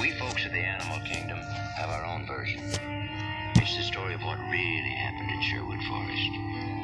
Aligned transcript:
We 0.00 0.10
folks 0.10 0.44
of 0.44 0.52
the 0.52 0.58
animal 0.58 1.00
kingdom 1.06 1.38
have 1.76 1.88
our 1.88 2.04
own 2.04 2.26
version. 2.26 2.60
It's 3.56 3.76
the 3.76 3.82
story 3.82 4.12
of 4.12 4.22
what 4.22 4.38
really 4.50 4.90
happened 4.90 5.30
in 5.30 5.42
Sherwood 5.42 5.82
Forest. 5.88 6.75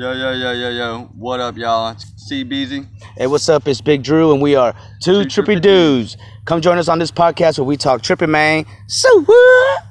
Yo, 0.00 0.12
yo, 0.12 0.32
yo, 0.32 0.52
yo, 0.52 0.70
yo. 0.70 1.10
What 1.14 1.40
up, 1.40 1.58
y'all? 1.58 1.90
It's 1.90 2.06
C 2.16 2.42
Beezy. 2.42 2.86
Hey, 3.18 3.26
what's 3.26 3.50
up? 3.50 3.68
It's 3.68 3.82
Big 3.82 4.02
Drew, 4.02 4.32
and 4.32 4.40
we 4.40 4.54
are 4.54 4.74
two, 5.02 5.24
Two 5.24 5.42
trippy 5.42 5.58
trippy 5.58 5.60
dudes. 5.60 6.16
Come 6.46 6.62
join 6.62 6.78
us 6.78 6.88
on 6.88 6.98
this 6.98 7.10
podcast 7.10 7.58
where 7.58 7.66
we 7.66 7.76
talk 7.76 8.00
tripping, 8.00 8.30
man. 8.30 8.64
So 8.86 9.20
what? 9.24 9.82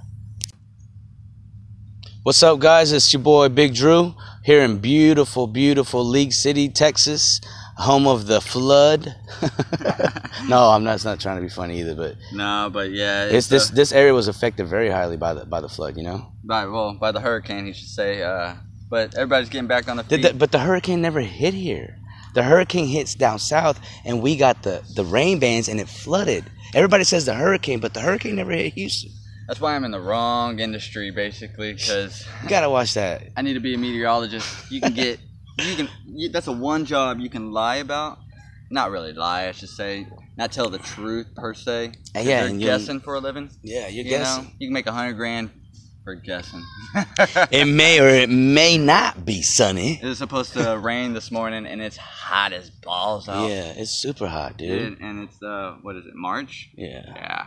What's 2.24 2.42
up, 2.42 2.58
guys? 2.58 2.92
It's 2.92 3.14
your 3.14 3.22
boy 3.22 3.50
Big 3.50 3.76
Drew 3.76 4.16
here 4.44 4.62
in 4.62 4.80
beautiful, 4.80 5.46
beautiful 5.46 6.04
League 6.04 6.34
City, 6.34 6.70
Texas, 6.70 7.40
home 7.78 8.08
of 8.08 8.26
the 8.26 8.42
flood. 8.42 9.16
no, 10.48 10.72
I'm 10.72 10.84
not. 10.84 10.96
It's 10.96 11.06
not 11.06 11.20
trying 11.20 11.36
to 11.36 11.44
be 11.44 11.50
funny 11.50 11.82
either, 11.82 11.94
but 11.94 12.16
No, 12.34 12.72
but 12.74 12.90
yeah. 12.90 13.26
it's 13.26 13.46
this 13.46 13.70
uh, 13.70 13.76
this 13.76 13.92
area 13.92 14.16
was 14.16 14.28
affected 14.28 14.66
very 14.66 14.90
highly 14.90 15.18
by 15.18 15.36
the 15.36 15.46
by 15.46 15.62
the 15.62 15.70
flood. 15.70 15.98
You 15.98 16.04
know, 16.04 16.34
by, 16.44 16.66
well, 16.66 16.96
by 16.96 17.12
the 17.12 17.20
hurricane, 17.20 17.68
he 17.68 17.74
should 17.74 17.90
say. 17.90 18.24
Uh, 18.24 18.56
but 18.90 19.14
everybody's 19.16 19.50
getting 19.50 19.68
back 19.68 19.88
on 19.88 19.98
the 19.98 20.04
feet. 20.04 20.22
the, 20.22 20.34
but 20.34 20.52
the 20.52 20.60
hurricane 20.60 21.02
never 21.02 21.22
hit 21.22 21.54
here. 21.54 21.98
The 22.36 22.44
hurricane 22.44 22.88
hits 22.88 23.16
down 23.16 23.40
south, 23.40 23.80
and 24.06 24.22
we 24.22 24.36
got 24.38 24.64
the 24.64 24.84
the 24.96 25.04
rain 25.04 25.40
bands, 25.40 25.68
and 25.68 25.80
it 25.80 25.90
flooded. 25.90 26.46
Everybody 26.76 27.04
says 27.04 27.26
the 27.26 27.34
hurricane, 27.34 27.80
but 27.80 27.94
the 27.94 28.02
hurricane 28.02 28.36
never 28.36 28.52
hit 28.52 28.74
Houston. 28.74 29.12
That's 29.48 29.60
why 29.60 29.76
I'm 29.76 29.84
in 29.84 29.90
the 29.90 30.00
wrong 30.00 30.60
industry, 30.60 31.10
basically, 31.10 31.74
because 31.74 32.24
You 32.44 32.50
gotta 32.50 32.70
watch 32.70 32.94
that. 32.94 33.24
I 33.38 33.42
need 33.42 33.56
to 33.56 33.60
be 33.60 33.74
a 33.74 33.78
meteorologist. 33.80 34.72
You 34.72 34.80
can 34.80 34.94
get, 34.94 35.20
you 35.58 35.76
can. 35.76 35.90
You, 36.06 36.30
that's 36.30 36.46
a 36.46 36.52
one 36.52 36.86
job 36.86 37.20
you 37.20 37.30
can 37.32 37.52
lie 37.52 37.78
about. 37.78 38.20
Not 38.70 38.92
really 38.92 39.14
lie, 39.14 39.48
I 39.48 39.52
should 39.52 39.70
say. 39.70 40.06
Not 40.38 40.52
tell 40.52 40.70
the 40.70 40.78
truth 40.78 41.34
per 41.36 41.56
se. 41.56 41.94
yeah, 42.14 42.46
you're 42.46 42.60
guessing 42.60 43.00
for 43.00 43.16
a 43.16 43.20
living. 43.20 43.50
Yeah, 43.64 43.88
you're 43.88 44.06
You 44.06 44.12
guessing. 44.12 44.44
know, 44.44 44.50
you 44.60 44.68
can 44.68 44.74
make 44.74 44.86
a 44.86 44.92
hundred 44.92 45.14
grand 45.14 45.50
for 46.04 46.16
guessing. 46.16 46.64
It 47.52 47.66
may 47.66 48.00
or 48.00 48.08
it 48.08 48.30
may 48.30 48.78
not 48.78 49.26
be 49.26 49.42
sunny. 49.42 50.00
It 50.02 50.06
was 50.06 50.18
supposed 50.18 50.54
to 50.54 50.78
rain 50.78 51.14
this 51.14 51.32
morning, 51.32 51.66
and 51.66 51.82
it's 51.82 51.98
hot 51.98 52.54
as 52.54 52.70
balls 52.70 53.28
out. 53.30 53.48
Yeah, 53.50 53.74
it's 53.76 53.92
super 53.92 54.28
hot, 54.28 54.58
dude. 54.58 54.82
And, 54.82 54.98
and 55.02 55.24
it's 55.30 55.42
uh, 55.42 55.78
what 55.82 55.96
is 55.96 56.06
it, 56.06 56.16
March? 56.16 56.70
Yeah. 56.76 57.04
Yeah. 57.06 57.46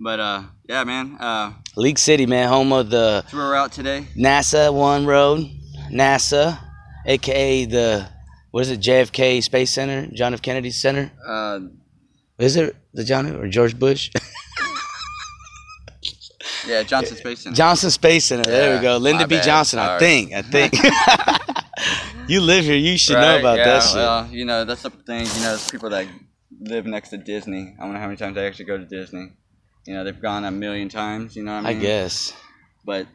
But 0.00 0.20
uh, 0.20 0.42
yeah, 0.68 0.84
man. 0.84 1.16
Uh, 1.20 1.52
League 1.76 1.98
City, 1.98 2.26
man, 2.26 2.48
home 2.48 2.72
of 2.72 2.90
the 2.90 3.24
so 3.28 3.36
we're 3.36 3.54
out 3.54 3.72
today. 3.72 4.06
NASA 4.16 4.72
One 4.72 5.06
Road, 5.06 5.48
NASA, 5.92 6.58
aka 7.06 7.64
the 7.66 8.08
what 8.50 8.62
is 8.62 8.70
it, 8.70 8.80
JFK 8.80 9.42
Space 9.42 9.70
Center, 9.70 10.06
John 10.12 10.34
F. 10.34 10.42
Kennedy 10.42 10.70
Center. 10.70 11.10
Uh, 11.26 11.60
Is 12.38 12.56
it 12.56 12.76
the 12.92 13.04
John 13.04 13.26
or 13.34 13.48
George 13.48 13.78
Bush? 13.78 14.10
yeah, 16.72 16.82
Johnson 16.82 17.16
Space 17.16 17.40
Center. 17.40 17.56
Johnson 17.56 17.90
Space 17.90 18.24
Center. 18.24 18.50
There 18.50 18.70
Yeah, 18.70 18.76
we 18.76 18.82
go. 18.82 18.96
Lyndon 18.96 19.22
my 19.22 19.26
B. 19.26 19.34
bad. 19.36 19.44
Johnson, 19.44 19.78
I 19.78 19.98
think. 19.98 20.32
I 20.32 20.42
think. 20.42 20.74
you 22.28 22.40
live 22.40 22.64
here. 22.64 22.76
You 22.76 22.96
should 22.98 23.14
know 23.14 23.38
about 23.38 23.58
yeah, 23.58 23.64
that 23.64 23.82
shit. 23.82 23.96
Well, 23.96 24.28
you 24.30 24.44
know, 24.44 24.64
that's 24.64 24.82
the 24.82 24.90
thing. 24.90 25.26
You 25.26 25.40
know, 25.42 25.48
there's 25.48 25.70
people 25.70 25.90
that 25.90 26.06
live 26.60 26.86
next 26.86 27.10
to 27.10 27.18
Disney. 27.18 27.74
I 27.78 27.82
don't 27.82 27.92
know 27.92 27.98
how 27.98 28.06
many 28.06 28.16
times 28.16 28.34
they 28.34 28.46
actually 28.46 28.66
go 28.66 28.78
to 28.78 28.84
Disney. 28.84 29.32
You 29.86 29.94
know, 29.94 30.04
they've 30.04 30.20
gone 30.20 30.44
a 30.44 30.50
million 30.50 30.88
times. 30.88 31.36
You 31.36 31.42
know 31.42 31.54
what 31.54 31.66
I 31.66 31.70
mean? 31.70 31.78
I 31.78 31.80
guess. 31.80 32.32
But 32.84 33.06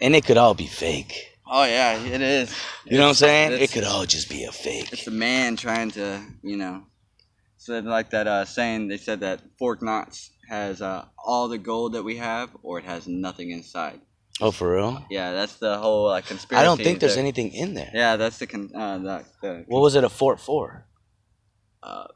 And 0.00 0.14
it 0.14 0.24
could 0.24 0.36
all 0.36 0.54
be 0.54 0.66
fake. 0.66 1.30
oh 1.46 1.64
yeah, 1.64 1.98
it 2.02 2.20
is. 2.20 2.54
You 2.84 2.98
know 2.98 3.04
what 3.04 3.08
I'm 3.10 3.14
saying? 3.14 3.62
It 3.62 3.70
could 3.70 3.84
all 3.84 4.06
just 4.06 4.28
be 4.28 4.44
a 4.44 4.52
fake. 4.52 4.92
It's 4.92 5.06
a 5.06 5.10
man 5.10 5.56
trying 5.56 5.90
to, 5.92 6.22
you 6.42 6.56
know, 6.56 6.82
said 7.58 7.84
like 7.84 8.10
that 8.10 8.26
uh, 8.26 8.44
saying. 8.44 8.88
They 8.88 8.96
said 8.96 9.20
that 9.20 9.40
Fort 9.58 9.82
Knox 9.82 10.30
has 10.48 10.80
uh, 10.82 11.04
all 11.18 11.48
the 11.48 11.58
gold 11.58 11.92
that 11.94 12.02
we 12.02 12.16
have, 12.16 12.50
or 12.62 12.78
it 12.78 12.84
has 12.84 13.06
nothing 13.06 13.50
inside. 13.50 14.00
Oh, 14.40 14.50
for 14.50 14.74
real? 14.74 15.04
Yeah, 15.10 15.32
that's 15.32 15.56
the 15.56 15.78
whole 15.78 16.08
uh, 16.08 16.20
conspiracy. 16.20 16.60
I 16.60 16.64
don't 16.64 16.80
think 16.82 16.98
there's 17.00 17.14
that- 17.14 17.20
anything 17.20 17.52
in 17.52 17.74
there. 17.74 17.90
Yeah, 17.94 18.16
that's 18.16 18.38
the 18.38 18.46
con- 18.48 18.70
uh, 18.74 18.98
the, 18.98 19.24
the 19.42 19.64
What 19.68 19.80
was 19.80 19.94
it 19.94 20.04
a 20.04 20.08
fort 20.08 20.40
for? 20.40 20.86
uh, 21.82 22.06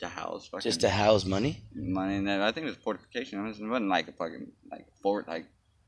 to 0.00 0.08
house 0.08 0.48
fucking 0.48 0.62
Just 0.62 0.80
to 0.80 0.88
house 0.88 1.24
money? 1.26 1.62
money 1.74 2.24
there. 2.24 2.42
I 2.42 2.52
think 2.52 2.64
it 2.66 2.70
was 2.70 2.78
fortification. 2.78 3.38
It 3.44 3.46
wasn't, 3.48 3.88
like 3.88 4.08
a 4.08 4.12
fucking 4.12 4.50
like 4.70 4.86
fort. 5.02 5.28
Like 5.28 5.44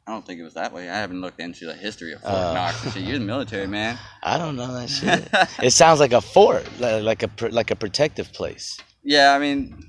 I 0.07 0.13
don't 0.13 0.25
think 0.27 0.39
it 0.39 0.43
was 0.45 0.55
that 0.55 0.73
way. 0.73 0.89
I 0.91 0.97
haven't 0.97 1.21
looked 1.23 1.41
into 1.41 1.65
the 1.67 1.75
history 1.75 2.13
of 2.13 2.21
Fort 2.21 2.35
Uh. 2.35 2.53
Knox. 2.55 2.93
shit. 2.93 3.03
You're 3.03 3.19
the 3.19 3.25
military, 3.25 3.67
man. 3.67 3.99
I 4.23 4.37
don't 4.37 4.55
know 4.57 4.73
that 4.75 4.91
shit. 4.99 5.29
it 5.65 5.71
sounds 5.73 5.99
like 5.99 6.13
a 6.13 6.21
fort, 6.21 6.65
li- 6.79 7.01
like 7.01 7.23
a 7.23 7.31
like 7.51 7.71
a 7.71 7.77
protective 7.77 8.33
place. 8.35 8.79
yeah, 9.03 9.33
I 9.35 9.39
mean, 9.39 9.83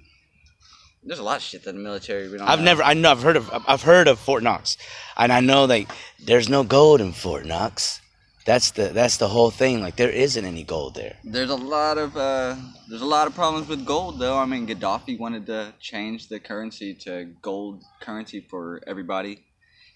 there's 1.06 1.20
a 1.20 1.24
lot 1.24 1.38
of 1.38 1.44
shit 1.44 1.64
that 1.64 1.74
the 1.74 1.80
military. 1.80 2.30
We 2.30 2.38
don't. 2.38 2.48
I've 2.48 2.62
never, 2.62 2.84
I 2.84 2.94
know, 2.94 3.12
I've 3.12 3.22
heard 3.22 3.38
of, 3.38 3.50
I've 3.68 3.82
heard 3.82 4.08
of 4.08 4.20
Fort 4.20 4.44
Knox, 4.44 4.78
and 5.18 5.32
I 5.32 5.40
know 5.40 5.66
like 5.66 5.90
there's 6.20 6.50
no 6.50 6.64
gold 6.64 7.02
in 7.02 7.12
Fort 7.12 7.46
Knox. 7.46 8.02
That's 8.46 8.72
the 8.72 8.90
that's 8.90 9.18
the 9.18 9.30
whole 9.30 9.52
thing. 9.52 9.82
Like 9.82 9.96
there 9.96 10.10
isn't 10.10 10.44
any 10.44 10.64
gold 10.64 10.96
there. 10.96 11.16
There's 11.24 11.50
a 11.50 11.56
lot 11.56 11.98
of 11.98 12.16
uh, 12.18 12.56
there's 12.90 13.02
a 13.02 13.06
lot 13.06 13.28
of 13.28 13.36
problems 13.36 13.68
with 13.68 13.86
gold, 13.86 14.20
though. 14.20 14.38
I 14.38 14.46
mean, 14.46 14.68
Gaddafi 14.68 15.18
wanted 15.18 15.46
to 15.48 15.74
change 15.80 16.28
the 16.28 16.40
currency 16.40 16.94
to 17.06 17.34
gold 17.42 17.84
currency 18.02 18.42
for 18.42 18.82
everybody, 18.86 19.44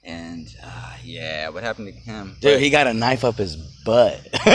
and 0.03 0.47
uh, 0.63 0.93
yeah, 1.03 1.49
what 1.49 1.63
happened 1.63 1.87
to 1.87 1.93
him? 1.93 2.37
Dude, 2.39 2.61
he 2.61 2.69
got 2.69 2.87
a 2.87 2.93
knife 2.93 3.25
up 3.25 3.35
his 3.35 3.57
butt. 3.83 4.25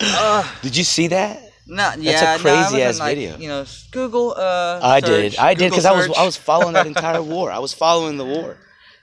Ugh. 0.00 0.46
Did 0.62 0.76
you 0.76 0.84
see 0.84 1.08
that? 1.08 1.45
No, 1.68 1.88
a 1.88 1.98
yeah, 1.98 2.20
no, 2.20 2.26
I 2.26 2.38
crazy 2.38 2.56
wasn't 2.56 2.82
ass 2.82 2.98
like, 3.00 3.16
video. 3.16 3.36
You 3.38 3.48
know, 3.48 3.64
Google. 3.90 4.34
Uh, 4.36 4.80
I 4.82 5.00
search, 5.00 5.32
did. 5.32 5.38
I 5.38 5.54
did 5.54 5.70
because 5.70 5.84
I 5.84 5.92
was. 5.92 6.08
I 6.16 6.24
was 6.24 6.36
following 6.36 6.74
that 6.74 6.86
entire 6.86 7.22
war. 7.34 7.50
I 7.50 7.58
was 7.58 7.74
following 7.74 8.18
the 8.18 8.24
war, 8.24 8.56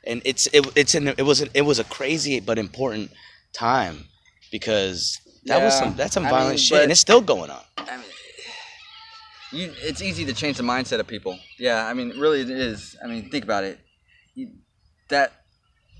and 0.06 0.22
it's 0.24 0.48
it, 0.48 0.66
it's 0.76 0.96
in 0.96 1.10
it 1.10 1.24
was 1.24 1.42
it 1.42 1.62
was 1.62 1.80
a 1.80 1.84
crazy 1.84 2.40
but 2.40 2.58
important 2.58 3.12
time 3.54 4.06
because 4.52 5.20
that 5.46 5.62
was 5.62 5.78
some 5.78 5.96
that's 5.96 6.14
some 6.14 6.26
I 6.26 6.30
violent 6.30 6.52
mean, 6.52 6.58
shit, 6.58 6.84
and 6.84 6.92
it's 6.92 7.02
still 7.02 7.22
going 7.22 7.52
on. 7.52 7.62
I 7.78 7.98
mean, 7.98 8.06
you, 9.52 9.74
it's 9.82 10.02
easy 10.02 10.24
to 10.26 10.34
change 10.34 10.58
the 10.58 10.64
mindset 10.64 11.00
of 11.00 11.08
people. 11.08 11.38
Yeah, 11.60 11.86
I 11.86 11.94
mean, 11.94 12.18
really, 12.18 12.42
it 12.42 12.50
is. 12.50 12.96
I 13.04 13.08
mean, 13.08 13.30
think 13.30 13.44
about 13.44 13.66
it. 13.66 13.78
You, 14.36 14.52
that 15.10 15.34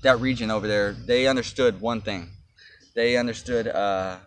that 0.02 0.18
region 0.18 0.50
over 0.50 0.66
there, 0.66 0.92
they 0.92 1.26
understood 1.26 1.80
one 1.80 2.00
thing. 2.00 2.30
They 2.94 3.16
understood 3.16 3.68
uh, 3.68 4.18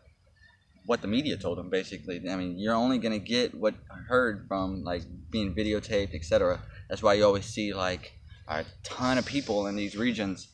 what 0.88 1.02
the 1.04 1.08
media 1.08 1.38
told 1.38 1.58
them. 1.60 1.70
Basically, 1.70 2.20
I 2.30 2.36
mean, 2.36 2.58
you're 2.58 2.74
only 2.74 2.98
gonna 2.98 3.20
get 3.20 3.54
what 3.54 3.76
heard 4.08 4.46
from 4.48 4.84
like 4.84 5.04
being 5.30 5.54
videotaped, 5.54 6.16
etc. 6.16 6.60
That's 6.90 7.04
why 7.04 7.14
you 7.16 7.26
always 7.26 7.46
see 7.46 7.74
like 7.74 8.14
a 8.48 8.66
ton 8.84 9.18
of 9.18 9.26
people 9.26 9.68
in 9.68 9.76
these 9.76 9.96
regions 9.96 10.48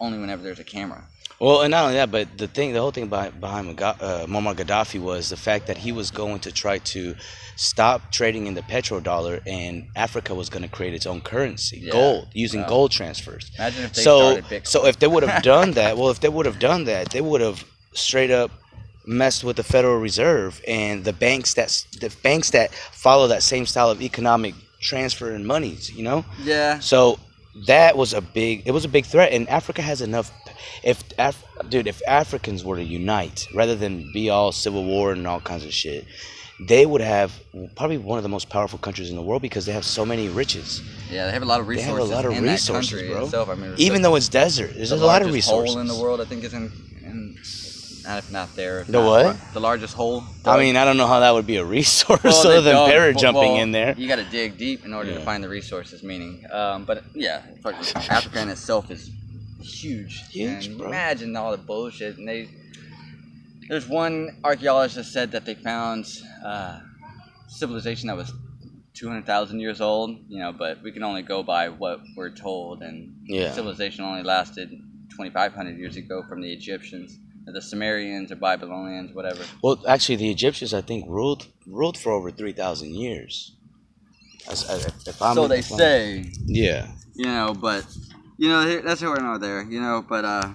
only 0.00 0.18
whenever 0.18 0.42
there's 0.42 0.58
a 0.58 0.64
camera. 0.64 1.04
Well, 1.38 1.62
and 1.62 1.70
not 1.70 1.84
only 1.84 1.96
that, 1.96 2.10
but 2.10 2.38
the 2.38 2.48
thing, 2.48 2.72
the 2.72 2.80
whole 2.80 2.90
thing 2.90 3.08
behind, 3.08 3.40
behind 3.40 3.80
uh, 3.80 4.26
Muammar 4.26 4.54
Gaddafi 4.54 4.98
was 5.00 5.28
the 5.28 5.36
fact 5.36 5.66
that 5.66 5.76
he 5.76 5.92
was 5.92 6.10
going 6.10 6.40
to 6.40 6.50
try 6.52 6.78
to 6.78 7.14
stop 7.56 8.10
trading 8.10 8.46
in 8.46 8.54
the 8.54 8.62
petrodollar, 8.62 9.40
and 9.46 9.88
Africa 9.94 10.34
was 10.34 10.48
going 10.48 10.62
to 10.62 10.68
create 10.68 10.94
its 10.94 11.04
own 11.06 11.20
currency, 11.20 11.78
Yeah. 11.82 11.92
gold, 11.92 12.28
using 12.32 12.64
gold 12.64 12.90
transfers. 12.90 13.50
Imagine 13.58 13.84
if 13.84 13.92
they 13.92 14.02
So, 14.02 14.18
started 14.18 14.44
Bitcoin. 14.46 14.66
so 14.66 14.86
if 14.86 14.98
they 14.98 15.06
would 15.06 15.22
have 15.24 15.42
done 15.42 15.72
that, 15.72 15.96
well, 15.98 16.08
if 16.10 16.20
they 16.20 16.28
would 16.30 16.46
have 16.46 16.58
done 16.58 16.84
that, 16.84 17.10
they 17.10 17.20
would 17.20 17.42
have 17.42 17.64
straight 17.92 18.30
up 18.30 18.50
messed 19.06 19.44
with 19.44 19.56
the 19.56 19.62
Federal 19.62 19.98
Reserve 19.98 20.60
and 20.66 21.04
the 21.04 21.12
banks 21.12 21.54
that 21.54 21.86
the 22.00 22.14
banks 22.22 22.50
that 22.50 22.72
follow 22.74 23.28
that 23.28 23.42
same 23.42 23.66
style 23.66 23.90
of 23.90 24.02
economic 24.02 24.54
transfer 24.80 25.30
and 25.32 25.46
monies. 25.46 25.90
You 25.92 26.02
know. 26.02 26.24
yeah, 26.42 26.78
So 26.80 27.18
that 27.66 27.96
was 27.96 28.12
a 28.12 28.20
big 28.20 28.62
it 28.66 28.72
was 28.72 28.84
a 28.84 28.88
big 28.88 29.06
threat 29.06 29.32
and 29.32 29.48
Africa 29.48 29.80
has 29.82 30.02
enough 30.02 30.30
if 30.84 31.02
Af- 31.18 31.42
dude 31.70 31.86
if 31.86 32.02
Africans 32.06 32.64
were 32.64 32.76
to 32.76 32.84
unite 32.84 33.46
rather 33.54 33.74
than 33.74 34.10
be 34.12 34.28
all 34.28 34.52
civil 34.52 34.84
war 34.84 35.12
and 35.12 35.26
all 35.26 35.40
kinds 35.40 35.64
of 35.64 35.72
shit 35.72 36.04
they 36.68 36.84
would 36.84 37.00
have 37.00 37.32
probably 37.74 37.96
one 37.96 38.18
of 38.18 38.22
the 38.22 38.28
most 38.28 38.50
powerful 38.50 38.78
countries 38.78 39.08
in 39.08 39.16
the 39.16 39.22
world 39.22 39.40
because 39.40 39.64
they 39.64 39.72
have 39.72 39.84
so 39.84 40.04
many 40.04 40.28
riches 40.28 40.82
yeah, 41.10 41.26
they 41.26 41.32
have 41.32 41.42
a 41.42 41.46
lot 41.46 41.60
of 41.60 41.68
resources. 41.68 42.10
They 42.10 42.16
have 42.16 42.24
a 42.24 42.28
lot 42.28 42.36
of 42.36 42.42
resources, 42.42 43.02
bro. 43.08 43.24
Itself. 43.24 43.48
I 43.48 43.54
mean, 43.54 43.74
even 43.78 44.02
though 44.02 44.16
it's 44.16 44.28
desert 44.28 44.74
there's 44.74 44.90
the 44.90 44.96
a 44.96 44.98
lot 44.98 45.22
of 45.22 45.32
resources 45.32 45.74
hole 45.74 45.80
in 45.80 45.86
the 45.86 45.94
world, 45.98 46.20
I 46.20 46.24
think, 46.24 46.44
is 46.44 46.52
in, 46.52 46.72
in 47.04 47.38
not 48.06 48.18
if 48.18 48.30
not 48.30 48.54
there. 48.56 48.80
if 48.80 48.86
The 48.86 48.92
not 49.00 49.24
what? 49.24 49.36
The 49.52 49.60
largest 49.60 49.94
hole. 49.94 50.22
I 50.44 50.58
mean 50.58 50.76
I 50.76 50.84
don't 50.84 50.96
know 50.96 51.06
how 51.06 51.20
that 51.20 51.32
would 51.34 51.46
be 51.46 51.56
a 51.56 51.64
resource 51.78 52.22
Well, 52.24 52.46
other 52.46 52.60
than 52.60 52.74
dug- 52.74 52.90
para 52.90 53.14
jumping 53.14 53.52
well, 53.54 53.62
in 53.62 53.72
there 53.72 53.94
You 53.96 54.06
got 54.08 54.16
to 54.16 54.24
dig 54.30 54.56
deep 54.58 54.84
in 54.84 54.92
order 54.94 55.12
to 55.14 55.20
find 55.20 55.42
the 55.42 55.48
resources. 55.48 56.02
Meaning, 56.02 56.44
um, 56.50 56.84
but 56.84 57.04
yeah, 57.14 57.42
Africa 57.64 58.40
in 58.42 58.48
itself 58.48 58.90
is 58.90 59.10
huge. 59.60 60.22
Huge, 60.30 60.66
and 60.68 60.78
bro. 60.78 60.86
Imagine 60.88 61.36
all 61.36 61.50
the 61.50 61.58
bullshit, 61.58 62.16
and 62.18 62.26
they 62.28 62.48
there's 63.68 63.88
one 63.88 64.38
archaeologist 64.44 64.96
that 64.96 65.04
said 65.04 65.32
that 65.32 65.44
they 65.44 65.54
found 65.54 66.06
uh, 66.44 66.78
civilization 67.48 68.06
that 68.08 68.16
was 68.16 68.32
200,000 68.94 69.58
years 69.60 69.80
old, 69.80 70.16
you 70.28 70.38
know, 70.38 70.52
but 70.52 70.82
we 70.82 70.92
can 70.92 71.02
only 71.02 71.22
go 71.22 71.42
by 71.42 71.68
what 71.68 72.00
we're 72.16 72.30
told, 72.30 72.82
and 72.82 73.12
Yeah. 73.26 73.50
civilization 73.52 74.04
only 74.04 74.22
lasted 74.22 74.70
2,500 75.10 75.76
years 75.78 75.96
ago 75.96 76.22
from 76.28 76.40
the 76.40 76.52
Egyptians, 76.52 77.18
the 77.54 77.62
Sumerians, 77.62 78.32
or 78.32 78.36
Babylonians, 78.36 79.14
whatever. 79.14 79.44
Well, 79.62 79.82
actually, 79.86 80.16
the 80.16 80.30
Egyptians, 80.30 80.74
I 80.74 80.80
think, 80.80 81.06
ruled 81.08 81.46
ruled 81.66 81.96
for 81.98 82.12
over 82.12 82.30
three 82.30 82.52
thousand 82.52 82.94
years. 82.94 83.52
As, 84.48 84.68
as, 84.68 84.86
if 85.06 85.20
I'm, 85.22 85.34
so 85.34 85.48
they 85.48 85.58
if 85.58 85.70
I'm- 85.72 85.78
say, 85.78 86.30
Yeah. 86.46 86.88
you 87.16 87.26
know, 87.26 87.52
but 87.54 87.84
you 88.38 88.48
know 88.48 88.58
that's 88.60 88.70
here- 88.70 88.82
that's 88.82 89.00
here 89.00 89.16
nor 89.16 89.38
there, 89.38 89.62
you 89.62 89.80
know. 89.80 90.04
But 90.08 90.24
uh, 90.24 90.52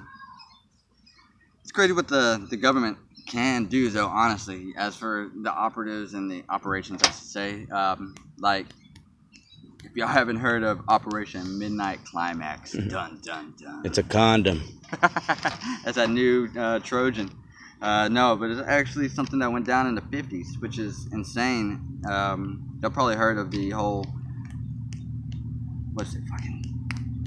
it's 1.64 1.72
crazy 1.72 1.94
what 1.94 2.08
the 2.08 2.46
the 2.50 2.58
government 2.58 2.98
can 3.28 3.66
do, 3.66 3.90
though. 3.90 4.08
Honestly, 4.08 4.74
as 4.78 4.96
for 4.96 5.30
the 5.42 5.52
operatives 5.52 6.14
and 6.14 6.30
the 6.30 6.44
operations, 6.50 7.02
I 7.04 7.08
should 7.08 7.16
say, 7.16 7.68
um, 7.72 8.16
like 8.40 8.68
if 9.84 9.96
y'all 9.96 10.08
haven't 10.08 10.38
heard 10.38 10.64
of 10.64 10.82
Operation 10.88 11.58
Midnight 11.60 12.00
Climax, 12.06 12.72
dun 12.72 13.20
dun 13.24 13.54
dun. 13.58 13.82
It's 13.84 13.98
a 13.98 14.04
condom. 14.04 14.62
That's 15.02 15.96
that 15.96 16.10
new 16.10 16.50
uh, 16.58 16.80
Trojan. 16.80 17.32
Uh, 17.82 18.08
no, 18.10 18.36
but 18.36 18.52
it's 18.52 18.62
actually 18.68 19.10
something 19.10 19.40
that 19.40 19.52
went 19.52 19.66
down 19.66 19.88
in 19.88 19.96
the 19.96 20.02
50s, 20.02 20.62
which 20.62 20.78
is 20.78 21.08
insane. 21.12 22.02
Um, 22.08 22.78
y'all 22.82 22.92
probably 22.92 23.16
heard 23.16 23.38
of 23.38 23.50
the 23.50 23.72
whole. 23.72 24.06
What's 25.94 26.14
it 26.14 26.24
fucking. 26.30 26.64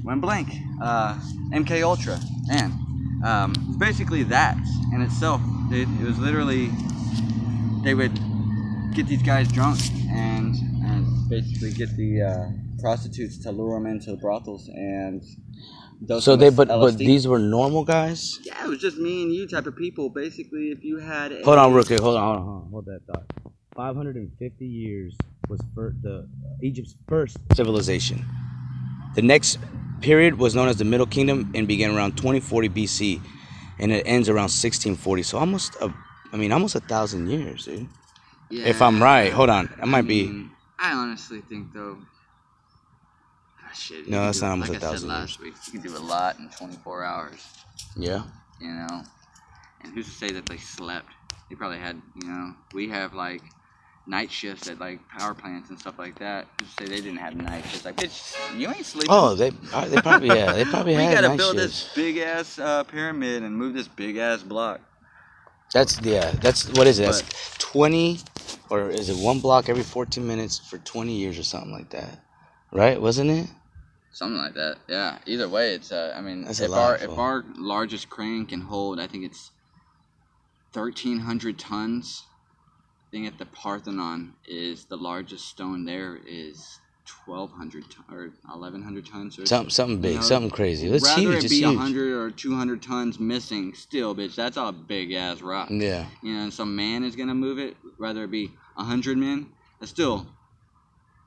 Went 0.04 0.20
blank. 0.20 0.48
Uh, 0.80 1.18
MK 1.52 1.82
Ultra. 1.82 2.20
And 2.52 2.72
um, 3.24 3.52
it's 3.68 3.76
basically 3.76 4.22
that 4.24 4.56
in 4.92 5.02
itself. 5.02 5.40
It, 5.70 5.88
it 6.00 6.04
was 6.04 6.18
literally. 6.18 6.70
They 7.82 7.94
would 7.94 8.18
get 8.94 9.06
these 9.06 9.22
guys 9.22 9.50
drunk 9.52 9.78
and 10.08 10.54
basically 11.40 11.72
get 11.72 11.96
the 11.96 12.22
uh, 12.22 12.46
prostitutes 12.80 13.38
to 13.38 13.50
lure 13.50 13.74
them 13.78 13.86
into 13.86 14.10
the 14.10 14.16
brothels 14.16 14.68
and. 14.68 15.22
So 16.20 16.36
they, 16.36 16.50
but 16.50 16.68
but 16.68 16.94
LSD. 16.94 16.98
these 16.98 17.26
were 17.26 17.38
normal 17.38 17.84
guys. 17.84 18.38
Yeah, 18.42 18.64
it 18.64 18.68
was 18.68 18.78
just 18.78 18.98
me 18.98 19.22
and 19.22 19.32
you 19.32 19.46
type 19.46 19.66
of 19.66 19.76
people. 19.76 20.10
Basically, 20.10 20.70
if 20.70 20.84
you 20.84 20.98
had 20.98 21.32
a, 21.32 21.42
Hold 21.44 21.56
on, 21.56 21.72
real 21.72 21.84
quick. 21.84 22.00
Hold 22.00 22.16
on, 22.16 22.22
hold 22.22 22.36
on, 22.36 22.44
hold 22.44 22.62
on. 22.64 22.70
Hold 22.70 22.84
that 22.86 23.00
thought. 23.06 23.24
550 23.74 24.66
years 24.66 25.16
was 25.48 25.60
for 25.74 25.94
the 26.02 26.28
Egypt's 26.62 26.96
first 27.08 27.38
civilization. 27.54 28.24
The 29.14 29.22
next 29.22 29.58
period 30.00 30.38
was 30.38 30.54
known 30.54 30.68
as 30.68 30.76
the 30.76 30.84
Middle 30.84 31.06
Kingdom 31.06 31.52
and 31.54 31.66
began 31.66 31.96
around 31.96 32.16
2040 32.16 32.68
BC, 32.68 33.22
and 33.78 33.90
it 33.90 34.02
ends 34.06 34.28
around 34.28 34.50
1640. 34.52 35.22
So 35.22 35.38
almost 35.38 35.74
a, 35.80 35.94
I 36.32 36.36
mean, 36.36 36.52
almost 36.52 36.74
a 36.74 36.80
thousand 36.80 37.30
years, 37.30 37.64
dude. 37.64 37.88
If 38.50 38.82
I'm 38.82 39.02
right, 39.02 39.32
hold 39.32 39.48
on, 39.48 39.72
I 39.80 39.86
might 39.86 40.06
be. 40.06 40.48
I 40.84 40.92
honestly 40.92 41.40
think 41.40 41.72
though. 41.72 41.96
ah, 43.62 43.72
Shit, 43.74 44.08
No, 44.08 44.26
that's 44.26 44.40
not 44.42 44.50
almost 44.50 44.70
like 44.72 44.82
a 44.82 44.84
I 44.86 44.88
thousand 44.90 45.08
said 45.08 45.16
last 45.16 45.40
week. 45.40 45.54
You 45.66 45.72
can 45.80 45.82
do 45.90 45.96
a 45.96 45.98
lot 45.98 46.38
in 46.38 46.48
24 46.50 47.04
hours. 47.04 47.46
Yeah. 47.96 48.22
You 48.60 48.68
know, 48.72 49.02
and 49.82 49.92
who's 49.94 50.06
to 50.06 50.12
say 50.12 50.28
that 50.32 50.46
they 50.46 50.58
slept? 50.58 51.08
They 51.50 51.56
probably 51.56 51.78
had. 51.78 52.00
You 52.22 52.28
know, 52.28 52.54
we 52.72 52.88
have 52.88 53.14
like 53.14 53.42
night 54.06 54.30
shifts 54.30 54.68
at 54.68 54.78
like 54.78 55.00
power 55.08 55.34
plants 55.34 55.70
and 55.70 55.78
stuff 55.78 55.98
like 55.98 56.18
that. 56.18 56.46
Who's 56.60 56.74
to 56.76 56.84
say 56.84 56.88
they 56.90 57.00
didn't 57.00 57.18
have 57.18 57.34
night 57.34 57.64
shifts? 57.64 57.84
Like, 57.84 57.96
bitch, 57.96 58.58
you 58.58 58.68
ain't 58.68 58.84
sleeping. 58.86 59.08
Oh, 59.10 59.34
they 59.34 59.50
uh, 59.72 59.88
they 59.88 60.00
probably 60.00 60.28
yeah 60.28 60.52
they 60.52 60.64
probably 60.74 60.96
we 60.96 61.02
had 61.02 61.08
We 61.08 61.14
gotta 61.14 61.28
night 61.28 61.38
build 61.38 61.56
shifts. 61.56 61.84
this 61.86 61.94
big 61.94 62.18
ass 62.18 62.58
uh, 62.58 62.84
pyramid 62.84 63.42
and 63.42 63.56
move 63.56 63.74
this 63.74 63.88
big 63.88 64.16
ass 64.18 64.42
block. 64.42 64.80
That's 65.72 66.00
yeah. 66.02 66.30
That's 66.32 66.68
what 66.74 66.86
is 66.86 66.98
it? 67.00 67.06
That's 67.06 67.22
But- 67.22 67.56
twenty, 67.58 68.20
or 68.70 68.90
is 68.90 69.08
it 69.08 69.16
one 69.16 69.40
block 69.40 69.68
every 69.68 69.82
fourteen 69.82 70.26
minutes 70.26 70.58
for 70.58 70.78
twenty 70.78 71.16
years 71.16 71.38
or 71.38 71.42
something 71.42 71.72
like 71.72 71.90
that? 71.90 72.20
Right? 72.72 73.00
Wasn't 73.00 73.30
it? 73.30 73.46
Something 74.12 74.40
like 74.40 74.54
that. 74.54 74.76
Yeah. 74.88 75.18
Either 75.26 75.48
way, 75.48 75.74
it's. 75.74 75.90
Uh, 75.92 76.14
I 76.16 76.20
mean, 76.20 76.44
That's 76.44 76.60
if 76.60 76.70
our 76.72 76.96
if 76.96 77.10
our 77.10 77.44
largest 77.56 78.08
crane 78.10 78.46
can 78.46 78.60
hold, 78.60 79.00
I 79.00 79.06
think 79.06 79.24
it's 79.24 79.50
thirteen 80.72 81.20
hundred 81.20 81.58
tons. 81.58 82.24
I 83.08 83.10
think 83.10 83.26
at 83.26 83.38
the 83.38 83.46
Parthenon 83.46 84.34
is 84.46 84.86
the 84.86 84.96
largest 84.96 85.46
stone 85.46 85.84
there 85.84 86.18
is 86.26 86.80
twelve 87.04 87.50
hundred 87.52 87.84
or 88.10 88.30
eleven 88.52 88.82
hundred 88.82 89.06
tons. 89.06 89.38
Or 89.38 89.46
Something 89.46 89.70
something 89.70 90.00
big, 90.00 90.10
you 90.12 90.16
know, 90.18 90.22
something 90.22 90.50
crazy. 90.50 90.88
It's 90.88 91.04
rather 91.04 91.20
huge. 91.20 91.34
it 91.36 91.44
It's 91.44 91.52
be 91.54 91.60
huge. 91.60 91.76
hundred 91.78 92.12
or 92.12 92.30
two 92.30 92.54
hundred 92.56 92.82
tons 92.82 93.18
missing, 93.20 93.74
still, 93.74 94.14
bitch. 94.14 94.34
That's 94.34 94.56
a 94.56 94.72
big 94.72 95.12
ass 95.12 95.40
rock. 95.42 95.68
Yeah. 95.70 96.06
You 96.22 96.34
know, 96.34 96.42
and 96.44 96.52
some 96.52 96.74
man 96.76 97.04
is 97.04 97.16
gonna 97.16 97.34
move 97.34 97.58
it. 97.58 97.76
Rather 97.98 98.24
it 98.24 98.30
be 98.30 98.50
hundred 98.76 99.18
men. 99.18 99.46
That's 99.80 99.90
still. 99.90 100.26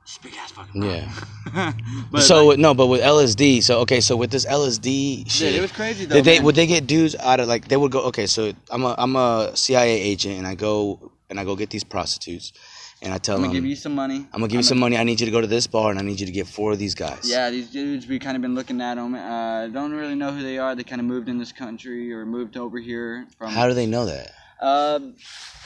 It's 0.04 0.18
big 0.20 0.34
ass 0.42 0.52
fucking 0.52 0.80
rock. 0.82 1.10
Yeah. 1.54 1.74
but 2.12 2.22
so 2.22 2.48
like, 2.48 2.60
no, 2.60 2.74
but 2.74 2.88
with 2.88 3.02
LSD. 3.02 3.62
So 3.62 3.80
okay, 3.82 4.00
so 4.00 4.16
with 4.16 4.32
this 4.32 4.46
LSD 4.46 5.30
shit, 5.30 5.50
Dude, 5.52 5.56
it 5.60 5.62
was 5.62 5.72
crazy 5.74 6.06
though. 6.06 6.16
did 6.16 6.24
they 6.26 6.36
man. 6.38 6.46
would 6.46 6.56
they 6.56 6.66
get 6.66 6.88
dudes 6.88 7.14
out 7.16 7.42
of 7.42 7.48
like 7.50 7.68
they 7.68 7.76
would 7.76 7.92
go 7.92 8.04
okay 8.04 8.26
so 8.26 8.54
i'm 8.72 8.84
a 8.84 8.96
i'm 8.98 9.16
a 9.18 9.52
cia 9.56 9.90
agent 10.00 10.38
and 10.38 10.48
i 10.48 10.56
go 10.56 11.12
and 11.30 11.38
i 11.40 11.44
go 11.44 11.58
get 11.58 11.70
these 11.72 11.84
prostitutes 11.84 12.54
and 13.02 13.14
i 13.14 13.18
tell 13.18 13.36
them 13.36 13.46
I'm 13.46 13.50
gonna 13.52 13.60
give 13.62 13.70
you 13.70 13.76
some 13.76 13.96
money. 13.96 14.26
i'm 14.34 14.40
gonna 14.42 14.48
give 14.48 14.60
you 14.60 14.64
some 14.64 14.80
money 14.80 14.98
i 14.98 15.04
need 15.04 15.20
you 15.20 15.26
to 15.26 15.32
go 15.32 15.42
to 15.42 15.48
this 15.48 15.68
bar 15.68 15.92
and 15.92 16.00
i 16.00 16.04
need 16.04 16.20
you 16.20 16.26
to 16.26 16.32
get 16.32 16.48
four 16.48 16.72
of 16.72 16.80
these 16.80 16.96
guys 16.96 17.30
Yeah, 17.30 17.50
these 17.50 17.70
dudes 17.70 18.08
we 18.08 18.18
kind 18.20 18.36
of 18.36 18.42
been 18.42 18.56
looking 18.56 18.82
at 18.82 18.96
them. 18.96 19.14
Uh, 19.16 19.68
don't 19.68 19.92
really 19.92 20.16
know 20.16 20.32
who 20.32 20.42
they 20.42 20.58
are. 20.58 20.76
They 20.76 20.84
kind 20.84 21.02
of 21.02 21.08
moved 21.08 21.30
in 21.30 21.38
this 21.38 21.52
country 21.52 22.12
or 22.14 22.26
moved 22.26 22.58
over 22.58 22.80
here 22.80 23.28
from. 23.38 23.52
how 23.52 23.68
do 23.68 23.74
they 23.74 23.86
know 23.86 24.06
that 24.06 24.32
Um, 24.62 25.16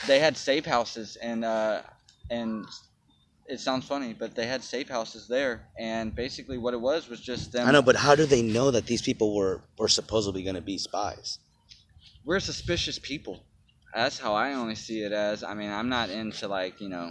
they 0.08 0.20
had 0.20 0.36
safe 0.36 0.66
houses 0.66 1.16
and 1.30 1.46
uh, 1.46 1.82
and 2.30 2.66
it 3.54 3.60
sounds 3.60 3.86
funny, 3.86 4.14
but 4.14 4.36
they 4.36 4.48
had 4.48 4.64
safe 4.64 4.88
houses 4.90 5.28
there, 5.28 5.68
and 5.78 6.16
basically 6.16 6.58
what 6.58 6.74
it 6.74 6.82
was 6.90 7.10
was 7.10 7.20
just 7.20 7.52
them. 7.54 7.68
i 7.68 7.72
know 7.72 7.82
but 7.82 7.96
how 7.96 8.16
do 8.16 8.26
they 8.26 8.42
know 8.42 8.72
that 8.72 8.86
these 8.92 9.02
people 9.02 9.36
were 9.36 9.56
were 9.80 9.90
supposedly 10.00 10.44
gonna 10.44 10.62
be 10.74 10.78
spies 10.78 11.40
we're 12.26 12.40
suspicious 12.40 13.00
people. 13.00 13.36
That's 13.96 14.20
how 14.20 14.34
I 14.36 14.54
only 14.54 14.76
see 14.76 15.02
it 15.02 15.12
as. 15.12 15.44
I 15.44 15.54
mean, 15.54 15.70
I'm 15.72 15.90
not 15.90 16.10
into 16.10 16.48
like 16.48 16.80
you 16.80 16.90
know 16.90 17.08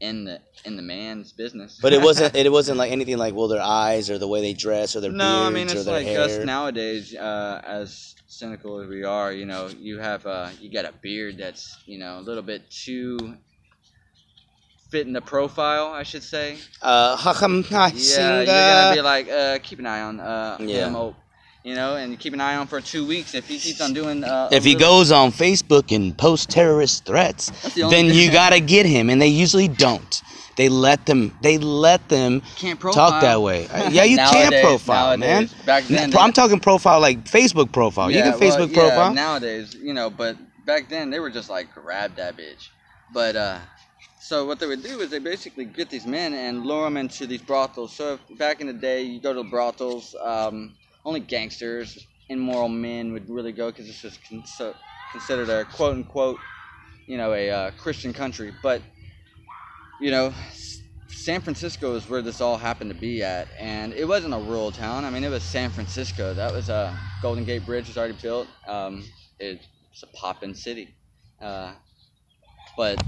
in 0.00 0.24
the 0.24 0.40
in 0.64 0.76
the 0.76 0.82
man's 0.82 1.32
business. 1.32 1.78
but 1.82 1.92
it 1.92 2.02
wasn't 2.02 2.34
it 2.46 2.50
wasn't 2.50 2.78
like 2.78 2.92
anything 2.92 3.18
like 3.18 3.34
well 3.34 3.48
their 3.48 3.62
eyes 3.62 4.10
or 4.10 4.18
the 4.18 4.28
way 4.28 4.40
they 4.40 4.52
dress 4.52 4.96
or 4.96 5.00
their 5.00 5.12
no, 5.12 5.44
I 5.44 5.50
mean 5.50 5.68
it's 5.68 5.86
like 5.86 6.06
hair 6.06 6.22
us 6.22 6.44
nowadays. 6.44 7.14
Uh, 7.14 7.60
as 7.64 8.14
cynical 8.26 8.80
as 8.80 8.88
we 8.88 9.04
are, 9.04 9.32
you 9.32 9.46
know, 9.46 9.68
you 9.68 9.98
have 9.98 10.26
uh, 10.26 10.50
you 10.60 10.70
got 10.72 10.84
a 10.84 10.92
beard 10.92 11.38
that's 11.38 11.76
you 11.86 11.98
know 11.98 12.18
a 12.18 12.22
little 12.22 12.42
bit 12.42 12.70
too 12.70 13.18
fit 14.90 15.06
in 15.06 15.12
the 15.12 15.20
profile, 15.20 15.88
I 15.88 16.02
should 16.02 16.22
say. 16.22 16.58
uh 16.82 17.16
Yeah, 17.94 18.42
you're 18.42 18.66
gonna 18.66 18.94
be 18.94 19.00
like, 19.00 19.28
uh, 19.28 19.58
keep 19.62 19.78
an 19.78 19.86
eye 19.86 20.02
on 20.02 20.20
uh, 20.20 20.58
Yeah. 20.60 20.90
You 21.64 21.74
know, 21.74 21.96
and 21.96 22.20
keep 22.20 22.34
an 22.34 22.40
eye 22.40 22.56
on 22.56 22.66
for 22.66 22.80
two 22.80 23.06
weeks 23.06 23.34
if 23.34 23.48
he 23.48 23.58
keeps 23.58 23.80
on 23.80 23.94
doing. 23.94 24.22
Uh, 24.22 24.50
if 24.52 24.62
he 24.64 24.74
goes 24.74 25.10
on 25.10 25.32
Facebook 25.32 25.94
and 25.94 26.16
posts 26.16 26.46
terrorist 26.46 27.06
threats, 27.06 27.50
the 27.74 27.88
then 27.88 28.06
you 28.06 28.30
gotta 28.30 28.60
get 28.60 28.86
him, 28.86 29.08
and 29.10 29.20
they 29.20 29.28
usually 29.28 29.66
don't. 29.66 30.22
They 30.56 30.68
let 30.68 31.06
them. 31.06 31.36
They 31.40 31.58
let 31.58 32.08
them 32.08 32.42
can't 32.56 32.78
talk 32.78 33.22
that 33.22 33.40
way. 33.40 33.66
Uh, 33.66 33.88
Yeah, 33.90 34.04
you 34.04 34.16
can't 34.32 34.54
profile, 34.62 35.16
nowadays. 35.16 35.52
man. 35.52 35.64
Back 35.66 35.84
then, 35.84 36.10
they- 36.10 36.18
I'm 36.18 36.32
talking 36.32 36.60
profile 36.60 37.00
like 37.00 37.24
Facebook 37.24 37.72
profile. 37.72 38.10
you 38.10 38.18
Yeah, 38.18 38.30
can 38.32 38.38
well, 38.38 38.58
Facebook 38.58 38.70
yeah, 38.70 38.76
profile. 38.94 39.14
nowadays, 39.14 39.74
you 39.74 39.94
know, 39.94 40.10
but 40.10 40.36
back 40.64 40.88
then 40.90 41.10
they 41.10 41.18
were 41.18 41.30
just 41.30 41.48
like 41.50 41.74
grab 41.74 42.14
that 42.16 42.36
bitch. 42.36 42.68
But 43.12 43.36
uh, 43.36 43.58
so 44.20 44.44
what 44.44 44.60
they 44.60 44.66
would 44.66 44.82
do 44.82 45.00
is 45.00 45.10
they 45.10 45.18
basically 45.18 45.64
get 45.64 45.88
these 45.88 46.06
men 46.06 46.34
and 46.34 46.64
lure 46.64 46.84
them 46.84 46.98
into 46.98 47.26
these 47.26 47.42
brothels. 47.42 47.94
So 47.96 48.14
if 48.14 48.38
back 48.38 48.60
in 48.60 48.66
the 48.66 48.72
day, 48.74 49.02
you 49.02 49.20
go 49.20 49.32
to 49.32 49.42
the 49.42 49.48
brothels, 49.48 50.14
um, 50.22 50.74
only 51.04 51.20
gangsters, 51.20 52.06
immoral 52.28 52.68
men 52.68 53.12
would 53.12 53.28
really 53.28 53.52
go 53.52 53.70
because 53.70 53.86
this 53.86 54.18
cons- 54.28 54.74
considered 55.12 55.48
a 55.48 55.64
quote 55.64 55.94
unquote, 55.94 56.38
you 57.06 57.16
know, 57.16 57.32
a 57.32 57.50
uh, 57.50 57.70
Christian 57.72 58.12
country. 58.12 58.52
But 58.62 58.82
you 60.00 60.10
know. 60.10 60.32
S- 60.50 60.80
San 61.08 61.40
Francisco 61.40 61.94
is 61.94 62.08
where 62.08 62.20
this 62.22 62.40
all 62.40 62.56
happened 62.58 62.90
to 62.92 62.98
be 62.98 63.22
at, 63.22 63.48
and 63.58 63.92
it 63.94 64.06
wasn't 64.06 64.34
a 64.34 64.38
rural 64.38 64.72
town. 64.72 65.04
I 65.04 65.10
mean, 65.10 65.22
it 65.22 65.30
was 65.30 65.42
San 65.42 65.70
Francisco. 65.70 66.34
That 66.34 66.52
was 66.52 66.68
a 66.68 66.98
Golden 67.22 67.44
Gate 67.44 67.64
Bridge 67.64 67.86
was 67.88 67.96
already 67.96 68.18
built. 68.20 68.48
Um, 68.66 69.04
it's 69.38 70.02
a 70.02 70.06
poppin' 70.08 70.54
city, 70.54 70.96
uh, 71.40 71.74
but 72.76 73.02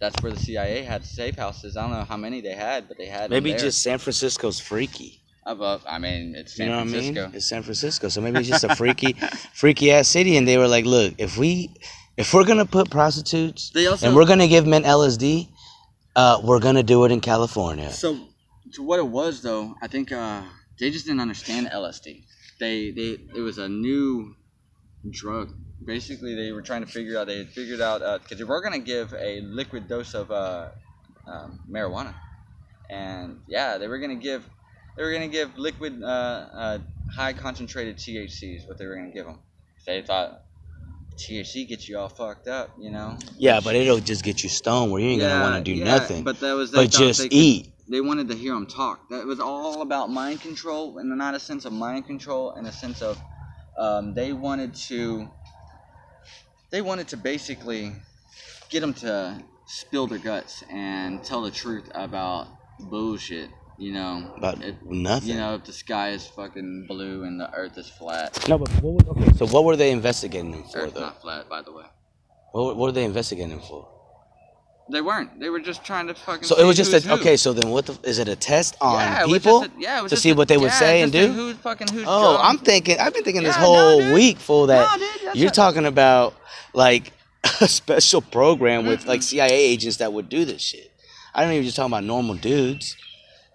that's 0.00 0.20
where 0.22 0.32
the 0.32 0.38
CIA 0.40 0.82
had 0.82 1.04
safe 1.04 1.36
houses. 1.36 1.76
I 1.76 1.82
don't 1.82 1.90
know 1.92 2.04
how 2.04 2.16
many 2.16 2.40
they 2.40 2.54
had, 2.54 2.88
but 2.88 2.96
they 2.98 3.06
had. 3.06 3.30
them 3.30 3.42
Maybe 3.42 3.52
just 3.52 3.82
San 3.82 3.98
Francisco's 3.98 4.58
freaky. 4.58 5.20
Above. 5.46 5.84
I 5.86 5.98
mean, 5.98 6.34
it's 6.34 6.56
San 6.56 6.66
you 6.66 6.72
know 6.72 6.78
what 6.78 6.86
I 6.86 6.90
Francisco. 6.90 7.26
mean? 7.26 7.34
It's 7.36 7.46
San 7.46 7.62
Francisco, 7.62 8.08
so 8.08 8.20
maybe 8.20 8.38
it's 8.38 8.48
just 8.48 8.64
a 8.64 8.74
freaky, 8.74 9.12
freaky 9.54 9.90
ass 9.92 10.08
city. 10.08 10.36
And 10.36 10.46
they 10.46 10.58
were 10.58 10.68
like, 10.68 10.84
"Look, 10.84 11.14
if 11.18 11.36
we, 11.36 11.70
if 12.16 12.32
we're 12.34 12.44
gonna 12.44 12.66
put 12.66 12.90
prostitutes 12.90 13.70
They 13.70 13.86
also 13.86 14.06
and 14.06 14.16
we're 14.16 14.26
gonna 14.26 14.48
give 14.48 14.66
men 14.66 14.84
LSD, 14.84 15.48
uh, 16.16 16.40
we're 16.42 16.60
gonna 16.60 16.82
do 16.82 17.04
it 17.04 17.12
in 17.12 17.20
California." 17.20 17.90
So, 17.90 18.18
to 18.74 18.82
what 18.82 18.98
it 18.98 19.06
was 19.06 19.42
though, 19.42 19.74
I 19.82 19.86
think 19.88 20.12
uh, 20.12 20.42
they 20.78 20.90
just 20.90 21.06
didn't 21.06 21.20
understand 21.20 21.68
LSD. 21.68 22.24
They, 22.60 22.90
they, 22.92 23.18
it 23.34 23.40
was 23.40 23.58
a 23.58 23.68
new 23.68 24.34
drug. 25.10 25.52
basically 25.84 26.34
they 26.34 26.52
were 26.52 26.62
trying 26.62 26.84
to 26.84 26.90
figure 26.90 27.18
out. 27.18 27.26
They 27.26 27.38
had 27.38 27.50
figured 27.50 27.80
out 27.80 28.00
because 28.22 28.38
they 28.38 28.44
were 28.44 28.62
gonna 28.62 28.78
give 28.78 29.12
a 29.14 29.40
liquid 29.42 29.88
dose 29.88 30.14
of 30.14 30.30
uh, 30.30 30.68
um, 31.26 31.60
marijuana, 31.70 32.14
and 32.88 33.40
yeah, 33.46 33.76
they 33.78 33.88
were 33.88 33.98
gonna 33.98 34.14
give 34.14 34.48
they 34.96 35.02
were 35.02 35.12
gonna 35.12 35.28
give 35.28 35.56
liquid 35.58 36.02
uh, 36.02 36.06
uh, 36.06 36.78
high 37.14 37.32
concentrated 37.32 37.96
THC 37.96 38.56
is 38.56 38.66
what 38.66 38.78
they 38.78 38.86
were 38.86 38.96
gonna 38.96 39.12
give 39.12 39.26
them. 39.26 39.40
They 39.86 40.02
thought 40.02 40.42
THC 41.18 41.68
gets 41.68 41.88
you 41.88 41.98
all 41.98 42.08
fucked 42.08 42.48
up, 42.48 42.70
you 42.78 42.90
know. 42.90 43.16
Yeah, 43.38 43.60
but 43.60 43.74
it'll 43.74 43.98
just 44.00 44.24
get 44.24 44.42
you 44.42 44.48
stoned 44.48 44.90
where 44.92 45.00
you 45.00 45.08
ain't 45.10 45.20
gonna 45.20 45.42
want 45.42 45.64
to 45.64 45.72
do 45.72 45.76
yeah, 45.78 45.84
nothing. 45.84 46.24
But, 46.24 46.40
But 46.40 46.46
that 46.46 46.52
was 46.54 46.70
thought 46.70 46.90
just 46.90 47.20
they 47.20 47.28
could- 47.28 47.34
eat. 47.36 47.72
they 47.88 48.00
wanted 48.00 48.28
to 48.28 48.34
hear 48.34 48.54
him 48.54 48.66
talk. 48.66 49.08
That 49.10 49.26
was 49.26 49.40
all 49.40 49.82
about 49.82 50.10
mind 50.10 50.40
control, 50.40 50.98
and 50.98 51.08
not 51.16 51.34
a 51.34 51.40
sense 51.40 51.64
of 51.64 51.72
mind 51.72 52.06
control, 52.06 52.52
and 52.52 52.66
a 52.66 52.72
sense 52.72 53.02
of 53.02 53.22
um, 53.78 54.14
they 54.14 54.32
wanted 54.32 54.74
to. 54.74 55.28
They 56.70 56.80
wanted 56.82 57.08
to 57.08 57.16
basically 57.16 57.92
get 58.70 58.82
him 58.82 58.94
to 58.94 59.44
spill 59.66 60.06
their 60.08 60.18
guts 60.18 60.62
and 60.70 61.22
tell 61.22 61.42
the 61.42 61.50
truth 61.50 61.88
about 61.94 62.48
bullshit. 62.80 63.50
You 63.76 63.92
know, 63.92 64.32
About 64.36 64.62
If- 64.62 64.76
nothing. 64.84 65.30
you 65.30 65.34
know, 65.36 65.54
if 65.56 65.64
the 65.64 65.72
sky 65.72 66.10
is 66.10 66.26
fucking 66.26 66.86
blue 66.86 67.24
and 67.24 67.40
the 67.40 67.52
Earth 67.52 67.76
is 67.76 67.88
flat. 67.88 68.48
No, 68.48 68.58
but 68.58 68.68
what 68.82 69.04
was, 69.06 69.16
okay. 69.22 69.36
So 69.36 69.46
what 69.46 69.64
were 69.64 69.74
they 69.76 69.90
investigating 69.90 70.52
him 70.52 70.62
for, 70.64 70.78
Earth's 70.78 70.92
though? 70.94 71.00
not 71.00 71.20
flat, 71.20 71.48
by 71.48 71.60
the 71.62 71.72
way. 71.72 71.84
What, 72.52 72.76
what 72.76 72.86
were 72.86 72.92
they 72.92 73.04
investigating 73.04 73.50
him 73.50 73.60
for? 73.60 73.88
They 74.92 75.00
weren't. 75.00 75.40
They 75.40 75.48
were 75.48 75.60
just 75.60 75.82
trying 75.82 76.06
to 76.08 76.14
fucking. 76.14 76.44
So 76.44 76.56
it 76.56 76.64
was 76.64 76.76
just 76.76 76.92
who's 76.92 77.04
a, 77.06 77.08
who. 77.08 77.14
okay. 77.14 77.36
So 77.36 77.52
then, 77.54 77.70
what 77.70 77.86
the, 77.86 77.98
is 78.08 78.18
it? 78.18 78.28
A 78.28 78.36
test 78.36 78.76
on 78.82 79.00
Yeah, 79.00 79.24
people 79.24 79.62
just 79.62 79.72
a- 79.76 79.80
yeah, 79.80 80.00
to 80.06 80.16
see 80.16 80.30
a- 80.30 80.34
what 80.34 80.46
they 80.46 80.58
would 80.58 80.66
yeah, 80.66 80.78
say 80.78 81.00
and 81.02 81.10
do? 81.10 81.32
Who's 81.32 81.56
fucking 81.56 81.88
who's 81.90 82.04
Oh, 82.06 82.34
dumb. 82.36 82.40
I'm 82.46 82.58
thinking. 82.58 82.98
I've 83.00 83.14
been 83.14 83.24
thinking 83.24 83.42
this 83.42 83.56
Yeah, 83.56 83.62
no, 83.62 83.66
whole 83.74 83.98
dude. 84.00 84.14
week 84.14 84.38
full 84.38 84.66
that 84.66 85.00
No, 85.00 85.06
dude, 85.32 85.36
you're 85.40 85.48
a- 85.48 85.52
talking 85.52 85.86
about 85.86 86.34
like 86.74 87.12
a 87.62 87.66
special 87.66 88.20
program 88.20 88.84
with 88.86 89.06
like 89.06 89.22
CIA 89.22 89.52
agents 89.52 89.96
that 89.96 90.12
would 90.12 90.28
do 90.28 90.44
this 90.44 90.60
shit. 90.62 90.92
I 91.34 91.42
don't 91.44 91.52
even 91.54 91.64
just 91.64 91.76
talking 91.76 91.90
about 91.92 92.04
normal 92.04 92.34
dudes 92.36 92.94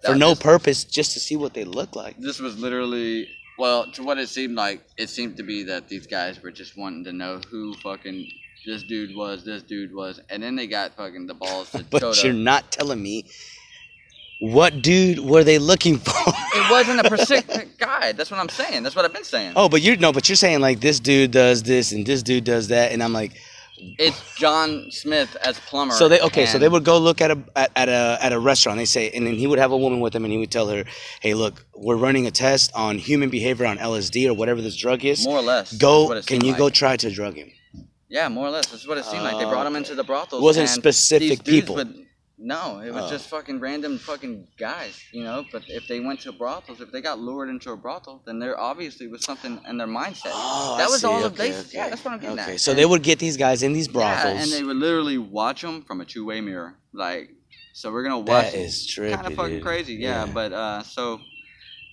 for 0.04 0.14
no 0.14 0.30
just- 0.30 0.42
purpose, 0.42 0.84
just 0.84 1.12
to 1.12 1.20
see 1.20 1.36
what 1.36 1.54
they 1.54 1.64
look 1.64 1.96
like. 1.96 2.16
This 2.18 2.40
was 2.40 2.58
literally 2.58 3.28
well, 3.60 3.92
to 3.92 4.02
what 4.02 4.16
it 4.16 4.30
seemed 4.30 4.54
like, 4.54 4.82
it 4.96 5.10
seemed 5.10 5.36
to 5.36 5.42
be 5.42 5.64
that 5.64 5.86
these 5.86 6.06
guys 6.06 6.42
were 6.42 6.50
just 6.50 6.78
wanting 6.78 7.04
to 7.04 7.12
know 7.12 7.40
who 7.50 7.74
fucking 7.74 8.26
this 8.64 8.82
dude 8.84 9.14
was, 9.14 9.44
this 9.44 9.62
dude 9.62 9.94
was, 9.94 10.18
and 10.30 10.42
then 10.42 10.56
they 10.56 10.66
got 10.66 10.94
fucking 10.96 11.26
the 11.26 11.34
balls 11.34 11.70
to 11.72 11.84
But 11.90 12.24
you're 12.24 12.32
not 12.32 12.72
telling 12.72 13.02
me 13.02 13.26
what 14.40 14.80
dude 14.80 15.18
were 15.18 15.44
they 15.44 15.58
looking 15.58 15.98
for? 15.98 16.14
It 16.52 16.68
wasn't 16.68 17.00
a 17.00 17.04
specific 17.06 17.78
guy. 17.78 18.10
That's 18.10 18.28
what 18.30 18.40
I'm 18.40 18.48
saying. 18.48 18.82
That's 18.82 18.96
what 18.96 19.04
I've 19.04 19.12
been 19.12 19.22
saying. 19.22 19.52
oh, 19.54 19.68
but 19.68 19.82
you're 19.82 19.96
no, 19.96 20.12
but 20.12 20.28
you're 20.28 20.34
saying 20.36 20.60
like 20.60 20.80
this 20.80 20.98
dude 20.98 21.30
does 21.30 21.62
this 21.62 21.92
and 21.92 22.04
this 22.04 22.24
dude 22.24 22.42
does 22.44 22.68
that, 22.68 22.90
and 22.90 23.02
I'm 23.02 23.12
like, 23.12 23.40
It's 23.98 24.34
John 24.36 24.90
Smith 24.90 25.36
as 25.44 25.58
plumber. 25.60 25.94
So 25.94 26.08
they 26.08 26.20
okay, 26.20 26.46
so 26.46 26.58
they 26.58 26.68
would 26.68 26.84
go 26.84 26.98
look 26.98 27.20
at 27.20 27.30
a 27.30 27.38
at, 27.56 27.70
at 27.76 27.88
a 27.88 28.18
at 28.20 28.32
a 28.32 28.38
restaurant. 28.38 28.78
They 28.78 28.84
say, 28.84 29.10
and 29.10 29.26
then 29.26 29.34
he 29.34 29.46
would 29.46 29.58
have 29.58 29.72
a 29.72 29.76
woman 29.76 30.00
with 30.00 30.14
him, 30.14 30.24
and 30.24 30.32
he 30.32 30.38
would 30.38 30.50
tell 30.50 30.68
her, 30.68 30.84
"Hey, 31.20 31.34
look, 31.34 31.64
we're 31.74 31.96
running 31.96 32.26
a 32.26 32.30
test 32.30 32.70
on 32.74 32.98
human 32.98 33.30
behavior 33.30 33.66
on 33.66 33.78
LSD 33.78 34.28
or 34.28 34.34
whatever 34.34 34.60
this 34.60 34.76
drug 34.76 35.04
is. 35.04 35.24
more 35.24 35.38
or 35.38 35.42
less. 35.42 35.72
Go, 35.72 36.20
can 36.22 36.44
you 36.44 36.52
like. 36.52 36.58
go 36.58 36.70
try 36.70 36.96
to 36.96 37.10
drug 37.10 37.34
him? 37.34 37.50
Yeah, 38.08 38.28
more 38.28 38.46
or 38.48 38.50
less. 38.50 38.66
That's 38.66 38.86
what 38.86 38.98
it 38.98 39.04
seemed 39.04 39.22
like. 39.22 39.38
They 39.38 39.44
brought 39.44 39.66
him 39.66 39.76
into 39.76 39.94
the 39.94 40.04
brothels. 40.04 40.42
It 40.42 40.44
wasn't 40.44 40.68
specific 40.68 41.44
people. 41.44 41.76
would- 41.76 42.06
no, 42.42 42.80
it 42.80 42.90
was 42.94 43.04
Oh. 43.04 43.10
just 43.10 43.28
fucking 43.28 43.60
random 43.60 43.98
fucking 43.98 44.48
guys, 44.58 44.98
you 45.12 45.22
know. 45.22 45.44
But 45.52 45.64
if 45.68 45.86
they 45.88 46.00
went 46.00 46.20
to 46.20 46.32
brothels, 46.32 46.80
if 46.80 46.90
they 46.90 47.00
got 47.02 47.18
lured 47.18 47.48
into 47.50 47.70
a 47.70 47.76
brothel, 47.76 48.22
then 48.24 48.38
there 48.38 48.58
obviously 48.58 49.06
was 49.08 49.22
something 49.24 49.60
in 49.68 49.76
their 49.76 49.86
mindset. 49.86 50.30
Oh, 50.32 50.76
that 50.78 50.86
I 50.88 50.90
was 50.90 51.02
see. 51.02 51.06
all 51.06 51.22
of 51.24 51.34
okay, 51.34 51.50
they. 51.50 51.58
okay. 51.58 51.68
Yeah, 51.72 51.88
that's 51.90 52.04
what 52.04 52.14
I'm 52.14 52.20
getting 52.20 52.38
Okay, 52.40 52.54
at. 52.54 52.60
so 52.60 52.70
And- 52.72 52.78
they 52.78 52.86
would 52.86 53.02
get 53.02 53.18
these 53.18 53.36
guys 53.36 53.62
in 53.62 53.72
these 53.74 53.88
brothels. 53.88 54.34
Yeah, 54.36 54.42
and 54.42 54.52
they 54.52 54.62
would 54.62 54.76
literally 54.76 55.18
watch 55.18 55.60
them 55.62 55.82
from 55.82 56.00
a 56.00 56.04
two-way 56.06 56.40
mirror, 56.40 56.76
like. 56.94 57.30
So 57.72 57.92
we're 57.92 58.02
gonna 58.02 58.18
watch. 58.18 58.52
that 58.52 58.54
is 58.54 58.86
trippy, 58.86 59.14
kind 59.14 59.26
of 59.28 59.34
fucking 59.34 59.54
dude. 59.56 59.62
crazy, 59.62 59.94
yeah, 59.94 60.26
But 60.26 60.52
uh, 60.52 60.82
so, 60.82 61.20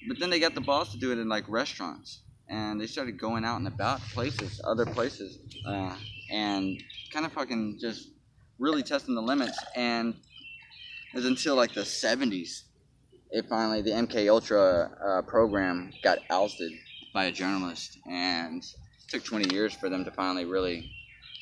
but 0.08 0.18
then 0.20 0.30
they 0.32 0.39
got 0.39 0.56
the 0.56 0.62
balls 0.62 0.92
to 0.94 0.98
do 0.98 1.12
it 1.12 1.20
in 1.20 1.27
like 1.30 1.44
restaurants, 1.50 2.22
and 2.50 2.80
they 2.82 2.88
started 2.88 3.20
going 3.20 3.44
out 3.46 3.58
and 3.58 3.68
about 3.68 4.00
places, 4.13 4.60
other 4.63 4.86
places, 4.86 5.38
uh, 5.68 5.94
and 6.32 6.82
kind 7.13 7.25
of 7.25 7.32
fucking 7.34 7.77
just 7.80 8.10
really 8.60 8.82
testing 8.82 9.13
the 9.13 9.22
limits. 9.22 9.58
And 9.75 10.16
was 11.17 11.25
until 11.25 11.55
like 11.55 11.74
the 11.74 11.81
'70s, 11.81 12.63
it 13.31 13.45
finally 13.50 13.81
the 13.81 13.91
MK 13.91 14.29
Ultra 14.29 14.91
uh, 15.05 15.21
program 15.24 15.91
got 16.03 16.19
ousted 16.29 16.71
by 17.13 17.25
a 17.25 17.31
journalist, 17.31 17.97
and 18.07 18.62
it 18.62 19.09
took 19.09 19.24
20 19.24 19.53
years 19.53 19.74
for 19.74 19.89
them 19.89 20.05
to 20.05 20.12
finally 20.12 20.45
really. 20.45 20.91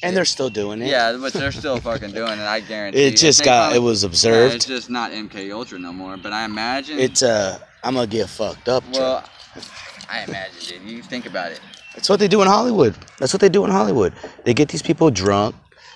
and 0.02 0.16
they're 0.16 0.26
still 0.26 0.50
doing 0.50 0.82
it. 0.82 0.88
Yeah, 0.88 1.18
but 1.20 1.34
they're 1.34 1.52
still 1.52 1.80
fucking 1.80 2.12
doing 2.12 2.40
it. 2.40 2.40
I 2.40 2.62
guarantee. 2.62 3.04
it 3.04 3.18
just 3.18 3.44
got 3.44 3.76
it 3.76 3.80
was 3.80 4.04
yeah, 4.04 4.08
observed. 4.08 4.56
it's 4.56 4.66
just 4.66 4.90
not 4.90 5.12
MK 5.12 5.54
Ultra 5.54 5.78
no 5.78 5.92
more. 5.92 6.16
But 6.16 6.32
I 6.32 6.46
imagine. 6.46 6.98
it's 6.98 7.22
uh, 7.22 7.60
I'm 7.84 7.96
gonna 7.96 8.08
get 8.08 8.30
fucked 8.30 8.70
up. 8.70 8.84
Chuck. 8.94 9.30
well, 9.56 9.64
I 10.10 10.24
imagine, 10.24 10.84
dude. 10.84 10.90
You 10.90 11.04
think 11.04 11.26
about 11.26 11.52
it. 11.52 11.60
That's 11.96 12.10
what 12.10 12.20
they 12.20 12.28
do 12.28 12.42
in 12.42 12.48
Hollywood. 12.48 12.96
That's 13.20 13.34
what 13.34 13.42
they 13.42 13.50
do 13.50 13.66
in 13.66 13.72
Hollywood. 13.72 14.14
They 14.44 14.54
get 14.54 14.70
these 14.70 14.82
people 14.82 15.10
drunk, 15.12 15.56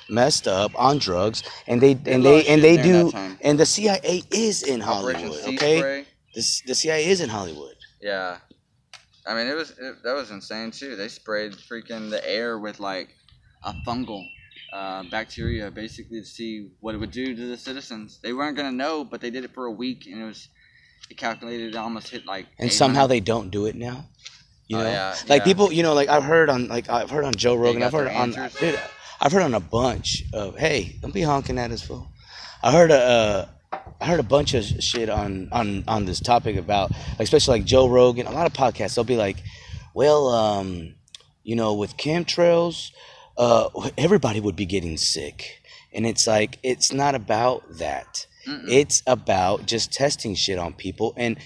messed 0.09 0.47
up 0.47 0.71
on 0.75 0.97
drugs, 0.97 1.43
and 1.67 1.79
they 1.81 1.91
and 2.05 2.23
they 2.25 2.45
and 2.47 2.61
shit 2.61 2.61
they 2.61 2.77
do. 2.81 3.11
And 3.41 3.59
the 3.59 3.65
CIA 3.65 4.23
is 4.31 4.63
in 4.63 4.79
Hollywood. 4.79 5.39
Okay, 5.53 5.77
Spray. 5.79 6.05
this 6.35 6.61
the 6.65 6.75
CIA 6.75 7.05
is 7.07 7.21
in 7.21 7.29
Hollywood. 7.29 7.75
Yeah. 8.01 8.37
I 9.27 9.35
mean, 9.35 9.47
it 9.47 9.55
was 9.55 9.71
it, 9.71 10.03
that 10.03 10.13
was 10.13 10.31
insane 10.31 10.71
too. 10.71 10.95
They 10.95 11.07
sprayed 11.07 11.53
freaking 11.53 12.09
the 12.09 12.27
air 12.27 12.57
with 12.57 12.79
like 12.79 13.09
a 13.63 13.73
fungal 13.85 14.25
uh, 14.73 15.03
bacteria, 15.11 15.69
basically 15.69 16.19
to 16.21 16.25
see 16.25 16.69
what 16.79 16.95
it 16.95 16.97
would 16.97 17.11
do 17.11 17.35
to 17.35 17.47
the 17.47 17.57
citizens. 17.57 18.19
They 18.23 18.33
weren't 18.33 18.57
gonna 18.57 18.71
know, 18.71 19.03
but 19.03 19.21
they 19.21 19.29
did 19.29 19.43
it 19.43 19.53
for 19.53 19.65
a 19.65 19.71
week, 19.71 20.07
and 20.07 20.21
it 20.21 20.25
was 20.25 20.47
it 21.11 21.17
calculated 21.17 21.69
it 21.69 21.75
almost 21.75 22.09
hit 22.09 22.25
like. 22.25 22.47
And 22.57 22.71
somehow 22.71 23.05
they 23.07 23.19
don't 23.19 23.49
do 23.51 23.65
it 23.67 23.75
now. 23.75 24.05
You 24.67 24.77
Oh, 24.77 24.83
know, 24.83 24.89
yeah, 24.89 25.15
like 25.27 25.39
yeah. 25.41 25.45
people, 25.45 25.71
you 25.71 25.81
know, 25.81 25.93
like 25.95 26.09
I've 26.09 26.23
heard 26.23 26.47
on, 26.49 26.67
like 26.67 26.89
I've 26.89 27.09
heard 27.09 27.23
on 27.25 27.33
Joe 27.33 27.55
Rogan. 27.55 27.81
I've 27.81 27.91
heard 27.91 28.07
on, 28.07 28.31
dude, 28.59 28.79
I've 29.21 29.31
heard 29.31 29.43
on 29.43 29.53
a 29.53 29.59
bunch 29.59 30.23
of, 30.33 30.57
hey, 30.57 30.97
don't 31.01 31.13
be 31.13 31.21
honking 31.21 31.57
at 31.57 31.71
us, 31.71 31.81
fool. 31.81 32.07
I 32.63 32.71
heard 32.71 32.91
a, 32.91 32.99
uh, 32.99 33.45
I 34.01 34.05
heard 34.05 34.19
a 34.19 34.23
bunch 34.23 34.53
of 34.53 34.63
shit 34.63 35.09
on 35.09 35.49
on 35.51 35.83
on 35.87 36.05
this 36.05 36.19
topic 36.19 36.55
about, 36.55 36.91
especially 37.19 37.59
like 37.59 37.65
Joe 37.67 37.87
Rogan. 37.87 38.27
A 38.27 38.31
lot 38.31 38.47
of 38.47 38.53
podcasts, 38.53 38.95
they'll 38.95 39.03
be 39.03 39.17
like, 39.17 39.43
well, 39.93 40.29
um, 40.29 40.95
you 41.43 41.55
know, 41.55 41.73
with 41.73 41.97
chemtrails, 41.97 42.91
uh, 43.37 43.69
everybody 43.97 44.39
would 44.39 44.55
be 44.55 44.65
getting 44.65 44.97
sick, 44.97 45.61
and 45.93 46.05
it's 46.05 46.27
like 46.27 46.59
it's 46.63 46.93
not 46.93 47.13
about 47.13 47.63
that. 47.77 48.25
Mm-mm. 48.47 48.69
It's 48.69 49.03
about 49.05 49.65
just 49.65 49.91
testing 49.91 50.33
shit 50.33 50.57
on 50.57 50.73
people. 50.73 51.13
And 51.17 51.37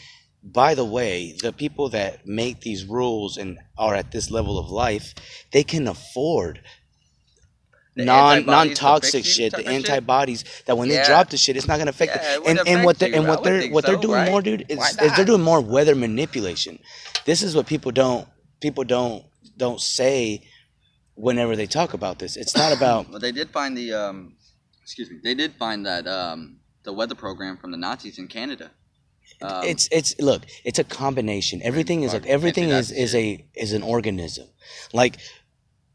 by 0.43 0.75
the 0.75 0.85
way, 0.85 1.35
the 1.41 1.53
people 1.53 1.89
that 1.89 2.27
make 2.27 2.61
these 2.61 2.85
rules 2.85 3.37
and 3.37 3.59
are 3.77 3.95
at 3.95 4.11
this 4.11 4.29
level 4.29 4.59
of 4.59 4.69
life, 4.69 5.15
they 5.51 5.63
can 5.63 5.87
afford 5.87 6.61
The 7.95 8.05
non 8.05 8.45
non 8.45 8.73
toxic 8.73 9.23
shit, 9.25 9.51
the 9.51 9.63
shit? 9.63 9.67
antibodies 9.67 10.45
that 10.65 10.77
when 10.77 10.89
they 10.89 11.03
drop 11.03 11.29
the 11.29 11.37
shit, 11.37 11.57
it's 11.57 11.67
not 11.67 11.77
gonna 11.77 11.91
affect 11.91 12.15
Yeah, 12.15 12.37
it 12.37 12.47
And 12.47 12.67
and 12.67 12.83
what 12.85 12.99
they're 12.99 13.13
and 13.13 13.27
what 13.27 13.43
they're 13.43 13.69
what 13.69 13.85
they're 13.85 13.95
so, 13.95 14.01
doing 14.01 14.15
right? 14.15 14.31
more, 14.31 14.41
dude, 14.41 14.65
is, 14.69 14.79
is 14.99 15.15
they're 15.15 15.25
doing 15.25 15.41
more 15.41 15.61
weather 15.61 15.95
manipulation. 15.95 16.79
This 17.25 17.43
is 17.43 17.55
what 17.55 17.67
people 17.67 17.91
don't 17.91 18.27
people 18.61 18.83
don't 18.83 19.25
don't 19.57 19.79
say 19.81 20.41
whenever 21.15 21.55
they 21.55 21.67
talk 21.67 21.93
about 21.93 22.19
this. 22.19 22.35
It's 22.35 22.55
not 22.55 22.73
about 22.75 23.09
Well, 23.11 23.19
they 23.19 23.31
did 23.31 23.51
find 23.51 23.77
the 23.77 23.93
um, 23.93 24.35
excuse 24.81 25.11
me. 25.11 25.19
They 25.23 25.35
did 25.35 25.53
find 25.53 25.85
that 25.85 26.07
um, 26.07 26.57
the 26.83 26.93
weather 26.93 27.15
program 27.15 27.57
from 27.57 27.71
the 27.71 27.77
Nazis 27.77 28.17
in 28.17 28.27
Canada. 28.27 28.71
Um, 29.41 29.63
it's 29.65 29.89
it's 29.91 30.19
look 30.19 30.43
it's 30.63 30.79
a 30.79 30.83
combination 30.83 31.61
everything 31.63 32.03
is 32.03 32.13
like 32.13 32.25
everything 32.27 32.69
is 32.69 32.91
is 32.91 33.15
a 33.15 33.43
is 33.55 33.73
an 33.73 33.81
organism 33.81 34.47
like 34.93 35.17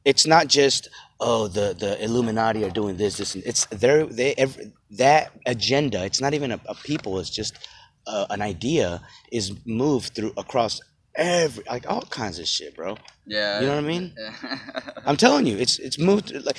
it's 0.05 0.26
not 0.26 0.49
just 0.49 0.88
oh 1.21 1.49
the 1.49 1.75
the 1.79 2.03
illuminati 2.03 2.65
are 2.65 2.71
doing 2.71 2.97
this 2.97 3.17
this 3.17 3.35
and 3.35 3.45
it's 3.45 3.67
they're 3.67 4.07
they 4.07 4.35
every, 4.35 4.73
that 4.91 5.33
agenda 5.47 6.05
it's 6.05 6.21
not 6.21 6.35
even 6.35 6.53
a, 6.53 6.61
a 6.67 6.75
people 6.77 7.19
it's 7.19 7.31
just 7.31 7.69
uh, 8.07 8.27
an 8.31 8.41
idea 8.41 9.03
is 9.33 9.53
moved 9.67 10.15
through 10.15 10.33
across 10.37 10.81
every 11.15 11.65
like 11.69 11.89
all 11.91 12.03
kinds 12.03 12.39
of 12.39 12.47
shit 12.47 12.75
bro 12.77 12.97
yeah. 13.27 13.61
you 13.61 13.67
know 13.67 13.75
what 13.75 13.85
I 13.85 13.87
mean? 13.87 14.15
Yeah. 14.17 14.59
i'm 15.07 15.17
telling 15.17 15.47
you 15.47 15.57
it's 15.59 15.79
it's 15.79 15.99
moved 15.99 16.33
like 16.45 16.57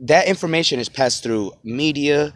that 0.00 0.28
information 0.28 0.78
is 0.78 0.88
passed 0.88 1.22
through 1.22 1.52
media 1.64 2.34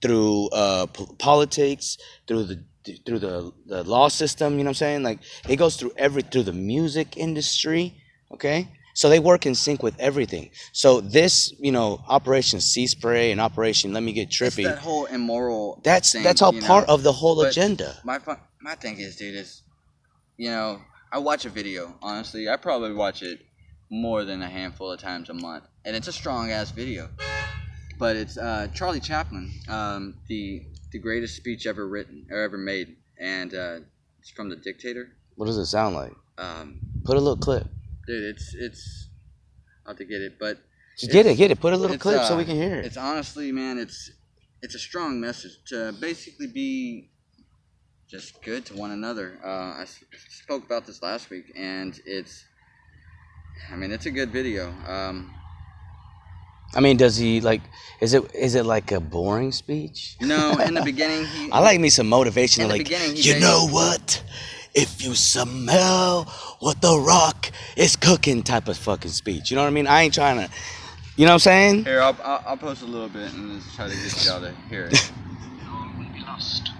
through 0.00 0.48
uh 0.52 0.86
po- 0.86 1.14
politics 1.18 1.98
through 2.26 2.44
the 2.44 2.64
through 3.04 3.18
the 3.18 3.52
the 3.66 3.82
law 3.82 4.06
system 4.08 4.58
you 4.58 4.64
know 4.64 4.68
what 4.68 4.70
i'm 4.70 4.74
saying 4.74 5.02
like 5.02 5.18
it 5.48 5.56
goes 5.56 5.76
through 5.76 5.90
every 5.96 6.22
through 6.22 6.44
the 6.44 6.52
music 6.52 7.16
industry 7.16 7.94
okay 8.32 8.68
so 9.00 9.08
they 9.08 9.18
work 9.30 9.42
in 9.46 9.54
sync 9.54 9.82
with 9.82 9.96
everything 10.08 10.50
so 10.72 11.00
this 11.18 11.32
you 11.66 11.72
know 11.76 11.88
operation 12.08 12.58
sea 12.60 12.86
spray 12.86 13.26
and 13.32 13.40
operation 13.48 13.92
let 13.96 14.02
me 14.08 14.12
get 14.12 14.28
It's 14.28 14.36
trippy 14.38 14.64
that 14.64 14.78
whole 14.78 15.04
immoral. 15.18 15.80
that's 15.84 16.12
thing, 16.12 16.22
that's 16.26 16.40
all 16.42 16.54
you 16.54 16.60
know? 16.60 16.66
part 16.72 16.84
of 16.88 17.02
the 17.02 17.12
whole 17.20 17.36
But 17.42 17.50
agenda 17.52 17.88
My 18.04 18.18
my 18.68 18.74
thing 18.74 18.96
is, 18.98 19.16
dude, 19.16 19.36
is 19.44 19.62
you 20.36 20.50
know 20.50 20.68
I 21.12 21.18
watch 21.18 21.44
a 21.44 21.50
video. 21.60 21.82
Honestly, 22.02 22.42
I 22.48 22.56
probably 22.56 22.92
watch 22.92 23.22
it 23.22 23.38
more 23.90 24.24
than 24.24 24.42
a 24.42 24.48
handful 24.48 24.90
of 24.90 24.98
times 24.98 25.30
a 25.30 25.34
month, 25.34 25.64
and 25.84 25.94
it's 25.94 26.08
a 26.08 26.12
strong 26.12 26.50
ass 26.50 26.72
video. 26.72 27.08
But 27.98 28.16
it's 28.16 28.36
uh, 28.36 28.66
Charlie 28.74 29.00
Chaplin, 29.00 29.52
um, 29.68 30.02
the 30.28 30.66
the 30.92 30.98
greatest 30.98 31.36
speech 31.36 31.66
ever 31.66 31.86
written 31.88 32.26
or 32.30 32.38
ever 32.42 32.58
made, 32.58 32.96
and 33.20 33.54
uh, 33.54 33.76
it's 34.20 34.30
from 34.30 34.48
the 34.48 34.56
Dictator. 34.56 35.04
What 35.36 35.46
does 35.46 35.58
it 35.58 35.66
sound 35.66 35.94
like? 35.94 36.12
Um, 36.38 36.80
Put 37.04 37.16
a 37.16 37.20
little 37.20 37.36
clip. 37.48 37.66
Dude, 38.06 38.24
it's 38.24 38.54
it's 38.54 39.08
I'll 39.84 39.92
have 39.92 39.98
to 39.98 40.04
get 40.04 40.20
it, 40.20 40.38
but 40.38 40.58
Just 40.98 41.12
get 41.12 41.26
it, 41.26 41.36
get 41.36 41.50
it. 41.50 41.60
Put 41.60 41.72
a 41.72 41.76
little 41.76 41.98
clip 41.98 42.22
so 42.24 42.34
uh, 42.34 42.38
we 42.38 42.44
can 42.44 42.56
hear 42.56 42.76
it. 42.76 42.86
It's 42.86 42.96
honestly, 42.96 43.52
man, 43.52 43.78
it's 43.78 44.10
it's 44.62 44.74
a 44.74 44.78
strong 44.78 45.20
message 45.20 45.52
to 45.66 45.94
basically 46.00 46.46
be 46.46 47.10
just 48.08 48.42
good 48.42 48.64
to 48.66 48.74
one 48.74 48.90
another. 48.90 49.38
Uh, 49.44 49.82
I 49.82 49.84
spoke 50.28 50.64
about 50.64 50.86
this 50.86 51.02
last 51.02 51.30
week, 51.30 51.52
and 51.56 51.98
it's, 52.06 52.44
I 53.70 53.76
mean, 53.76 53.90
it's 53.90 54.06
a 54.06 54.10
good 54.10 54.30
video. 54.30 54.72
Um, 54.86 55.34
I 56.74 56.80
mean, 56.80 56.96
does 56.96 57.16
he 57.16 57.40
like? 57.40 57.62
Is 58.00 58.14
it 58.14 58.34
is 58.34 58.54
it 58.54 58.66
like 58.66 58.92
a 58.92 59.00
boring 59.00 59.52
speech? 59.52 60.16
no, 60.20 60.58
in 60.58 60.74
the 60.74 60.82
beginning, 60.92 61.26
he. 61.26 61.50
I 61.52 61.60
like 61.60 61.80
me 61.80 61.88
some 61.88 62.08
motivation. 62.08 62.62
In 62.64 62.68
the 62.68 62.76
like, 62.76 63.24
you 63.24 63.38
know 63.38 63.68
what? 63.68 64.22
If 64.76 65.02
you 65.02 65.14
smell 65.14 66.24
what 66.60 66.82
the 66.82 67.00
rock 67.00 67.50
is 67.76 67.96
cooking, 67.96 68.42
type 68.42 68.68
of 68.68 68.76
fucking 68.76 69.10
speech. 69.10 69.50
You 69.50 69.56
know 69.56 69.62
what 69.62 69.68
I 69.68 69.72
mean? 69.72 69.86
I 69.86 70.02
ain't 70.02 70.14
trying 70.14 70.36
to. 70.36 70.50
You 71.16 71.24
know 71.24 71.32
what 71.32 71.48
I'm 71.48 71.48
saying? 71.48 71.84
Here, 71.86 72.02
I'll, 72.02 72.16
I'll, 72.22 72.42
I'll 72.46 72.56
post 72.58 72.82
a 72.82 72.86
little 72.86 73.08
bit 73.08 73.32
and 73.32 73.56
just 73.56 73.74
try 73.74 73.88
to 73.88 73.96
get 73.96 74.26
y'all 74.26 74.42
to 74.42 74.54
hear 74.68 74.84
it. 74.92 75.12
all 75.72 75.88
will 75.96 76.12
be 76.12 76.20
lost. 76.28 76.70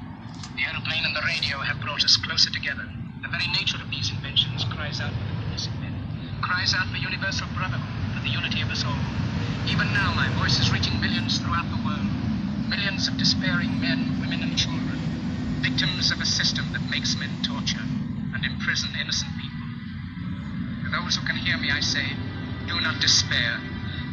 The 0.57 0.62
aeroplane 0.69 1.05
and 1.09 1.17
the 1.17 1.25
radio 1.25 1.57
have 1.65 1.81
brought 1.81 2.05
us 2.05 2.19
closer 2.19 2.53
together. 2.53 2.85
The 3.25 3.33
very 3.33 3.49
nature 3.57 3.81
of 3.81 3.88
these 3.91 4.12
inventions 4.12 4.65
cries 4.69 5.00
out 5.00 5.12
for 5.17 5.25
the 5.25 5.37
goodness 5.41 5.67
of 5.69 5.81
men, 5.81 5.97
cries 6.45 6.75
out 6.76 6.88
for 6.93 6.99
universal 7.00 7.49
brotherhood, 7.57 7.97
for 8.12 8.21
the 8.29 8.33
unity 8.33 8.61
of 8.61 8.69
us 8.69 8.85
all. 8.85 9.00
Even 9.73 9.88
now, 9.97 10.12
my 10.15 10.29
voice 10.37 10.61
is 10.61 10.71
reaching 10.71 11.00
millions 11.00 11.41
throughout 11.41 11.65
the 11.73 11.81
world. 11.81 12.05
Millions 12.69 13.09
of 13.09 13.17
despairing 13.17 13.81
men, 13.81 14.21
women, 14.21 14.43
and 14.45 14.53
children, 14.59 15.16
victims 15.67 16.15
of 16.15 16.23
a 16.23 16.35
system 16.39 16.63
that 16.71 16.93
makes 16.95 17.19
men 17.19 17.35
torture 17.43 17.83
and 18.39 18.47
imprison 18.47 18.87
innocent 19.03 19.35
people. 19.35 19.67
To 20.87 20.89
those 20.95 21.19
who 21.19 21.27
can 21.27 21.35
hear 21.43 21.59
me, 21.59 21.67
I 21.75 21.83
say, 21.83 22.07
do 22.71 22.79
not 22.87 23.03
despair. 23.03 23.53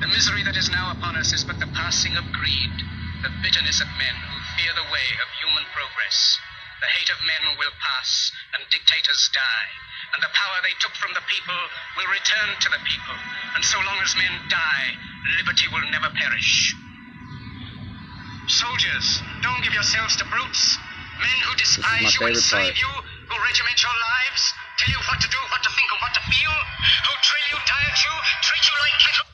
The 0.02 0.10
misery 0.10 0.42
that 0.50 0.58
is 0.58 0.74
now 0.74 0.90
upon 0.98 1.14
us 1.14 1.30
is 1.30 1.46
but 1.46 1.62
the 1.62 1.70
passing 1.78 2.18
of 2.18 2.26
greed, 2.34 2.74
the 3.22 3.38
bitterness 3.46 3.86
of 3.86 4.00
men 4.02 4.18
who 4.18 4.50
fear 4.58 4.74
the 4.74 4.90
way 4.90 5.08
of 5.22 5.38
human 5.46 5.66
progress. 5.70 6.18
The 6.82 6.90
hate 6.98 7.14
of 7.14 7.22
men 7.22 7.46
will 7.62 7.76
pass, 7.78 8.34
and 8.58 8.66
dictators 8.74 9.30
die, 9.38 9.70
and 10.18 10.26
the 10.26 10.34
power 10.34 10.58
they 10.66 10.74
took 10.82 10.98
from 10.98 11.14
the 11.14 11.30
people 11.30 11.62
will 12.02 12.10
return 12.10 12.50
to 12.50 12.70
the 12.74 12.82
people. 12.82 13.18
And 13.54 13.64
so 13.64 13.78
long 13.78 14.02
as 14.02 14.18
men 14.18 14.42
die, 14.50 14.86
liberty 15.38 15.70
will 15.70 15.86
never 15.94 16.10
perish. 16.18 16.74
Soldiers, 18.50 19.22
don't 19.46 19.62
give 19.62 19.78
yourselves 19.78 20.18
to 20.18 20.26
brutes. 20.34 20.82
Men 21.24 21.38
who 21.48 21.52
despise 21.56 22.20
you 22.20 22.28
and 22.28 22.36
slave 22.38 22.76
part. 22.76 22.82
you, 22.84 22.88
who 23.32 23.36
regiment 23.48 23.78
your 23.82 23.96
lives, 24.12 24.42
tell 24.80 24.92
you 24.92 25.00
what 25.08 25.20
to 25.24 25.30
do, 25.32 25.40
what 25.52 25.62
to 25.64 25.70
think, 25.72 25.88
and 25.94 26.00
what 26.04 26.14
to 26.14 26.24
feel, 26.28 26.56
who 27.08 27.14
drill 27.24 27.48
you, 27.52 27.60
diet 27.64 27.98
you, 28.04 28.14
treat 28.44 28.64
you 28.68 28.76
like 28.84 28.96
cattle. 29.00 29.28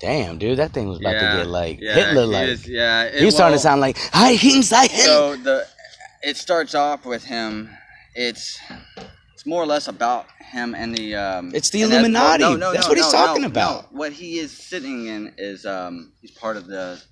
Damn, 0.00 0.38
dude, 0.38 0.58
that 0.58 0.72
thing 0.72 0.88
was 0.88 1.00
about 1.00 1.14
to 1.14 1.38
get 1.38 1.46
like 1.48 1.78
yeah, 1.80 1.94
Hitler 1.94 2.26
like. 2.26 2.66
yeah, 2.66 3.02
it- 3.04 3.18
He 3.20 3.24
was 3.26 3.34
starting 3.34 3.56
to 3.56 3.62
sound 3.62 3.80
like 3.80 3.98
I 4.14 4.34
Hings 4.34 4.72
I 4.72 4.86
Hitler. 4.86 5.04
So 5.04 5.36
the 5.36 5.66
it 6.22 6.36
starts 6.36 6.74
off 6.74 7.04
with 7.04 7.24
him. 7.24 7.68
It's 8.14 8.58
it's 9.34 9.44
more 9.46 9.62
or 9.62 9.66
less 9.66 9.88
about 9.88 10.26
him 10.52 10.74
and 10.74 10.94
the. 10.96 11.14
Um, 11.16 11.52
It's 11.54 11.70
the 11.70 11.82
and 11.82 11.90
that's- 11.92 12.04
Illuminati. 12.06 12.42
no, 12.44 12.56
no, 12.56 12.72
That's 12.72 12.86
no, 12.86 12.90
what 12.90 12.98
he's 12.98 13.10
talking 13.12 13.42
no, 13.42 13.48
about. 13.48 13.92
no. 13.92 13.98
What 13.98 14.12
he 14.12 14.38
is 14.38 14.52
sitting 14.52 15.06
in 15.06 15.34
is 15.36 15.66
um, 15.66 16.12
he's 16.20 16.30
part 16.30 16.56
of 16.56 16.66
the 16.66 17.02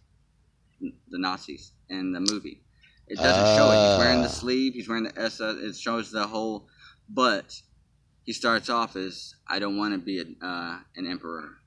the 0.80 1.18
Nazis 1.18 1.72
in 1.90 2.12
the 2.12 2.20
movie. 2.20 2.60
It 3.08 3.16
doesn't 3.16 3.56
show 3.56 3.70
it. 3.70 3.90
He's 3.90 3.98
wearing 3.98 4.22
the 4.22 4.28
Ah. 4.28 4.30
sleeve. 4.30 4.74
He's 4.74 4.88
wearing 4.88 5.04
the 5.04 5.18
S. 5.20 5.40
It 5.40 5.76
shows 5.76 6.10
the 6.10 6.26
whole, 6.26 6.68
but 7.08 7.60
he 8.24 8.32
starts 8.32 8.68
off 8.70 8.96
as 8.96 9.34
I 9.46 9.58
don't 9.58 9.76
want 9.76 9.92
to 9.94 9.98
be 9.98 10.20
a, 10.20 10.46
uh, 10.46 10.78
an 10.96 11.06
emperor. 11.06 11.58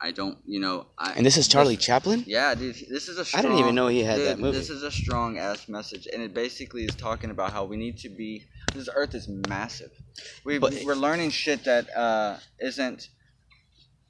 I 0.00 0.10
don't, 0.10 0.38
you 0.44 0.60
know. 0.60 0.86
I, 0.98 1.12
and 1.12 1.24
this 1.24 1.36
is 1.36 1.48
Charlie 1.48 1.76
Chaplin. 1.78 2.24
yeah, 2.26 2.54
dude, 2.54 2.74
this 2.90 3.08
is 3.08 3.16
a 3.16 3.20
I 3.20 3.24
strong. 3.24 3.42
didn't 3.44 3.58
even 3.58 3.74
know 3.74 3.88
he 3.88 4.02
had 4.02 4.16
dude, 4.16 4.26
that 4.28 4.38
movie. 4.38 4.58
This 4.58 4.68
is 4.68 4.82
a 4.82 4.90
strong 4.90 5.38
ass 5.38 5.66
message, 5.68 6.06
and 6.12 6.22
it 6.22 6.34
basically 6.34 6.84
is 6.84 6.94
talking 6.94 7.30
about 7.30 7.52
how 7.52 7.64
we 7.64 7.76
need 7.76 7.96
to 7.98 8.08
be. 8.10 8.44
This 8.74 8.88
Earth 8.94 9.14
is 9.14 9.28
massive. 9.48 9.90
We 10.44 10.58
But- 10.58 10.74
we're 10.84 10.94
learning 10.94 11.30
shit 11.30 11.64
that 11.64 11.94
uh, 11.96 12.38
isn't. 12.60 13.08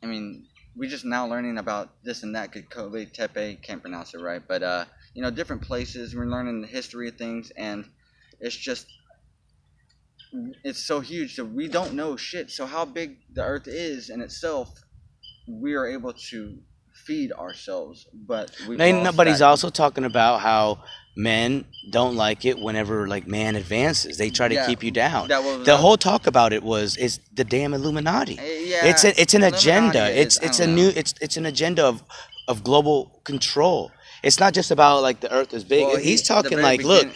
I 0.02 0.06
mean, 0.06 0.46
we're 0.74 0.90
just 0.90 1.04
now 1.04 1.26
learning 1.28 1.58
about 1.58 1.90
this 2.02 2.22
and 2.24 2.34
that. 2.34 2.52
Kobe 2.70 3.04
Tepe 3.06 3.56
can't 3.62 3.80
pronounce 3.80 4.14
it 4.14 4.20
right, 4.20 4.42
but 4.46 4.62
uh, 4.62 4.84
you 5.14 5.22
know, 5.22 5.30
different 5.30 5.62
places. 5.62 6.14
We're 6.14 6.26
learning 6.26 6.60
the 6.60 6.66
history 6.68 7.08
of 7.08 7.16
things, 7.16 7.50
and 7.56 7.88
it's 8.40 8.56
just. 8.56 8.86
It's 10.64 10.80
so 10.84 10.98
huge 10.98 11.36
that 11.36 11.44
we 11.44 11.68
don't 11.68 11.94
know 11.94 12.16
shit. 12.16 12.50
So 12.50 12.66
how 12.66 12.84
big 12.84 13.18
the 13.32 13.42
Earth 13.44 13.68
is 13.68 14.10
in 14.10 14.20
itself, 14.20 14.68
we 15.46 15.74
are 15.74 15.86
able 15.86 16.12
to 16.30 16.58
feed 17.06 17.30
ourselves, 17.32 18.06
but 18.12 18.50
we. 18.68 18.76
No, 18.76 19.02
no, 19.04 19.12
but 19.12 19.28
he's 19.28 19.42
also 19.42 19.70
talking 19.70 20.04
about 20.04 20.40
how 20.40 20.82
men 21.16 21.64
don't 21.92 22.16
like 22.16 22.44
it 22.44 22.58
whenever 22.58 23.06
like 23.06 23.28
man 23.28 23.54
advances. 23.54 24.18
They 24.18 24.30
try 24.30 24.48
to 24.48 24.54
Yeah, 24.56 24.66
keep 24.66 24.82
you 24.82 24.90
down. 24.90 25.28
that 25.28 25.44
was- 25.44 25.64
the 25.64 25.76
whole 25.76 25.96
talk 25.96 26.26
about 26.26 26.52
it 26.52 26.64
was 26.64 26.96
it's 26.96 27.20
the 27.32 27.44
damn 27.44 27.72
Illuminati. 27.72 28.36
Eh, 28.36 28.64
Yeah, 28.66 28.86
it's 28.86 29.04
a, 29.04 29.20
it's 29.20 29.34
an 29.34 29.42
Illuminati 29.44 29.68
agenda. 29.70 30.08
is- 30.08 30.26
it's 30.26 30.36
it's 30.38 30.58
a 30.58 30.66
don't 30.66 30.74
new 30.74 30.86
know. 30.86 30.92
it's 30.96 31.14
it's 31.20 31.36
an 31.36 31.46
agenda 31.46 31.84
of 31.86 32.02
of 32.48 32.64
global 32.64 33.20
control. 33.22 33.92
It's 34.24 34.40
not 34.40 34.54
just 34.54 34.70
about 34.70 35.02
like 35.02 35.20
the 35.20 35.32
earth 35.32 35.52
is 35.54 35.64
big. 35.64 35.86
Well, 35.86 35.96
He's 35.96 36.22
talking 36.22 36.60
like, 36.60 36.82
look, 36.82 37.08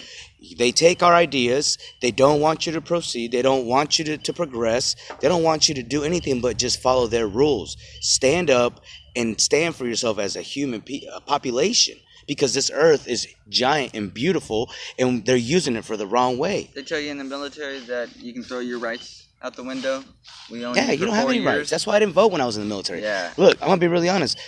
they 0.56 0.72
take 0.72 1.02
our 1.02 1.14
ideas. 1.14 1.78
They 2.00 2.10
don't 2.10 2.40
want 2.40 2.66
you 2.66 2.72
to 2.72 2.80
proceed. 2.80 3.32
They 3.32 3.42
don't 3.42 3.66
want 3.66 3.98
you 3.98 4.04
to, 4.04 4.18
to 4.18 4.32
progress. 4.32 4.94
They 5.20 5.28
don't 5.28 5.42
want 5.42 5.68
you 5.68 5.74
to 5.76 5.82
do 5.82 6.04
anything 6.04 6.40
but 6.40 6.56
just 6.58 6.80
follow 6.80 7.06
their 7.06 7.26
rules. 7.26 7.76
Stand 8.00 8.50
up 8.50 8.80
and 9.16 9.40
stand 9.40 9.74
for 9.74 9.86
yourself 9.86 10.18
as 10.18 10.36
a 10.36 10.42
human 10.42 10.80
pe- 10.82 11.02
a 11.12 11.20
population 11.20 11.96
because 12.26 12.54
this 12.54 12.70
earth 12.72 13.08
is 13.08 13.26
giant 13.48 13.94
and 13.94 14.12
beautiful 14.12 14.70
and 14.98 15.24
they're 15.24 15.36
using 15.36 15.74
it 15.76 15.84
for 15.84 15.96
the 15.96 16.06
wrong 16.06 16.38
way. 16.38 16.70
They 16.74 16.82
tell 16.82 17.00
you 17.00 17.10
in 17.10 17.18
the 17.18 17.24
military 17.24 17.80
that 17.80 18.16
you 18.18 18.32
can 18.32 18.42
throw 18.42 18.60
your 18.60 18.78
rights 18.78 19.26
out 19.42 19.54
the 19.56 19.64
window. 19.64 20.04
Yeah, 20.50 20.90
you 20.92 21.04
don't 21.06 21.14
have 21.14 21.28
any 21.28 21.40
rights. 21.44 21.70
That's 21.70 21.86
why 21.86 21.96
I 21.96 21.98
didn't 22.00 22.14
vote 22.14 22.32
when 22.32 22.40
I 22.40 22.46
was 22.46 22.56
in 22.56 22.62
the 22.62 22.68
military. 22.68 23.02
Yeah. 23.02 23.32
Look, 23.36 23.60
I'm 23.62 23.68
gonna 23.68 23.80
be 23.80 23.88
really 23.88 24.08
honest. 24.08 24.38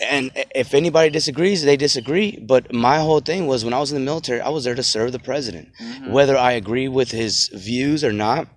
And 0.00 0.30
if 0.54 0.72
anybody 0.74 1.10
disagrees, 1.10 1.62
they 1.64 1.76
disagree. 1.76 2.38
But 2.40 2.72
my 2.72 2.98
whole 2.98 3.20
thing 3.20 3.46
was 3.46 3.64
when 3.64 3.74
I 3.74 3.80
was 3.80 3.92
in 3.92 3.98
the 3.98 4.04
military, 4.04 4.40
I 4.40 4.48
was 4.48 4.64
there 4.64 4.74
to 4.74 4.82
serve 4.82 5.12
the 5.12 5.18
president. 5.18 5.68
Mm-hmm. 5.80 6.12
Whether 6.12 6.36
I 6.36 6.52
agree 6.52 6.88
with 6.88 7.10
his 7.10 7.48
views 7.52 8.02
or 8.02 8.12
not, 8.12 8.48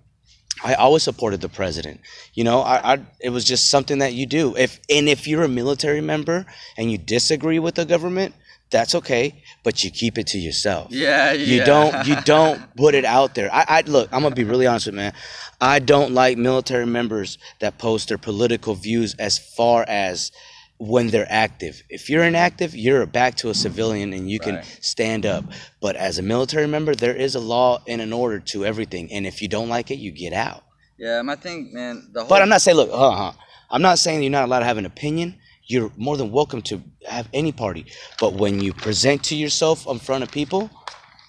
I 0.64 0.74
always 0.74 1.02
supported 1.02 1.40
the 1.40 1.48
president. 1.48 2.00
You 2.32 2.44
know, 2.44 2.60
I, 2.60 2.94
I 2.94 2.98
it 3.20 3.30
was 3.30 3.44
just 3.44 3.70
something 3.70 3.98
that 3.98 4.14
you 4.14 4.26
do. 4.26 4.56
If 4.56 4.80
and 4.88 5.08
if 5.08 5.26
you're 5.26 5.42
a 5.44 5.48
military 5.48 6.00
member 6.00 6.46
and 6.78 6.90
you 6.90 6.96
disagree 6.96 7.58
with 7.58 7.74
the 7.74 7.84
government, 7.84 8.34
that's 8.70 8.94
okay, 8.94 9.42
but 9.62 9.84
you 9.84 9.90
keep 9.90 10.16
it 10.16 10.26
to 10.28 10.38
yourself. 10.38 10.90
Yeah, 10.90 11.32
You 11.32 11.58
yeah. 11.58 11.64
don't 11.64 12.06
you 12.06 12.16
don't 12.24 12.74
put 12.76 12.94
it 12.94 13.04
out 13.04 13.34
there. 13.34 13.52
I, 13.52 13.64
I 13.68 13.80
look, 13.82 14.08
I'm 14.12 14.22
gonna 14.22 14.34
be 14.34 14.44
really 14.44 14.66
honest 14.66 14.86
with 14.86 14.94
you, 14.94 15.00
man. 15.00 15.12
I 15.60 15.80
don't 15.80 16.12
like 16.12 16.38
military 16.38 16.86
members 16.86 17.36
that 17.60 17.78
post 17.78 18.08
their 18.08 18.18
political 18.18 18.74
views 18.74 19.14
as 19.18 19.38
far 19.38 19.84
as 19.86 20.32
when 20.78 21.08
they're 21.08 21.26
active. 21.30 21.82
If 21.88 22.10
you're 22.10 22.24
inactive, 22.24 22.74
you're 22.74 23.06
back 23.06 23.36
to 23.36 23.50
a 23.50 23.54
civilian 23.54 24.12
and 24.12 24.30
you 24.30 24.38
can 24.40 24.56
Right. 24.56 24.78
stand 24.80 25.24
up. 25.24 25.44
But 25.80 25.96
as 25.96 26.18
a 26.18 26.22
military 26.22 26.66
member, 26.66 26.94
there 26.94 27.14
is 27.14 27.34
a 27.34 27.40
law 27.40 27.82
and 27.86 28.00
an 28.02 28.12
order 28.12 28.40
to 28.40 28.66
everything. 28.66 29.12
And 29.12 29.26
if 29.26 29.40
you 29.40 29.48
don't 29.48 29.68
like 29.68 29.90
it, 29.90 29.98
you 29.98 30.10
get 30.10 30.32
out. 30.32 30.64
Yeah, 30.98 31.22
my 31.22 31.36
thing, 31.36 31.70
man. 31.72 32.08
The 32.12 32.20
whole. 32.20 32.28
But 32.28 32.42
I'm 32.42 32.48
not 32.48 32.60
saying, 32.62 32.76
look, 32.76 32.90
uh 32.92 33.10
huh. 33.10 33.32
I'm 33.70 33.82
not 33.82 33.98
saying 33.98 34.22
you're 34.22 34.30
not 34.30 34.44
allowed 34.44 34.60
to 34.60 34.66
have 34.66 34.78
an 34.78 34.86
opinion. 34.86 35.36
You're 35.66 35.90
more 35.96 36.16
than 36.16 36.30
welcome 36.30 36.60
to 36.62 36.82
have 37.08 37.28
any 37.32 37.50
party. 37.50 37.86
But 38.20 38.34
when 38.34 38.60
you 38.60 38.72
present 38.72 39.24
to 39.24 39.34
yourself 39.34 39.86
in 39.86 39.98
front 39.98 40.22
of 40.22 40.30
people, 40.30 40.70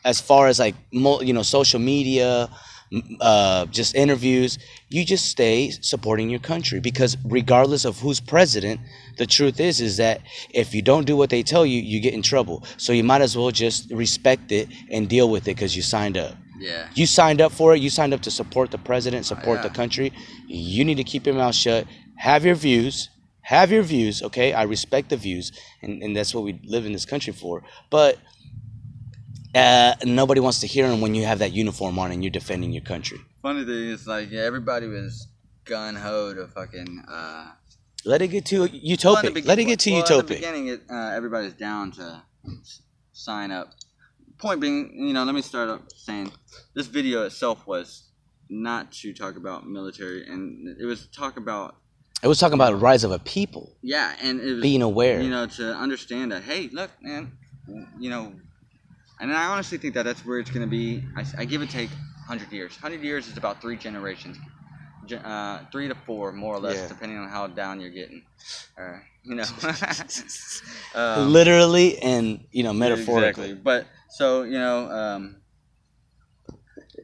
as 0.03 0.19
far 0.19 0.47
as 0.47 0.59
like, 0.59 0.75
you 0.91 1.33
know, 1.33 1.41
social 1.41 1.79
media, 1.79 2.49
uh, 3.21 3.65
just 3.67 3.95
interviews, 3.95 4.57
you 4.89 5.05
just 5.05 5.25
stay 5.25 5.71
supporting 5.81 6.29
your 6.29 6.39
country 6.39 6.79
because 6.79 7.17
regardless 7.25 7.85
of 7.85 7.99
who's 7.99 8.19
president, 8.19 8.79
the 9.17 9.25
truth 9.25 9.59
is 9.59 9.81
is 9.81 9.97
that 9.97 10.21
if 10.49 10.73
you 10.73 10.81
don't 10.81 11.05
do 11.05 11.15
what 11.15 11.29
they 11.29 11.43
tell 11.43 11.65
you, 11.65 11.81
you 11.81 11.99
get 11.99 12.13
in 12.13 12.21
trouble. 12.21 12.63
So 12.77 12.93
you 12.93 13.03
might 13.03 13.21
as 13.21 13.37
well 13.37 13.51
just 13.51 13.91
respect 13.91 14.51
it 14.51 14.69
and 14.91 15.09
deal 15.09 15.29
with 15.29 15.43
it 15.43 15.55
because 15.55 15.75
you 15.75 15.81
signed 15.81 16.17
up. 16.17 16.35
Yeah. 16.57 16.87
You 16.93 17.05
signed 17.05 17.41
up 17.41 17.51
for 17.51 17.75
it. 17.75 17.81
You 17.81 17.89
signed 17.89 18.13
up 18.13 18.21
to 18.21 18.31
support 18.31 18.71
the 18.71 18.77
president, 18.77 19.25
support 19.25 19.61
the 19.61 19.67
yeah. 19.67 19.73
country. 19.73 20.13
You 20.47 20.85
need 20.85 20.95
to 20.95 21.03
keep 21.03 21.25
your 21.25 21.35
mouth 21.35 21.55
shut. 21.55 21.85
Have 22.17 22.45
your 22.45 22.55
views. 22.55 23.09
Have 23.41 23.71
your 23.71 23.83
views, 23.83 24.23
okay? 24.23 24.53
I 24.53 24.63
respect 24.63 25.09
the 25.09 25.17
views, 25.17 25.51
and, 25.83 26.01
and 26.01 26.17
that's 26.17 26.33
what 26.33 26.43
we 26.43 26.59
live 26.63 26.87
in 26.87 26.93
this 26.93 27.05
country 27.05 27.31
for. 27.31 27.61
But 27.91 28.17
uh, 29.55 29.95
nobody 30.03 30.41
wants 30.41 30.59
to 30.59 30.67
hear 30.67 30.87
them 30.87 31.01
when 31.01 31.15
you 31.15 31.25
have 31.25 31.39
that 31.39 31.53
uniform 31.53 31.97
on 31.97 32.11
and 32.11 32.23
you're 32.23 32.31
defending 32.31 32.71
your 32.73 32.83
country. 32.83 33.19
Funny 33.41 33.63
thing 33.63 33.89
is, 33.89 34.05
like, 34.07 34.29
yeah, 34.31 34.41
everybody 34.41 34.87
was 34.87 35.27
gun 35.63 35.95
ho 35.95 36.33
to 36.33 36.47
fucking. 36.47 37.03
Uh, 37.07 37.51
Let 38.05 38.21
it 38.21 38.27
get 38.27 38.51
well, 38.51 38.67
the 38.67 38.79
utopic. 38.79 39.33
begin- 39.33 39.47
Let 39.47 39.59
it 39.59 39.65
get 39.65 39.79
too 39.79 39.93
well, 39.93 40.19
In 40.19 40.25
the 40.25 40.33
beginning, 40.35 40.67
it, 40.67 40.81
uh, 40.89 41.11
everybody's 41.15 41.53
down 41.53 41.91
to 41.93 42.21
sign 43.13 43.51
up. 43.51 43.73
Point 44.37 44.59
being, 44.59 44.91
you 45.07 45.13
know, 45.13 45.23
let 45.23 45.33
me 45.33 45.41
start 45.41 45.69
up 45.69 45.83
saying 45.95 46.31
this 46.73 46.87
video 46.87 47.23
itself 47.25 47.65
was 47.65 48.03
not 48.49 48.91
to 48.91 49.13
talk 49.13 49.37
about 49.37 49.65
military, 49.67 50.27
and 50.27 50.77
it 50.79 50.85
was 50.85 51.01
to 51.07 51.11
talk 51.11 51.37
about 51.37 51.77
It 52.21 52.27
was 52.27 52.39
talking 52.39 52.55
about 52.55 52.71
the 52.71 52.77
rise 52.77 53.03
of 53.03 53.11
a 53.11 53.19
people 53.19 53.75
yeah, 53.81 54.15
and 54.21 54.39
it 54.41 54.53
was 54.55 54.61
being 54.61 54.81
aware. 54.81 55.21
you 55.21 55.29
know, 55.29 55.47
to 55.47 55.73
understand 55.73 56.31
that, 56.33 56.43
hey, 56.43 56.69
look, 56.73 56.91
man, 57.01 57.31
you 57.99 58.09
know, 58.09 58.33
and 59.19 59.33
I 59.33 59.45
honestly 59.47 59.77
think 59.77 59.93
that 59.93 60.03
that's 60.03 60.25
where 60.25 60.39
it's 60.39 60.51
going 60.51 60.65
to 60.65 60.69
be. 60.69 61.03
I, 61.15 61.25
I 61.39 61.45
give 61.45 61.61
it 61.61 61.69
take 61.69 61.89
100 62.27 62.51
years. 62.51 62.73
100 62.81 63.03
years 63.03 63.27
is 63.27 63.37
about 63.37 63.61
three 63.61 63.77
generations, 63.77 64.37
Gen- 65.05 65.19
uh, 65.19 65.65
three 65.71 65.87
to 65.87 65.95
four, 65.95 66.31
more 66.31 66.55
or 66.55 66.59
less, 66.59 66.81
Yeah. 66.81 66.87
depending 66.87 67.17
on 67.17 67.29
how 67.29 67.47
down 67.47 67.79
you're 67.79 67.91
getting. 67.91 68.23
Or, 68.77 69.03
you 69.23 69.35
know, 69.35 69.45
um, 70.95 71.29
Literally 71.31 71.97
and 71.99 72.45
you 72.51 72.63
know 72.63 72.73
metaphorically. 72.73 73.51
Exactly. 73.51 73.53
But 73.63 73.87
so 74.09 74.43
you 74.43 74.57
know, 74.59 74.89
um, 74.91 75.41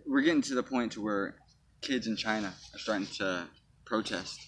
we're 0.08 0.22
getting 0.22 0.42
to 0.44 0.56
the 0.56 0.64
point 0.64 0.94
to 0.94 1.02
where 1.04 1.36
kids 1.82 2.08
in 2.08 2.16
China 2.16 2.54
are 2.74 2.80
starting 2.80 3.08
to 3.18 3.48
protest, 3.86 4.40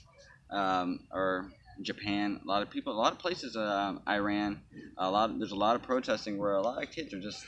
um, 0.52 1.00
or 1.12 1.50
Japan. 1.82 2.40
A 2.44 2.48
lot 2.48 2.62
of 2.62 2.70
people, 2.70 2.94
a 2.94 3.00
lot 3.00 3.14
of 3.14 3.20
places, 3.20 3.56
um, 3.56 4.02
Iran. 4.08 4.62
A 4.98 5.10
lot. 5.10 5.30
Of, 5.30 5.40
there's 5.40 5.52
a 5.52 5.56
lot 5.56 5.76
of 5.76 5.84
protesting 5.84 6.38
where 6.38 6.54
a 6.54 6.62
lot 6.62 6.82
of 6.82 6.92
kids 6.92 7.14
are 7.14 7.20
just 7.20 7.46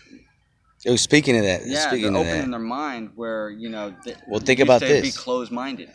Oh, 0.88 0.96
speaking 0.96 1.36
of 1.38 1.44
that, 1.44 1.66
yeah, 1.66 1.88
speaking 1.88 2.14
they're 2.14 2.22
of 2.22 2.28
opening 2.28 2.52
that, 2.52 2.58
their 2.58 2.60
mind 2.60 3.12
where 3.16 3.50
you 3.50 3.70
know. 3.70 3.96
Th- 4.04 4.18
Well, 4.28 4.40
think 4.40 4.60
about 4.60 4.82
this. 4.82 5.02
Be 5.02 5.12
closed-minded. 5.12 5.90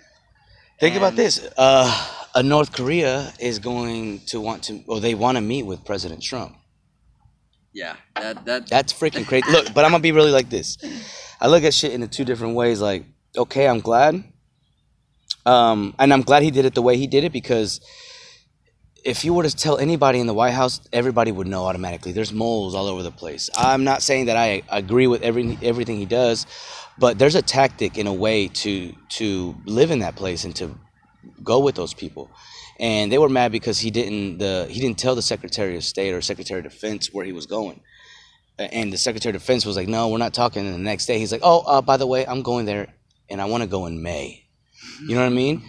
think 0.81 0.97
about 0.97 1.15
this. 1.15 1.47
Uh, 1.57 2.09
a 2.35 2.43
North 2.43 2.73
Korea 2.73 3.33
is 3.39 3.59
going 3.59 4.21
to 4.27 4.41
want 4.41 4.65
to, 4.65 4.83
or 4.89 4.99
they 5.01 5.15
want 5.15 5.37
to 5.37 5.41
meet 5.43 5.65
with 5.65 5.85
President 5.85 6.23
Trump. 6.23 6.57
Yeah, 7.73 7.97
that 8.17 8.45
that 8.47 8.67
That's 8.69 8.93
freaking 8.93 9.27
crazy. 9.27 9.49
Look, 9.51 9.73
but 9.75 9.85
I'm 9.85 9.93
gonna 9.93 10.03
be 10.03 10.13
really 10.13 10.33
like 10.33 10.51
this. 10.51 10.77
I 11.41 11.47
look 11.47 11.63
at 11.63 11.73
shit 11.73 11.93
in 11.93 12.01
the 12.01 12.09
two 12.09 12.25
different 12.25 12.57
ways. 12.57 12.81
Like, 12.81 13.05
okay, 13.37 13.69
I'm 13.69 13.79
glad, 13.79 14.25
um, 15.47 15.95
and 16.01 16.13
I'm 16.13 16.23
glad 16.23 16.43
he 16.43 16.51
did 16.51 16.65
it 16.65 16.75
the 16.75 16.83
way 16.83 16.97
he 16.97 17.07
did 17.07 17.23
it 17.23 17.33
because 17.33 17.81
if 19.05 19.25
you 19.25 19.35
were 19.35 19.43
to 19.43 19.55
tell 19.55 19.79
anybody 19.79 20.21
in 20.21 20.27
the 20.27 20.35
White 20.35 20.53
House, 20.53 20.81
everybody 20.93 21.33
would 21.33 21.47
know 21.47 21.65
automatically. 21.65 22.13
There's 22.13 22.33
moles 22.33 22.75
all 22.75 22.87
over 22.87 23.03
the 23.03 23.11
place. 23.11 23.51
I'm 23.57 23.85
not 23.85 24.03
saying 24.03 24.27
that 24.27 24.37
I 24.37 24.63
agree 24.71 25.07
with 25.07 25.23
every 25.23 25.59
everything 25.63 25.97
he 25.97 26.07
does, 26.07 26.47
but 26.99 27.19
there's 27.19 27.35
a 27.35 27.43
tactic 27.43 27.99
in 27.99 28.07
a 28.07 28.13
way 28.13 28.49
to 28.49 28.93
to 29.11 29.57
live 29.65 29.91
in 29.91 30.01
that 30.01 30.17
place 30.17 30.45
and 30.45 30.55
to 30.57 30.79
go 31.43 31.61
with 31.61 31.75
those 31.75 31.95
people. 31.95 32.31
And 32.79 33.13
they 33.13 33.19
were 33.19 33.29
mad 33.29 33.53
because 33.53 33.79
he 33.79 33.91
didn't 33.91 34.39
the 34.39 34.67
he 34.71 34.81
didn't 34.81 34.99
tell 34.99 35.15
the 35.15 35.23
Secretary 35.23 35.77
of 35.77 35.85
State 35.85 36.13
or 36.13 36.21
Secretary 36.21 36.59
of 36.61 36.65
Defense 36.65 37.13
where 37.13 37.25
he 37.25 37.33
was 37.33 37.47
going. 37.47 37.81
And 38.59 38.93
the 38.93 38.99
Secretary 38.99 39.35
of 39.35 39.41
Defense 39.41 39.65
was 39.65 39.77
like, 39.77 39.89
"No, 39.89 40.09
we're 40.09 40.19
not 40.19 40.35
talking." 40.35 40.67
And 40.67 40.75
the 40.75 40.79
next 40.79 41.07
day, 41.07 41.19
he's 41.19 41.33
like, 41.33 41.41
"Oh, 41.43 41.61
uh, 41.61 41.81
by 41.81 41.97
the 41.97 42.07
way, 42.07 42.27
I'm 42.27 42.43
going 42.43 42.67
there, 42.67 42.89
and 43.31 43.41
I 43.41 43.47
want 43.47 43.63
to 43.63 43.67
go 43.67 43.87
in 43.87 44.03
May." 44.03 44.45
You 45.01 45.15
know 45.15 45.23
what 45.23 45.33
I 45.33 45.35
mean? 45.35 45.63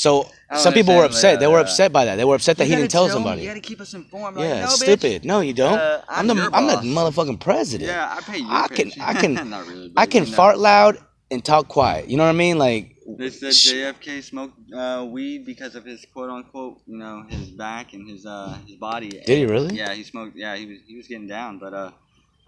So 0.00 0.30
don't 0.50 0.60
some 0.60 0.72
people 0.72 0.96
were 0.96 1.04
upset. 1.04 1.40
They 1.40 1.46
were 1.46 1.58
upset 1.60 1.92
by 1.92 2.06
that. 2.06 2.16
They 2.16 2.24
were 2.24 2.34
upset 2.34 2.56
that 2.56 2.64
he 2.64 2.74
didn't 2.74 2.90
tell 2.90 3.10
somebody. 3.10 3.42
You 3.42 3.48
got 3.48 3.54
to 3.54 3.60
keep 3.60 3.82
us 3.82 3.92
informed. 3.92 4.38
Like, 4.38 4.48
Yeah, 4.48 4.60
no, 4.60 4.66
bitch. 4.68 4.76
stupid. 4.88 5.24
No, 5.26 5.40
you 5.40 5.52
don't. 5.52 5.78
Uh, 5.78 6.00
I'm, 6.08 6.30
I'm 6.30 6.36
the 6.38 6.50
I'm 6.56 6.66
the 6.68 6.76
motherfucking 7.00 7.38
president. 7.38 7.90
Yeah, 7.90 8.16
I 8.16 8.20
pay 8.22 8.38
you. 8.38 8.46
I 8.48 8.68
can 8.68 8.92
I 8.98 9.12
can 9.12 9.34
really. 9.68 9.92
I 9.98 10.06
can 10.06 10.24
you 10.24 10.30
know. 10.30 10.36
fart 10.36 10.58
loud 10.58 10.96
and 11.30 11.44
talk 11.44 11.68
quiet. 11.68 12.08
You 12.08 12.16
know 12.16 12.22
what 12.24 12.30
I 12.30 12.44
mean? 12.44 12.56
Like 12.56 12.96
They 13.06 13.28
said 13.28 13.52
JFK 13.52 14.22
smoked 14.22 14.58
uh, 14.72 15.06
weed 15.06 15.44
because 15.44 15.74
of 15.74 15.84
his 15.84 16.06
quote 16.14 16.30
unquote, 16.30 16.80
you 16.86 16.96
know, 16.96 17.24
his 17.28 17.50
back 17.50 17.92
and 17.92 18.08
his 18.08 18.24
uh, 18.24 18.56
his 18.66 18.76
body. 18.76 19.10
Did 19.10 19.28
he 19.28 19.44
really? 19.44 19.76
Yeah, 19.76 19.92
he 19.92 20.02
smoked. 20.02 20.34
Yeah, 20.34 20.56
he 20.56 20.64
was 20.64 20.78
he 20.86 20.96
was 20.96 21.08
getting 21.08 21.28
down, 21.28 21.58
but 21.58 21.74
uh, 21.74 21.90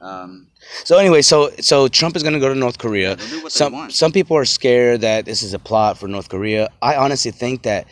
um, 0.03 0.49
so 0.83 0.99
anyway, 0.99 1.23
so 1.23 1.51
so 1.61 1.87
Trump 1.87 2.17
is 2.17 2.25
gonna 2.25 2.41
go 2.41 2.49
to 2.49 2.59
North 2.59 2.79
Korea. 2.79 3.15
they'll 3.15 3.29
do 3.29 3.37
what 3.37 3.53
they 3.53 3.57
Some 3.57 3.91
some 3.91 4.13
people 4.13 4.37
are 4.37 4.45
scared 4.45 5.03
that 5.03 5.25
this 5.25 5.43
is 5.45 5.55
a 5.55 5.61
plot 5.61 5.97
for 5.97 6.09
North 6.09 6.29
Korea. 6.29 6.69
I 6.83 6.97
honestly 6.97 7.31
think 7.31 7.63
that 7.63 7.87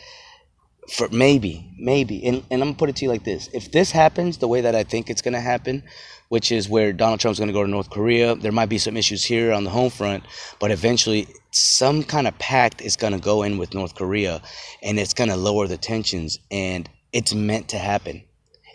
for 0.89 1.07
maybe 1.09 1.69
maybe 1.79 2.25
and, 2.25 2.43
and 2.51 2.61
I'm 2.61 2.69
gonna 2.69 2.77
put 2.77 2.89
it 2.89 2.97
to 2.97 3.05
you 3.05 3.09
like 3.09 3.23
this: 3.23 3.49
if 3.53 3.71
this 3.71 3.91
happens 3.91 4.37
the 4.37 4.47
way 4.49 4.59
that 4.59 4.75
I 4.75 4.83
think 4.83 5.09
it's 5.09 5.21
gonna 5.21 5.39
happen, 5.39 5.83
which 6.27 6.51
is 6.51 6.67
where 6.67 6.91
Donald 6.91 7.21
Trump's 7.21 7.39
gonna 7.39 7.53
go 7.53 7.63
to 7.63 7.69
North 7.69 7.89
Korea, 7.89 8.35
there 8.35 8.51
might 8.51 8.69
be 8.69 8.77
some 8.77 8.97
issues 8.97 9.23
here 9.23 9.53
on 9.53 9.63
the 9.63 9.69
home 9.69 9.89
front, 9.89 10.25
but 10.59 10.69
eventually 10.69 11.27
some 11.51 12.03
kind 12.03 12.27
of 12.27 12.37
pact 12.39 12.81
is 12.81 12.97
gonna 12.97 13.19
go 13.19 13.43
in 13.43 13.57
with 13.57 13.73
North 13.73 13.95
Korea, 13.95 14.41
and 14.83 14.99
it's 14.99 15.13
gonna 15.13 15.37
lower 15.37 15.65
the 15.65 15.77
tensions, 15.77 16.39
and 16.51 16.89
it's 17.13 17.33
meant 17.33 17.69
to 17.69 17.77
happen. 17.77 18.21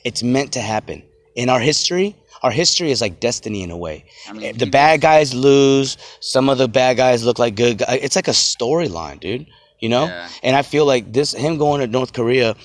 It's 0.05 0.23
meant 0.23 0.53
to 0.53 0.61
happen 0.61 1.03
in 1.37 1.49
our 1.49 1.61
history. 1.61 2.17
Our 2.43 2.51
history 2.51 2.91
is 2.91 3.01
like 3.01 3.21
destiny 3.21 3.63
in 3.63 3.71
a 3.71 3.77
way. 3.77 4.05
I 4.29 4.33
mean, 4.33 4.59
the 4.59 4.67
bad 4.67 5.01
guys 5.01 5.35
lose. 5.35 5.97
Some 6.21 6.49
of 6.49 6.59
the 6.59 6.69
bad 6.69 6.97
guys 6.97 7.25
look 7.25 7.39
like 7.39 7.55
good 7.55 7.79
guys. 7.79 8.01
It's 8.03 8.17
like 8.17 8.29
a 8.29 8.33
storyline, 8.33 9.21
dude. 9.21 9.47
You 9.79 9.89
know. 9.89 10.07
Yeah. 10.07 10.29
And 10.43 10.57
I 10.57 10.63
feel 10.63 10.85
like 10.85 11.13
this 11.13 11.33
him 11.33 11.57
going 11.59 11.81
to 11.81 11.87
North 11.87 12.13
Korea. 12.13 12.57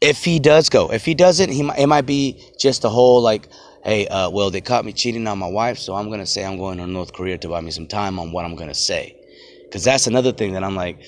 If 0.00 0.24
he 0.24 0.38
does 0.38 0.70
go, 0.70 0.90
if 0.92 1.04
he 1.04 1.14
doesn't, 1.14 1.50
he 1.50 1.62
might, 1.62 1.78
it 1.78 1.86
might 1.86 2.06
be 2.06 2.42
just 2.58 2.84
a 2.84 2.88
whole 2.88 3.20
like, 3.20 3.48
hey, 3.84 4.06
uh, 4.06 4.30
well, 4.30 4.50
they 4.50 4.62
caught 4.62 4.84
me 4.84 4.94
cheating 4.94 5.26
on 5.26 5.38
my 5.38 5.46
wife, 5.48 5.78
so 5.78 5.94
I'm 5.94 6.08
gonna 6.08 6.24
say 6.24 6.42
I'm 6.42 6.56
going 6.56 6.78
to 6.78 6.86
North 6.86 7.12
Korea 7.12 7.36
to 7.36 7.48
buy 7.48 7.60
me 7.60 7.70
some 7.70 7.86
time 7.86 8.18
on 8.18 8.32
what 8.32 8.46
I'm 8.46 8.56
gonna 8.56 8.72
say, 8.72 9.14
because 9.64 9.84
that's 9.84 10.06
another 10.06 10.32
thing 10.32 10.54
that 10.54 10.64
I'm 10.64 10.74
like, 10.74 11.00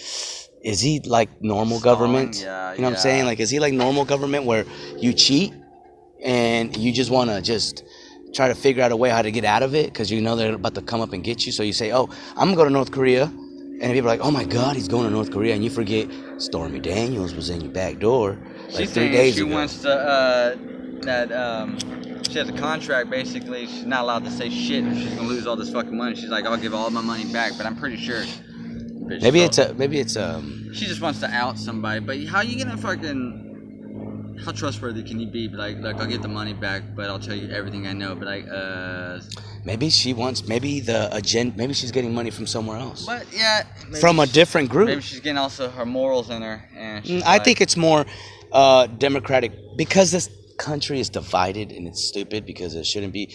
is 0.63 0.81
he 0.81 1.01
like 1.07 1.31
normal 1.41 1.79
Stalling, 1.79 1.99
government? 1.99 2.41
yeah, 2.43 2.75
you 2.75 2.83
know 2.83 2.89
what 2.89 2.97
I'm 2.97 3.01
saying? 3.01 3.25
Like, 3.25 3.41
is 3.41 3.49
he 3.49 3.61
like 3.61 3.73
normal 3.73 4.05
government 4.05 4.45
where 4.45 4.67
you 4.99 5.15
cheat 5.15 5.55
and 6.25 6.77
you 6.77 6.93
just 6.93 7.11
want 7.11 7.31
to 7.31 7.41
just 7.43 7.85
try 8.35 8.49
to 8.49 8.55
figure 8.55 8.83
out 8.83 8.93
a 8.93 8.97
way 8.97 9.11
how 9.11 9.23
to 9.23 9.31
get 9.31 9.45
out 9.45 9.63
of 9.63 9.75
it 9.75 9.87
because 9.87 10.11
you 10.11 10.21
know 10.21 10.37
they're 10.37 10.55
about 10.55 10.75
to 10.75 10.83
come 10.83 11.01
up 11.01 11.13
and 11.13 11.23
get 11.23 11.45
you. 11.47 11.53
So 11.53 11.63
you 11.63 11.73
say, 11.73 11.93
"Oh, 11.93 12.09
I'm 12.37 12.47
gonna 12.49 12.57
go 12.57 12.65
to 12.65 12.71
North 12.71 12.91
Korea," 12.91 13.25
and 13.25 13.93
people 13.93 14.09
are 14.11 14.15
like, 14.17 14.21
"Oh 14.23 14.31
my 14.31 14.45
God, 14.45 14.77
he's 14.77 14.89
going 14.89 15.05
to 15.05 15.11
North 15.11 15.31
Korea," 15.31 15.55
and 15.55 15.63
you 15.65 15.71
forget 15.71 16.09
Stormy 16.39 16.81
Daniels 16.81 17.35
was 17.35 17.51
in 17.51 17.61
your 17.61 17.73
back 17.73 17.99
door 17.99 18.39
like 18.67 18.71
she's 18.71 18.77
three 18.77 18.87
saying 18.87 19.13
days 19.13 19.35
she 19.35 19.43
ago. 19.43 19.53
wants 19.53 19.83
to 19.83 19.93
uh, 19.93 20.57
that 21.03 21.31
um, 21.33 21.79
she 22.31 22.39
has 22.39 22.49
a 22.49 22.53
contract. 22.53 23.11
Basically, 23.11 23.67
she's 23.67 23.85
not 23.85 24.03
allowed 24.03 24.25
to 24.25 24.31
say 24.31 24.49
shit. 24.49 24.85
or 24.87 24.95
She's 24.95 25.15
gonna 25.15 25.29
lose 25.29 25.47
all 25.47 25.57
this 25.57 25.71
fucking 25.71 25.97
money. 25.97 26.15
She's 26.17 26.31
like, 26.31 26.47
I'll 26.47 26.57
give 26.57 26.73
all 26.75 26.89
my 26.91 27.03
money 27.03 27.31
back, 27.33 27.53
but 27.57 27.67
I'm 27.67 27.77
pretty 27.77 27.97
sure. 27.97 28.25
maybe 29.21 29.41
it's 29.43 29.59
a 29.59 29.75
maybe 29.75 29.99
it's 29.99 30.17
um 30.17 30.71
She 30.73 30.87
just 30.87 31.01
wants 31.03 31.21
to 31.21 31.27
out 31.29 31.59
somebody, 31.59 32.01
but 32.01 32.19
how 32.25 32.41
you 32.41 32.63
gonna 32.65 32.79
fucking? 32.79 33.51
How 34.45 34.53
trustworthy 34.53 35.03
can 35.03 35.21
you 35.21 35.27
be? 35.27 35.49
Be 35.49 35.57
like, 35.57 35.79
look, 35.79 35.97
I'll 35.97 36.07
get 36.07 36.23
the 36.23 36.29
money 36.29 36.53
back, 36.53 36.83
but 36.95 37.09
I'll 37.11 37.19
tell 37.19 37.35
you 37.37 37.51
everything 37.51 37.87
I 37.87 37.93
know. 37.93 38.15
But 38.15 38.27
like, 38.27 38.47
uh, 38.49 39.21
maybe 39.65 39.91
she 39.91 40.13
wants 40.13 40.47
maybe 40.49 40.81
the 40.81 41.15
agenda 41.15 41.57
maybe 41.57 41.73
she's 41.75 41.93
getting 41.93 42.13
money 42.13 42.31
from 42.31 42.47
somewhere 42.49 42.77
else 42.79 43.07
but 43.07 43.25
yeah, 43.33 43.63
from 44.01 44.19
a 44.19 44.27
different 44.27 44.69
group. 44.71 44.89
Maybe 44.89 45.03
she's 45.03 45.21
getting 45.21 45.39
also 45.39 45.69
her 45.71 45.87
morals 45.87 46.31
in 46.31 46.43
her, 46.43 46.69
and 46.77 47.05
Mm, 47.05 47.23
I 47.23 47.35
like- 47.35 47.45
think 47.45 47.61
it's 47.61 47.77
more 47.77 48.05
uh, 48.53 48.87
democratic 48.87 49.53
because 49.77 50.11
this 50.11 50.29
country 50.59 51.01
is 51.01 51.09
divided 51.09 51.73
and 51.73 51.87
it's 51.89 52.05
stupid 52.05 52.45
because 52.47 52.75
it 52.75 52.87
shouldn't 52.87 53.13
be. 53.13 53.35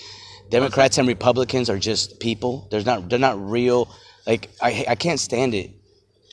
Democrats 0.49 0.97
and 0.97 1.07
Republicans 1.07 1.69
are 1.69 1.77
just 1.79 2.19
people. 2.19 2.67
There's 2.71 2.86
not. 2.86 3.10
They're 3.10 3.19
not 3.19 3.38
real. 3.49 3.89
Like 4.25 4.49
I, 4.62 4.86
I 4.89 4.95
can't 4.95 5.19
stand 5.19 5.53
it 5.53 5.71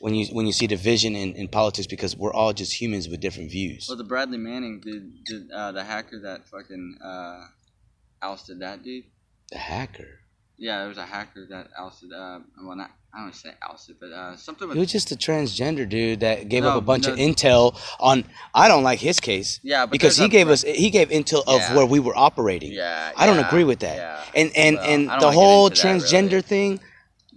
when 0.05 0.14
you 0.14 0.27
when 0.37 0.45
you 0.45 0.53
see 0.53 0.67
division 0.67 1.17
in, 1.17 1.33
in 1.35 1.49
politics 1.49 1.87
because 1.87 2.14
we're 2.14 2.35
all 2.35 2.53
just 2.53 2.79
humans 2.79 3.09
with 3.09 3.21
different 3.21 3.51
views. 3.51 3.87
Well, 3.88 3.97
the 3.97 4.05
Bradley 4.05 4.37
Manning 4.37 4.81
did, 4.81 5.25
did 5.25 5.51
uh, 5.51 5.73
the 5.73 5.83
hacker 5.83 6.19
that 6.21 6.47
fucking 6.47 6.99
uh, 7.03 7.47
ousted 8.21 8.61
that 8.61 8.83
dude. 8.83 9.05
The 9.51 9.57
hacker. 9.57 10.21
Yeah, 10.59 10.81
there 10.81 10.88
was 10.88 10.99
a 10.99 11.07
hacker 11.07 11.47
that 11.49 11.69
ousted. 11.79 12.12
Uh, 12.12 12.40
well, 12.62 12.77
not 12.77 12.90
I 13.14 13.17
don't 13.17 13.23
want 13.25 13.33
to 13.33 13.40
say 13.40 13.53
ousted, 13.62 13.97
but 13.99 14.12
uh, 14.12 14.37
something 14.37 14.69
He 14.69 14.73
with 14.73 14.79
was 14.79 14.93
just 14.93 15.11
a 15.11 15.17
transgender 15.17 15.88
dude 15.88 16.21
that 16.21 16.51
gave 16.51 16.67
up 16.67 16.77
a 16.77 16.83
bunch 16.83 17.07
of 17.07 17.17
intel 17.17 17.75
on. 17.99 18.25
I 18.55 18.69
don't 18.69 18.83
like 18.83 18.99
his 18.99 19.21
case. 19.21 19.59
Yeah, 19.62 19.87
but 19.87 19.93
because 19.93 20.19
he 20.19 20.29
gave 20.29 20.51
us 20.51 20.61
he 20.64 20.90
gave 20.90 21.09
intel 21.09 21.45
of 21.47 21.61
Yeah. 21.61 21.77
where 21.77 21.87
we 21.87 21.99
were 21.99 22.14
operating. 22.14 22.73
yeah. 22.73 23.11
I 23.17 23.25
don't 23.25 23.38
yeah, 23.38 23.49
agree 23.49 23.64
with 23.64 23.79
that. 23.81 23.97
Yeah. 23.97 24.23
And 24.40 24.55
and 24.55 24.77
Well, 24.77 24.90
and 24.90 25.23
the 25.23 25.33
whole 25.33 25.69
into 25.69 25.81
that, 25.81 25.88
transgender 25.88 26.31
really. 26.31 26.43
thing, 26.43 26.81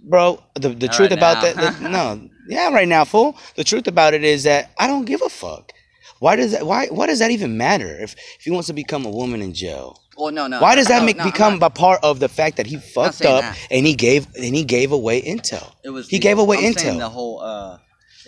bro. 0.02 0.42
The 0.54 0.68
the 0.68 0.88
truth 0.88 1.12
right 1.12 1.18
about 1.18 1.42
now. 1.56 1.70
that, 1.70 1.80
no, 1.96 2.28
yeah, 2.48 2.72
right 2.72 2.88
now, 2.88 3.04
fool. 3.04 3.36
The 3.56 3.64
truth 3.64 3.86
about 3.86 4.14
it 4.14 4.24
is 4.24 4.42
that 4.44 4.70
I 4.78 4.86
don't 4.86 5.04
give 5.04 5.22
a 5.22 5.28
fuck. 5.28 5.72
Why 6.20 6.34
does 6.36 6.52
that? 6.52 6.66
Why 6.66 6.86
why 6.86 7.06
does 7.06 7.20
that 7.20 7.30
even 7.30 7.56
matter? 7.56 7.96
If 8.00 8.14
if 8.38 8.42
he 8.44 8.50
wants 8.50 8.66
to 8.68 8.72
become 8.72 9.04
a 9.04 9.10
woman 9.10 9.40
in 9.40 9.52
jail, 9.54 10.00
Well, 10.16 10.32
no, 10.32 10.48
no. 10.48 10.60
why 10.60 10.74
does 10.74 10.88
that 10.88 11.00
no, 11.00 11.06
make 11.06 11.16
no, 11.18 11.24
become 11.24 11.58
not- 11.60 11.66
a 11.66 11.70
part 11.70 12.00
of 12.02 12.18
the 12.18 12.28
fact 12.28 12.56
that 12.56 12.66
he 12.66 12.76
fucked 12.76 13.22
up 13.24 13.42
that. 13.42 13.58
and 13.70 13.86
he 13.86 13.94
gave 13.94 14.26
and 14.34 14.54
he 14.56 14.64
gave 14.64 14.90
away 14.90 15.22
intel? 15.22 15.72
It 15.84 15.90
was. 15.90 16.08
he 16.08 16.16
the- 16.16 16.22
gave 16.22 16.38
away 16.38 16.56
I'm 16.58 16.72
intel. 16.74 16.98
The 16.98 17.08
whole. 17.08 17.40
Uh, 17.40 17.78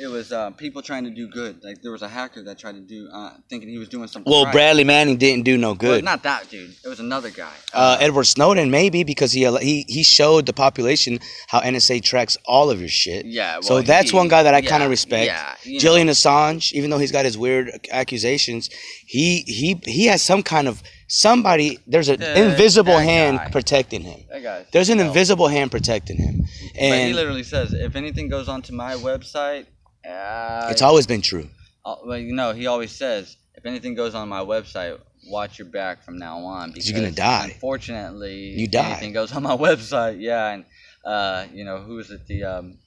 it 0.00 0.06
was 0.08 0.32
uh, 0.32 0.50
people 0.52 0.80
trying 0.82 1.04
to 1.04 1.10
do 1.10 1.28
good. 1.28 1.62
Like 1.62 1.82
there 1.82 1.92
was 1.92 2.02
a 2.02 2.08
hacker 2.08 2.42
that 2.44 2.58
tried 2.58 2.76
to 2.76 2.80
do, 2.80 3.08
uh, 3.12 3.32
thinking 3.50 3.68
he 3.68 3.78
was 3.78 3.88
doing 3.88 4.08
something. 4.08 4.30
Well, 4.32 4.44
right. 4.46 4.52
Bradley 4.52 4.84
Manning 4.84 5.16
didn't 5.18 5.44
do 5.44 5.56
no 5.58 5.68
Well, 5.68 5.74
good. 5.74 6.04
not 6.04 6.22
that 6.22 6.48
dude. 6.48 6.74
It 6.84 6.88
was 6.88 7.00
another 7.00 7.30
guy. 7.30 7.52
Uh, 7.72 7.98
Edward 8.00 8.24
Snowden 8.24 8.70
maybe 8.70 9.04
because 9.04 9.32
he 9.32 9.44
he 9.58 9.84
he 9.88 10.02
showed 10.02 10.46
the 10.46 10.52
population 10.52 11.18
how 11.48 11.60
NSA 11.60 12.02
tracks 12.02 12.36
all 12.46 12.70
of 12.70 12.80
your 12.80 12.88
shit. 12.88 13.26
Yeah, 13.26 13.60
so 13.60 13.82
that's 13.82 14.10
he- 14.10 14.16
one 14.16 14.28
guy 14.28 14.42
that 14.42 14.54
I 14.54 14.58
yeah, 14.58 14.70
kind 14.70 14.82
of 14.82 14.90
respect. 14.90 15.26
yeah, 15.26 15.54
you 15.64 15.74
know. 15.74 15.78
Julian 15.80 16.08
Assange, 16.08 16.72
even 16.72 16.90
though 16.90 16.98
he's 16.98 17.12
got 17.12 17.24
his 17.24 17.36
weird 17.36 17.86
accusations, 17.90 18.70
he 19.06 19.42
he 19.46 19.80
he 19.84 20.06
has 20.06 20.22
some 20.22 20.42
kind 20.42 20.66
of 20.68 20.82
somebody. 21.08 21.78
There's 21.86 22.08
an 22.08 22.22
Uh, 22.22 22.26
invisible 22.44 22.98
hand 22.98 23.38
guy. 23.38 23.48
protecting 23.50 24.02
him. 24.02 24.20
that 24.30 24.42
guy. 24.42 24.66
There's 24.72 24.88
an 24.88 24.98
no. 24.98 25.06
invisible 25.08 25.48
hand 25.48 25.70
protecting 25.70 26.16
him, 26.16 26.44
But 26.74 26.98
he 27.08 27.12
literally 27.12 27.42
says, 27.42 27.72
if 27.72 27.96
anything 27.96 28.28
goes 28.28 28.48
onto 28.48 28.72
my 28.72 28.94
website, 28.94 29.66
uh, 30.08 30.68
it's 30.70 30.82
always 30.82 31.06
been 31.06 31.22
true. 31.22 31.48
Uh, 31.84 31.96
well, 32.04 32.18
you 32.18 32.34
know, 32.34 32.52
he 32.52 32.66
always 32.66 32.90
says, 32.92 33.36
if 33.54 33.64
anything 33.66 33.94
goes 33.94 34.14
on 34.14 34.28
my 34.28 34.40
website, 34.40 34.98
watch 35.28 35.58
your 35.58 35.68
back 35.68 36.02
from 36.04 36.18
now 36.18 36.38
on. 36.40 36.70
Because 36.70 36.90
you're 36.90 36.98
gonna 37.00 37.10
die. 37.12 37.50
Unfortunately, 37.54 38.36
You 38.58 38.64
if 38.64 38.70
die. 38.70 38.90
Anything 38.92 39.12
goes 39.12 39.32
on 39.32 39.42
my 39.42 39.56
website, 39.68 40.20
yeah, 40.20 40.50
and 40.52 40.64
uh, 41.04 41.46
you 41.52 41.64
know, 41.64 41.78
who 41.78 41.94
was 41.96 42.10
it? 42.10 42.26
The 42.26 42.44
um, 42.44 42.78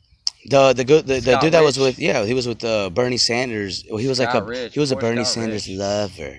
The 0.50 0.74
the 0.74 0.84
good 0.86 1.08
the, 1.08 1.20
the 1.20 1.38
dude 1.38 1.54
that 1.54 1.64
was 1.64 1.78
with 1.80 1.98
yeah 2.00 2.26
he 2.26 2.34
was 2.34 2.48
with 2.48 2.64
uh, 2.64 2.90
Bernie 2.90 3.18
Sanders. 3.18 3.84
Well, 3.90 3.98
he 3.98 4.08
was 4.08 4.20
like 4.20 4.34
a 4.34 4.44
Rich, 4.44 4.74
he 4.74 4.80
was 4.80 4.92
a 4.92 4.96
Bernie 4.96 5.24
Scott 5.24 5.34
Sanders 5.34 5.68
Rich. 5.68 5.78
lover. 5.78 6.38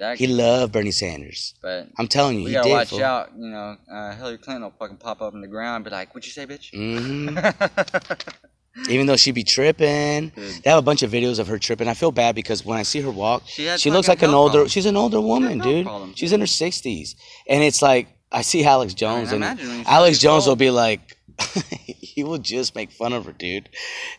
that. 0.00 0.18
He 0.18 0.26
loved 0.26 0.72
Bernie 0.72 0.90
Sanders. 0.90 1.54
but 1.62 1.88
I'm 1.98 2.08
telling 2.08 2.38
you, 2.38 2.44
we 2.44 2.50
he 2.50 2.54
gotta 2.54 2.68
did. 2.68 2.74
watch 2.74 2.88
fool. 2.90 3.02
out. 3.04 3.30
You 3.36 3.48
know, 3.50 3.76
uh, 3.90 4.14
Hillary 4.16 4.38
Clinton 4.38 4.62
will 4.64 4.74
fucking 4.78 4.96
pop 4.98 5.22
up 5.22 5.32
in 5.34 5.40
the 5.40 5.48
ground 5.48 5.76
and 5.76 5.84
be 5.84 5.90
like, 5.90 6.14
"What'd 6.14 6.26
you 6.26 6.32
say, 6.32 6.46
bitch?" 6.46 6.72
Mhm. 6.74 8.34
Even 8.88 9.06
though 9.06 9.16
she 9.16 9.30
be 9.30 9.44
tripping, 9.44 10.30
Dude. 10.30 10.62
they 10.64 10.70
have 10.70 10.78
a 10.78 10.82
bunch 10.82 11.02
of 11.02 11.10
videos 11.10 11.38
of 11.38 11.46
her 11.46 11.58
tripping. 11.58 11.86
I 11.88 11.94
feel 11.94 12.10
bad 12.10 12.34
because 12.34 12.64
when 12.64 12.76
I 12.78 12.82
see 12.82 13.00
her 13.02 13.10
walk, 13.10 13.44
She 13.46 13.68
she 13.78 13.90
looks 13.90 14.08
like 14.08 14.22
an 14.22 14.30
older. 14.30 14.50
problems. 14.52 14.72
She's 14.72 14.86
an 14.86 14.96
older 14.96 15.20
woman, 15.20 15.60
health 15.60 15.62
dude. 15.72 15.86
problems, 15.86 16.18
She's 16.18 16.32
in 16.32 16.40
her 16.40 16.46
sixties, 16.46 17.14
and 17.48 17.62
it's 17.62 17.80
like 17.82 18.08
I 18.32 18.42
see 18.42 18.64
Alex 18.64 18.94
Jones, 18.94 19.28
and 19.32 19.44
imagine 19.44 19.68
when 19.68 19.78
you 19.78 19.84
Alex 19.86 20.18
Jones 20.18 20.46
will 20.46 20.56
be 20.56 20.70
like, 20.70 21.16
he 21.86 22.24
will 22.24 22.38
just 22.38 22.74
make 22.74 22.90
fun 22.90 23.12
of 23.12 23.26
her, 23.26 23.32
dude. 23.32 23.68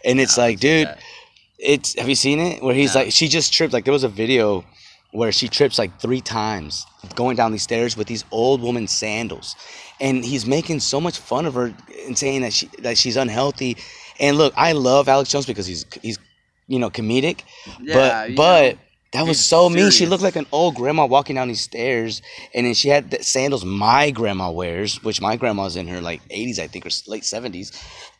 And 0.05 0.19
it's 0.21 0.37
Nah, 0.37 0.43
like, 0.43 0.59
dude, 0.59 0.87
that. 0.87 0.99
it's 1.59 1.97
have 1.99 2.07
you 2.07 2.15
seen 2.15 2.39
it 2.39 2.63
where 2.63 2.73
he's 2.75 2.95
No. 2.95 3.01
like 3.01 3.11
she 3.11 3.27
just 3.27 3.51
tripped 3.53 3.73
like 3.73 3.83
there 3.83 3.93
was 3.93 4.03
a 4.05 4.09
video 4.09 4.63
where 5.11 5.31
she 5.31 5.47
trips 5.47 5.77
like 5.79 5.99
three 5.99 6.21
times 6.21 6.85
going 7.15 7.35
down 7.37 7.51
these 7.51 7.63
stairs 7.63 7.95
with 7.95 8.07
these 8.07 8.25
old 8.31 8.61
woman 8.61 8.85
sandals 8.87 9.55
and 10.01 10.25
he's 10.25 10.45
making 10.45 10.77
so 10.81 10.99
much 10.99 11.17
fun 11.19 11.45
of 11.45 11.53
her 11.53 11.73
and 12.05 12.17
saying 12.17 12.41
that 12.41 12.51
she 12.51 12.67
that 12.79 12.97
she's 12.97 13.15
unhealthy 13.15 13.77
and 14.19 14.37
look 14.37 14.53
i 14.57 14.71
love 14.71 15.07
alex 15.07 15.29
jones 15.29 15.45
because 15.45 15.65
he's 15.65 15.85
he's 16.01 16.17
you 16.67 16.79
know 16.79 16.89
comedic 16.89 17.41
Yeah, 17.81 17.93
but 17.93 18.35
but 18.35 18.73
know, 18.73 18.79
that 19.15 19.21
was 19.27 19.37
he's 19.37 19.45
so 19.45 19.69
mean. 19.69 19.91
She 19.91 20.05
looked 20.05 20.23
like 20.23 20.35
an 20.35 20.45
old 20.51 20.75
grandma 20.75 21.05
walking 21.05 21.35
down 21.35 21.47
these 21.47 21.61
stairs, 21.61 22.21
and 22.53 22.65
then 22.65 22.73
she 22.73 22.89
had 22.89 23.11
the 23.11 23.23
sandals 23.23 23.63
my 23.63 24.11
grandma 24.11 24.51
wears, 24.51 25.01
which 25.03 25.21
my 25.21 25.37
grandma's 25.37 25.77
in 25.77 25.87
her 25.87 26.01
like 26.01 26.21
80s, 26.29 26.59
I 26.59 26.67
think, 26.67 26.85
or 26.85 26.89
late 27.07 27.23
70s. 27.23 27.71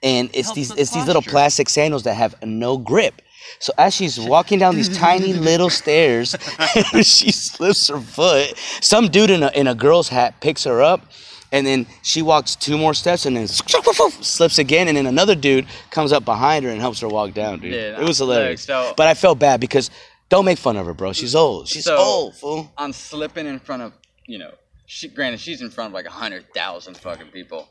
And 0.01 0.29
it's 0.33 0.47
Helps 0.47 0.55
these 0.55 0.71
it's 0.71 0.91
these 0.91 1.05
little 1.05 1.21
plastic 1.21 1.67
sandals 1.69 2.03
that 2.03 2.13
have 2.13 2.35
no 2.43 2.77
grip. 2.77 3.21
So 3.59 3.73
as 3.77 3.93
she's 3.93 4.19
walking 4.19 4.57
down 4.59 4.75
these 4.75 4.95
tiny 4.97 5.33
little 5.49 5.69
stairs, 5.69 6.35
she 7.01 7.31
slips 7.31 7.89
her 7.89 7.99
foot. 7.99 8.57
Some 8.81 9.09
dude 9.09 9.29
in 9.31 9.43
a 9.43 9.51
in 9.53 9.67
a 9.67 9.75
girl's 9.75 10.07
hat 10.09 10.39
picks 10.39 10.63
her 10.63 10.81
up, 10.81 11.11
and 11.51 11.65
then 11.65 11.85
she 12.03 12.21
walks 12.21 12.55
two 12.55 12.77
more 12.77 12.93
steps 12.93 13.25
and 13.25 13.35
then 13.35 13.47
slips 14.21 14.57
again, 14.59 14.87
and 14.87 14.97
then 14.97 15.05
another 15.05 15.35
dude 15.35 15.65
comes 15.91 16.11
up 16.11 16.25
behind 16.25 16.65
her 16.65 16.71
and 16.71 16.79
helps 16.81 16.99
her 17.01 17.07
walk 17.07 17.33
down, 17.33 17.59
dude. 17.59 17.71
Dude, 17.71 17.99
it 17.99 18.03
was 18.03 18.17
hilarious. 18.17 18.63
so- 18.63 18.93
but 18.97 19.07
I 19.07 19.13
felt 19.13 19.39
bad 19.39 19.59
because 19.59 19.89
don't 20.29 20.45
make 20.45 20.57
fun 20.57 20.75
of 20.77 20.85
her, 20.85 20.93
bro. 20.93 21.13
She's 21.13 21.35
old. 21.35 21.67
She's 21.67 21.85
So- 21.85 21.97
old, 21.97 22.35
fool. 22.35 22.71
I'm 22.77 22.93
slipping 22.93 23.45
in 23.47 23.59
front 23.59 23.83
of, 23.83 23.93
you 24.25 24.37
know, 24.37 24.51
she, 24.87 25.07
granted, 25.07 25.39
she's 25.39 25.61
in 25.61 25.69
front 25.69 25.89
of 25.89 25.93
like 25.93 26.05
a 26.05 26.11
hundred 26.11 26.53
thousand 26.53 26.97
fucking 26.97 27.27
people. 27.27 27.67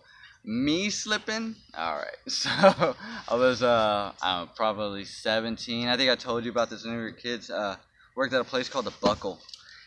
Me 0.46 0.90
slipping? 0.90 1.54
All 1.76 1.96
right. 1.96 2.16
So 2.28 2.50
I 2.50 3.34
was 3.34 3.62
uh, 3.62 4.12
I 4.22 4.40
know, 4.42 4.50
probably 4.54 5.04
17. 5.04 5.88
I 5.88 5.96
think 5.96 6.10
I 6.10 6.16
told 6.16 6.44
you 6.44 6.50
about 6.50 6.68
this 6.70 6.84
when 6.84 6.96
we 6.96 7.02
were 7.02 7.12
kids. 7.12 7.50
Uh, 7.50 7.76
worked 8.14 8.34
at 8.34 8.40
a 8.40 8.44
place 8.44 8.68
called 8.68 8.84
the 8.84 8.92
Buckle, 9.00 9.38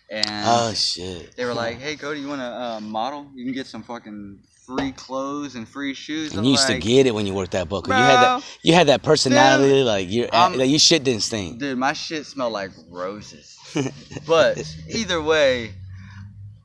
and 0.09 0.25
Oh 0.45 0.73
shit. 0.73 1.35
they 1.35 1.45
were 1.45 1.53
like, 1.53 1.79
"Hey, 1.79 1.95
Cody, 1.95 2.19
you 2.21 2.27
want 2.27 2.41
to 2.41 2.45
uh, 2.45 2.79
model? 2.79 3.27
You 3.35 3.43
can 3.45 3.53
get 3.53 3.67
some 3.67 3.83
fucking 3.83 4.39
free 4.65 4.91
clothes 4.93 5.55
and 5.55 5.67
free 5.67 5.93
shoes." 5.93 6.31
And 6.31 6.39
I'm 6.39 6.45
you 6.45 6.51
used 6.51 6.69
like, 6.69 6.81
to 6.81 6.87
get 6.87 7.05
it 7.07 7.13
when 7.15 7.25
you 7.25 7.33
worked 7.33 7.51
that 7.51 7.67
book. 7.69 7.87
You 7.87 7.93
had 7.93 8.21
that. 8.21 8.43
You 8.63 8.73
had 8.73 8.87
that 8.87 9.03
personality, 9.03 9.83
like 9.83 10.09
you, 10.09 10.27
Um, 10.31 10.57
like 10.57 10.69
you 10.69 10.79
shit 10.79 11.03
didn't 11.03 11.23
stink. 11.23 11.59
Dude, 11.59 11.77
my 11.77 11.93
shit 11.93 12.25
smelled 12.25 12.53
like 12.53 12.71
roses. 12.89 13.55
But 14.27 14.63
either 14.89 15.21
way, 15.21 15.73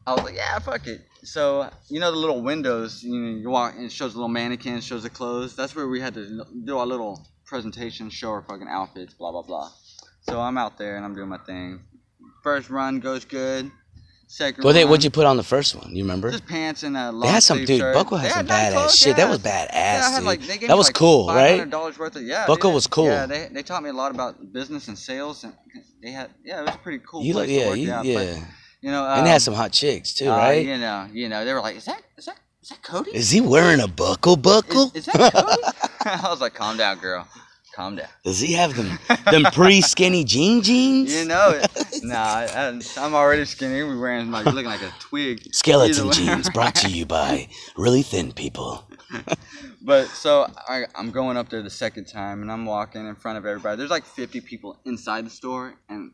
I 0.07 0.13
was 0.15 0.23
like, 0.25 0.35
yeah, 0.35 0.59
fuck 0.61 0.87
it. 0.87 1.01
So 1.25 1.69
you 1.89 2.01
know 2.01 2.11
the 2.11 2.17
little 2.19 2.43
windows, 2.43 3.03
you 3.03 3.15
know, 3.21 3.39
you 3.39 3.49
walk 3.51 3.75
and 3.77 3.85
it 3.85 3.93
shows 3.93 4.15
a 4.15 4.17
little 4.17 4.29
mannequin, 4.29 4.81
shows 4.81 5.03
the 5.05 5.11
clothes. 5.11 5.55
That's 5.55 5.75
where 5.77 5.87
we 5.89 6.01
had 6.01 6.15
to 6.15 6.45
do 6.65 6.79
our 6.79 6.87
little 6.87 7.27
presentation, 7.45 8.09
show 8.11 8.31
our 8.31 8.43
fucking 8.43 8.67
outfits, 8.69 9.15
blah 9.15 9.31
blah 9.31 9.43
blah. 9.43 9.71
So 10.23 10.41
I'm 10.41 10.57
out 10.59 10.79
there 10.79 10.97
and 10.97 11.05
I'm 11.05 11.15
doing 11.15 11.29
my 11.29 11.39
thing. 11.39 11.81
First 12.43 12.71
run 12.71 13.01
goes 13.01 13.25
good. 13.25 13.71
Second 14.27 14.65
What 14.65 14.73
they? 14.73 14.85
What'd 14.87 15.05
you 15.05 15.11
put 15.11 15.27
on 15.27 15.37
the 15.37 15.43
first 15.43 15.75
one? 15.75 15.95
You 15.95 16.05
remember? 16.05 16.31
Just 16.31 16.47
pants 16.47 16.83
and 16.85 16.97
a 16.97 17.13
long 17.13 17.21
They 17.21 17.29
had 17.29 17.43
some 17.43 17.65
dude. 17.67 17.81
shirt. 17.81 17.95
Buckle 17.95 18.17
had 18.17 18.33
some 18.33 18.47
badass 18.47 18.73
clothes, 18.73 18.99
shit. 18.99 19.17
That 19.17 19.29
was 19.29 19.39
badass, 19.41 19.73
Yeah, 19.73 20.11
had, 20.11 20.23
like, 20.25 20.41
that 20.41 20.77
was 20.77 20.89
like, 20.89 20.95
cool, 20.95 21.27
right? 21.29 21.61
$500 21.61 21.99
worth 21.99 22.17
of 22.17 22.23
yeah. 22.23 22.47
Buckle 22.47 22.71
dude. 22.71 22.75
was 22.77 22.87
cool. 22.87 23.05
Yeah, 23.07 23.27
they, 23.27 23.49
they 23.53 23.63
taught 23.63 23.83
me 23.83 23.91
a 23.91 23.93
lot 23.93 24.11
about 24.11 24.53
business 24.53 24.89
and 24.89 24.99
sales, 24.99 25.45
and 25.45 25.53
they 26.03 26.13
had 26.13 26.31
yeah, 26.45 26.61
it 26.61 26.65
was 26.65 26.77
pretty 26.77 27.05
cool. 27.07 27.23
You 27.23 27.35
look, 27.35 27.47
to 27.47 27.53
yeah, 27.53 27.69
work 27.69 27.77
you, 27.77 27.93
out, 27.93 28.05
yeah. 28.07 28.15
but, 28.15 28.43
you 28.81 28.91
know, 28.91 29.07
and 29.07 29.27
they 29.27 29.31
had 29.31 29.37
um, 29.37 29.41
some 29.41 29.55
hot 29.55 29.71
chicks 29.71 30.15
too, 30.15 30.31
uh, 30.31 30.37
right? 30.37 30.65
You 30.65 30.79
know, 30.79 31.09
you 31.13 31.29
know, 31.29 31.45
they 31.45 31.53
were 31.53 31.61
like, 31.61 31.77
"Is 31.77 31.85
that 31.85 32.03
is 32.17 32.25
that 32.25 32.39
is 32.63 32.71
that 32.71 32.83
Cody? 32.83 33.11
Is 33.15 33.31
he 33.31 33.43
wearing 33.43 33.81
a 33.81 33.87
buckle? 33.87 34.37
Buckle? 34.37 34.91
Is, 34.95 35.07
is 35.07 35.13
that 35.13 35.33
Cody?" 35.35 35.63
I 36.25 36.31
was 36.31 36.41
like, 36.41 36.55
"Calm 36.55 36.79
down, 36.79 36.99
girl. 36.99 37.29
Calm 37.75 37.97
down." 37.97 38.09
Does 38.25 38.41
he 38.41 38.53
have 38.55 38.75
them 38.77 38.99
them 39.31 39.45
pre 39.53 39.81
skinny 39.93 40.25
jean 40.25 40.63
jeans? 40.63 41.15
You 41.15 41.27
know, 41.27 41.51
it. 41.51 41.71
nah, 42.03 42.17
I, 42.17 42.81
I'm 42.97 43.15
already 43.15 43.45
skinny. 43.45 43.83
We're 43.83 44.01
wearing 44.01 44.31
like 44.31 44.47
looking 44.47 44.65
like 44.65 44.83
a 44.83 44.93
twig. 45.01 45.55
Skeleton 45.55 46.13
jeans 46.13 46.51
brought 46.51 46.75
to 46.77 46.89
you 46.89 47.07
by 47.07 47.49
really 47.77 48.03
thin 48.03 48.33
people. 48.33 48.85
But 49.85 50.07
so 50.09 50.47
I, 50.69 50.85
I'm 50.95 51.11
going 51.11 51.37
up 51.37 51.49
there 51.49 51.63
the 51.63 51.71
second 51.71 52.07
time, 52.07 52.43
and 52.43 52.53
I'm 52.53 52.65
walking 52.65 53.07
in 53.07 53.15
front 53.17 53.39
of 53.39 53.47
everybody. 53.47 53.77
There's 53.77 53.91
like 53.91 54.05
50 54.05 54.41
people 54.41 54.79
inside 54.85 55.27
the 55.27 55.31
store, 55.31 55.75
and 55.89 56.13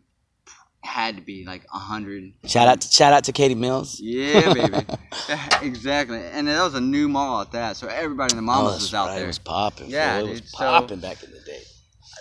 had 0.83 1.17
to 1.17 1.23
be 1.23 1.45
like 1.45 1.63
a 1.65 1.77
100. 1.79 2.33
Shout 2.47 2.69
out, 2.69 2.81
to, 2.81 2.89
shout 2.93 3.13
out 3.13 3.25
to 3.25 3.33
Katy 3.33 3.55
Mills. 3.55 3.99
Yeah, 4.01 4.53
baby. 4.55 4.87
exactly. 5.63 6.19
And 6.19 6.49
that 6.49 6.63
was 6.63 6.75
a 6.75 6.81
new 6.81 7.09
mall 7.09 7.41
at 7.43 7.53
that, 7.53 7.77
so 7.77 7.89
everybody 7.89 8.33
in 8.33 8.37
the 8.37 8.43
mall 8.43 8.63
Oh, 8.69 8.75
was 8.75 8.95
out 8.95 9.09
right. 9.09 9.15
there. 9.17 9.25
It 9.25 9.29
was 9.29 9.39
popping. 9.39 9.91
Yeah, 9.91 10.19
it 10.19 10.29
was 10.29 10.41
dude, 10.41 10.49
so- 10.51 10.59
popping 10.59 11.01
back 11.01 11.23
in 11.23 11.31
the 11.33 11.41
day. 11.41 11.63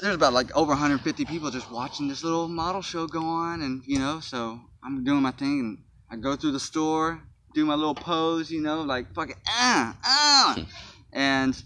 There's 0.01 0.13
about 0.15 0.33
like 0.33 0.55
over 0.55 0.69
150 0.69 1.25
people 1.25 1.49
just 1.49 1.71
watching 1.71 2.07
this 2.07 2.23
little 2.23 2.47
model 2.47 2.83
show 2.83 3.07
go 3.07 3.23
on, 3.23 3.63
and 3.63 3.81
you 3.87 3.97
know, 3.97 4.19
so 4.19 4.59
I'm 4.83 5.03
doing 5.03 5.23
my 5.23 5.31
thing, 5.31 5.59
and 5.59 6.19
I 6.19 6.21
go 6.21 6.35
through 6.35 6.51
the 6.51 6.59
store, 6.59 7.19
do 7.55 7.65
my 7.65 7.73
little 7.73 7.95
pose, 7.95 8.51
you 8.51 8.61
know, 8.61 8.81
like 8.81 9.11
fucking 9.15 9.37
ah 9.47 9.97
ah, 10.05 10.65
and 11.13 11.59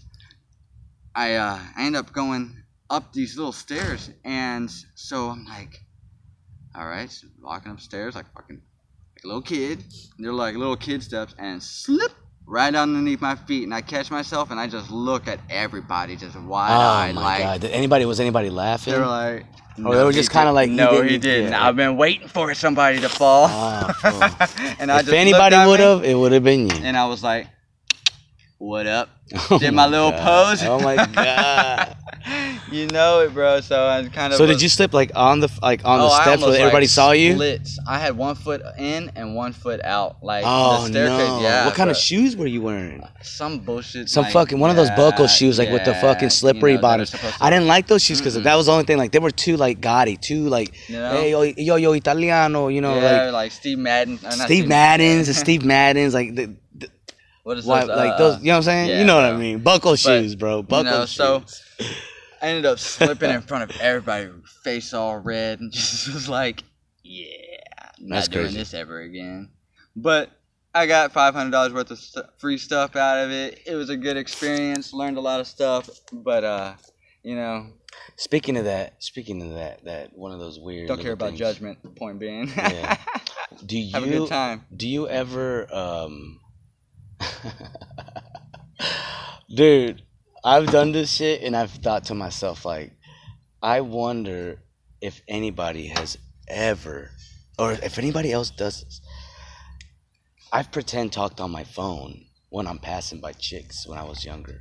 I 1.14 1.34
uh, 1.34 1.58
I 1.76 1.84
end 1.84 1.94
up 1.96 2.14
going 2.14 2.56
up 2.88 3.12
these 3.12 3.36
little 3.36 3.52
stairs, 3.52 4.08
and 4.24 4.70
so 4.94 5.28
I'm 5.28 5.44
like, 5.44 5.80
all 6.74 6.86
right, 6.86 7.10
so 7.10 7.26
walking 7.42 7.72
upstairs 7.72 8.14
like 8.14 8.26
a 8.26 8.30
fucking 8.40 8.56
like 9.16 9.24
a 9.24 9.26
little 9.26 9.42
kid. 9.42 9.78
And 10.16 10.24
they're 10.24 10.32
like 10.32 10.54
little 10.56 10.76
kid 10.76 11.02
steps, 11.02 11.34
and 11.38 11.62
slip 11.62 12.12
right 12.46 12.74
underneath 12.74 13.20
my 13.20 13.36
feet, 13.36 13.64
and 13.64 13.74
I 13.74 13.80
catch 13.82 14.10
myself, 14.10 14.50
and 14.50 14.58
I 14.58 14.66
just 14.66 14.90
look 14.90 15.28
at 15.28 15.38
everybody 15.50 16.16
just 16.16 16.36
wide 16.38 16.70
Oh 16.70 16.80
eyed, 16.80 17.14
my 17.14 17.20
like 17.22 17.42
god! 17.42 17.60
Did 17.60 17.70
anybody 17.72 18.04
was 18.04 18.20
anybody 18.20 18.50
laughing? 18.50 18.92
they 18.94 18.98
were 18.98 19.06
like, 19.06 19.46
Or 19.84 19.94
they 19.94 20.04
were 20.04 20.12
just 20.12 20.30
kinda 20.30 20.52
like, 20.52 20.68
no, 20.70 21.02
he 21.02 21.10
didn't- 21.10 21.20
didn't. 21.22 21.50
yeah. 21.52 21.66
I've 21.66 21.76
been 21.76 21.96
waiting 21.96 22.28
for 22.28 22.52
somebody 22.54 23.00
to 23.00 23.08
fall. 23.08 23.46
Ah, 23.48 23.92
fool. 24.46 24.74
and 24.80 24.90
I 24.90 24.98
if 25.00 25.06
just 25.06 25.14
anybody 25.14 25.56
would 25.56 25.80
have, 25.80 26.04
it 26.04 26.14
would 26.14 26.32
have 26.32 26.42
been 26.44 26.68
you. 26.68 26.76
and 26.82 26.96
I 26.96 27.06
was 27.06 27.22
like, 27.22 27.46
"What 28.58 28.86
up?" 28.86 29.08
Oh 29.50 29.58
Did 29.58 29.72
my 29.72 29.86
little 29.86 30.10
God. 30.10 30.56
pose. 30.58 30.62
Oh 30.64 30.78
my 30.80 30.96
god! 31.14 31.96
You 32.72 32.86
know 32.88 33.20
it, 33.20 33.34
bro. 33.34 33.60
So 33.60 33.86
I 33.86 34.02
kind 34.08 34.32
of. 34.32 34.38
so 34.38 34.46
did 34.46 34.60
you 34.62 34.68
slip 34.68 34.92
like 34.94 35.12
on 35.14 35.40
the 35.40 35.50
like 35.62 35.84
on 35.84 36.00
Oh, 36.00 36.04
the 36.04 36.22
steps 36.22 36.42
where 36.42 36.58
everybody 36.58 36.84
like, 36.84 36.90
saw 36.90 37.12
you? 37.12 37.34
Splits. 37.34 37.78
I 37.86 37.98
had 37.98 38.16
one 38.16 38.34
foot 38.34 38.62
in 38.78 39.10
and 39.14 39.34
one 39.34 39.52
foot 39.52 39.80
out, 39.84 40.16
like 40.22 40.44
Oh 40.46 40.82
the 40.84 40.88
staircase. 40.88 41.28
no! 41.28 41.40
Yeah. 41.42 41.66
what 41.66 41.74
kind 41.74 41.90
of 41.90 41.96
shoes 41.96 42.36
were 42.36 42.46
you 42.46 42.62
wearing? 42.62 43.02
Some 43.22 43.58
bullshit. 43.60 44.08
Some 44.08 44.24
like 44.24 44.32
fucking 44.32 44.58
one 44.58 44.70
of 44.70 44.76
those 44.76 44.90
buckle 44.90 45.26
shoes, 45.26 45.58
like 45.58 45.70
with 45.70 45.84
the 45.84 45.92
yeah, 45.92 46.00
fucking 46.00 46.24
you 46.24 46.30
slippery 46.30 46.74
know, 46.74 46.80
bottoms. 46.80 47.14
I 47.40 47.50
didn't 47.50 47.66
like 47.66 47.86
those 47.86 48.02
shoes 48.02 48.18
because 48.18 48.36
Mm-mm. 48.36 48.44
that 48.44 48.54
was 48.56 48.66
the 48.66 48.72
only 48.72 48.84
thing. 48.84 48.96
Like 48.98 49.12
they 49.12 49.18
were 49.18 49.30
too 49.30 49.56
like 49.56 49.80
gaudy, 49.80 50.16
too 50.16 50.48
like 50.48 50.88
You 50.88 50.96
know? 50.98 51.10
hey 51.12 51.30
yo 51.30 51.42
yo 51.42 51.76
yo 51.76 51.92
Italiano, 51.92 52.68
you 52.68 52.80
know 52.80 52.94
yeah, 52.96 53.24
like 53.24 53.32
like, 53.32 53.52
Steve 53.52 53.78
Madden. 53.78 54.18
uh, 54.24 54.34
not 54.36 54.46
Steve 54.46 54.66
Madden's 54.68 55.28
and 55.28 55.36
Steve 55.36 55.64
Madden's 55.64 56.14
like 56.14 56.34
the, 56.34 56.54
the 56.74 56.88
What 57.42 57.58
is 57.58 57.66
why, 57.66 57.80
those, 57.80 57.88
like 57.96 58.12
uh, 58.12 58.18
those. 58.18 58.38
You 58.40 58.46
know 58.46 58.52
what 58.52 58.56
I'm 58.58 58.62
saying? 58.62 58.88
yeah, 58.90 58.98
you 59.00 59.04
know 59.04 59.16
what. 59.16 59.24
I 59.24 59.36
mean? 59.36 59.58
Buckle 59.58 59.96
shoes, 59.96 60.34
bro. 60.36 60.62
Buckle 60.62 61.06
shoes. 61.06 61.62
I 62.42 62.46
ended 62.48 62.66
up 62.66 62.78
slipping 62.80 63.30
in 63.30 63.40
front 63.48 63.70
of 63.70 63.80
everybody, 63.80 64.28
face 64.64 64.92
all 64.92 65.18
red, 65.18 65.60
and 65.60 65.72
just 65.72 66.12
was 66.12 66.28
like, 66.28 66.64
"Yeah, 67.04 67.26
not 68.00 68.16
That's 68.16 68.28
doing 68.28 68.44
crazy. 68.46 68.58
this 68.58 68.74
ever 68.74 69.00
again." 69.00 69.50
But 69.94 70.30
I 70.74 70.86
got 70.86 71.12
five 71.12 71.34
hundred 71.34 71.50
dollars 71.52 71.72
worth 71.72 71.90
of 71.90 71.98
st- 71.98 72.26
free 72.38 72.58
stuff 72.58 72.96
out 72.96 73.18
of 73.24 73.30
it. 73.30 73.60
It 73.66 73.76
was 73.76 73.90
a 73.90 73.96
good 73.96 74.16
experience. 74.16 74.92
Learned 74.92 75.16
a 75.18 75.20
lot 75.20 75.38
of 75.40 75.46
stuff, 75.46 75.88
but 76.12 76.42
uh, 76.44 76.74
you 77.22 77.36
know, 77.36 77.68
Speaking 78.16 78.56
of 78.56 78.64
that, 78.64 79.02
speaking 79.02 79.42
of 79.42 79.54
that, 79.54 79.84
that 79.84 80.16
one 80.16 80.32
of 80.32 80.40
those 80.40 80.58
weird. 80.58 80.88
don't 80.88 81.00
care 81.00 81.12
about 81.12 81.28
things. 81.28 81.38
judgment. 81.38 81.78
Point 81.96 82.18
being, 82.18 82.48
Yeah. 82.48 82.96
Do 83.66 83.78
you 83.78 83.92
have 83.92 84.02
a 84.02 84.08
good 84.08 84.28
time. 84.28 84.64
do 84.74 84.88
you 84.88 85.06
ever 85.08 85.72
um 85.72 86.40
dude 89.54 90.02
i've 90.44 90.70
done 90.70 90.92
this 90.92 91.12
shit 91.12 91.42
and 91.42 91.56
i've 91.56 91.70
thought 91.70 92.04
to 92.04 92.14
myself 92.14 92.64
like 92.64 92.92
i 93.62 93.80
wonder 93.80 94.58
if 95.00 95.20
anybody 95.28 95.86
has 95.86 96.18
ever 96.48 97.10
or 97.58 97.72
if 97.72 97.98
anybody 97.98 98.32
else 98.32 98.50
does 98.50 98.82
this 98.82 99.00
i've 100.52 100.70
pretend 100.72 101.12
talked 101.12 101.40
on 101.40 101.50
my 101.50 101.64
phone 101.64 102.24
when 102.50 102.66
i'm 102.66 102.78
passing 102.78 103.20
by 103.20 103.32
chicks 103.32 103.86
when 103.86 103.98
i 103.98 104.02
was 104.04 104.24
younger 104.24 104.60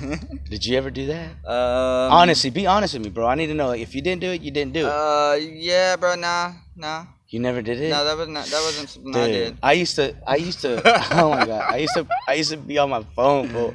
did 0.50 0.66
you 0.66 0.76
ever 0.76 0.90
do 0.90 1.06
that 1.06 1.30
Um, 1.46 2.12
honestly 2.12 2.50
be 2.50 2.66
honest 2.66 2.94
with 2.94 3.04
me 3.04 3.10
bro 3.10 3.26
i 3.26 3.34
need 3.36 3.46
to 3.46 3.54
know 3.54 3.70
if 3.70 3.94
you 3.94 4.02
didn't 4.02 4.20
do 4.20 4.30
it 4.30 4.40
you 4.42 4.50
didn't 4.50 4.72
do 4.72 4.86
it 4.86 4.92
Uh, 4.92 5.36
yeah, 5.40 5.94
bro. 5.96 6.14
Nah, 6.16 6.52
nah. 6.74 7.06
You 7.28 7.40
never 7.40 7.62
did 7.62 7.80
it 7.80 7.90
No, 7.90 8.04
that 8.04 8.16
was 8.16 8.28
not. 8.28 8.46
That 8.46 8.62
wasn't 8.62 8.88
something 8.88 9.16
I 9.16 9.26
did. 9.26 9.58
I 9.62 9.72
used 9.72 9.96
to, 9.96 10.14
I 10.26 10.36
used 10.36 10.60
to, 10.60 10.80
oh 11.18 11.30
my 11.30 11.46
god, 11.46 11.72
I 11.72 11.78
used 11.78 11.94
to, 11.94 12.06
I 12.28 12.34
used 12.34 12.50
to 12.50 12.56
be 12.56 12.78
on 12.78 12.90
my 12.90 13.02
phone, 13.16 13.48
bro. 13.48 13.74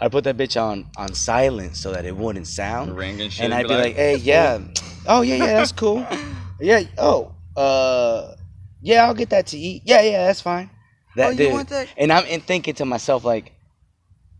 I 0.00 0.08
put 0.08 0.24
that 0.24 0.36
bitch 0.36 0.60
on 0.60 0.86
on 0.96 1.14
silent 1.14 1.76
so 1.76 1.92
that 1.92 2.04
it 2.04 2.16
wouldn't 2.16 2.46
sound, 2.46 2.96
Ring 2.96 3.20
and 3.20 3.32
shit. 3.32 3.44
and 3.44 3.54
I'd 3.54 3.68
be 3.68 3.74
like, 3.74 3.96
hey, 3.96 4.16
yeah, 4.16 4.60
oh 5.06 5.22
yeah, 5.22 5.36
yeah, 5.36 5.54
that's 5.58 5.72
cool, 5.72 6.06
yeah, 6.60 6.82
oh, 6.98 7.32
uh, 7.56 8.34
yeah, 8.80 9.04
I'll 9.06 9.14
get 9.14 9.30
that 9.30 9.46
to 9.48 9.58
eat, 9.58 9.82
yeah, 9.84 10.02
yeah, 10.02 10.26
that's 10.26 10.40
fine. 10.40 10.70
That 11.16 11.26
oh, 11.26 11.30
you 11.30 11.36
dude, 11.36 11.52
want 11.52 11.68
that? 11.70 11.88
and 11.96 12.12
I'm 12.12 12.24
in 12.26 12.40
thinking 12.40 12.74
to 12.74 12.84
myself 12.84 13.24
like, 13.24 13.52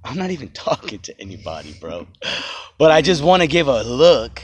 I'm 0.05 0.17
not 0.17 0.31
even 0.31 0.49
talking 0.55 1.01
to 1.01 1.21
anybody, 1.21 1.75
bro, 1.81 2.07
but 2.79 2.91
I 2.91 3.03
just 3.03 3.23
want 3.23 3.43
to 3.43 3.49
give 3.49 3.69
a 3.69 3.83
look, 3.83 4.43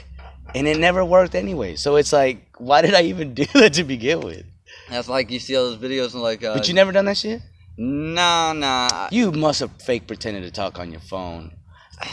and 0.55 0.67
it 0.67 0.79
never 0.79 1.05
worked 1.05 1.35
anyway. 1.35 1.77
So 1.77 1.97
it's 1.97 2.13
like, 2.13 2.46
why 2.59 2.83
did 2.83 2.95
I 2.95 3.03
even 3.03 3.35
do 3.35 3.45
that 3.55 3.75
to 3.75 3.85
begin 3.85 4.21
with? 4.21 4.45
That's 4.90 5.09
like 5.09 5.31
you 5.31 5.38
see 5.38 5.57
all 5.57 5.71
those 5.71 5.79
videos 5.79 6.14
and 6.14 6.23
like. 6.23 6.42
Uh, 6.45 6.55
But 6.55 6.69
you 6.69 6.75
never 6.75 6.92
done 6.92 7.05
that 7.07 7.16
shit. 7.16 7.40
Nah, 7.79 8.53
nah. 8.53 9.09
You 9.11 9.33
must 9.33 9.61
have 9.61 9.71
fake 9.83 10.07
pretended 10.07 10.42
to 10.45 10.51
talk 10.51 10.79
on 10.79 10.90
your 10.90 11.01
phone. 11.01 11.53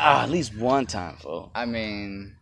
Ah, 0.00 0.22
at 0.22 0.30
least 0.30 0.56
one 0.56 0.86
time, 0.86 1.16
fool. 1.16 1.50
I 1.56 1.64
mean, 1.64 2.36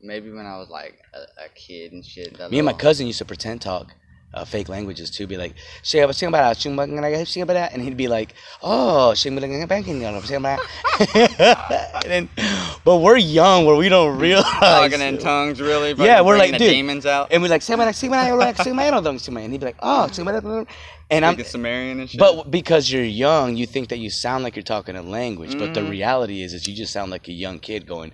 maybe 0.00 0.32
when 0.32 0.46
I 0.46 0.56
was 0.56 0.68
like 0.68 0.98
a, 1.14 1.44
a 1.44 1.48
kid 1.54 1.92
and 1.92 2.04
shit. 2.04 2.36
Me 2.50 2.58
and 2.58 2.66
my 2.66 2.72
cousin 2.72 3.06
used 3.06 3.18
to 3.18 3.24
pretend 3.24 3.60
talk 3.62 3.92
uh, 4.36 4.44
fake 4.44 4.68
languages 4.68 5.10
too. 5.10 5.26
Be 5.26 5.36
like, 5.36 5.54
and 7.72 7.82
he'd 7.82 7.96
be 7.96 8.06
like, 8.08 8.34
"Oh, 8.62 9.14
sing 9.14 9.36
about 9.36 9.80
about." 10.42 10.60
And 12.04 12.28
then, 12.28 12.28
but 12.84 12.98
we're 12.98 13.16
young, 13.16 13.64
where 13.66 13.76
we 13.76 13.88
don't 13.88 14.18
realize. 14.18 14.44
talking 14.60 15.00
in 15.00 15.18
tongues, 15.18 15.60
really. 15.60 15.94
Yeah, 15.94 16.20
we're 16.20 16.38
like, 16.38 16.52
dude. 16.58 16.70
demons 16.70 17.06
out. 17.06 17.28
And 17.30 17.42
we're 17.42 17.48
like, 17.48 17.62
and 19.44 19.52
he'd 19.52 19.60
be 19.60 19.66
like, 19.66 19.76
"Oh, 19.80 20.08
sing 20.08 20.26
about," 20.26 20.68
and 21.10 21.24
I'm. 21.24 21.36
Like 21.36 21.46
a 21.46 21.48
Sumerian 21.48 22.00
and 22.00 22.10
shit. 22.10 22.18
But 22.18 22.50
because 22.50 22.90
you're 22.90 23.02
young, 23.04 23.56
you 23.56 23.66
think 23.66 23.88
that 23.90 23.98
you 23.98 24.10
sound 24.10 24.44
like 24.44 24.56
you're 24.56 24.62
talking 24.62 24.96
a 24.96 25.02
language, 25.02 25.52
but 25.58 25.70
Mm-hmm. 25.70 25.72
the 25.74 25.84
reality 25.84 26.42
is, 26.42 26.52
is 26.54 26.66
you 26.66 26.74
just 26.74 26.92
sound 26.92 27.10
like 27.10 27.28
a 27.28 27.32
young 27.32 27.58
kid 27.58 27.86
going. 27.86 28.12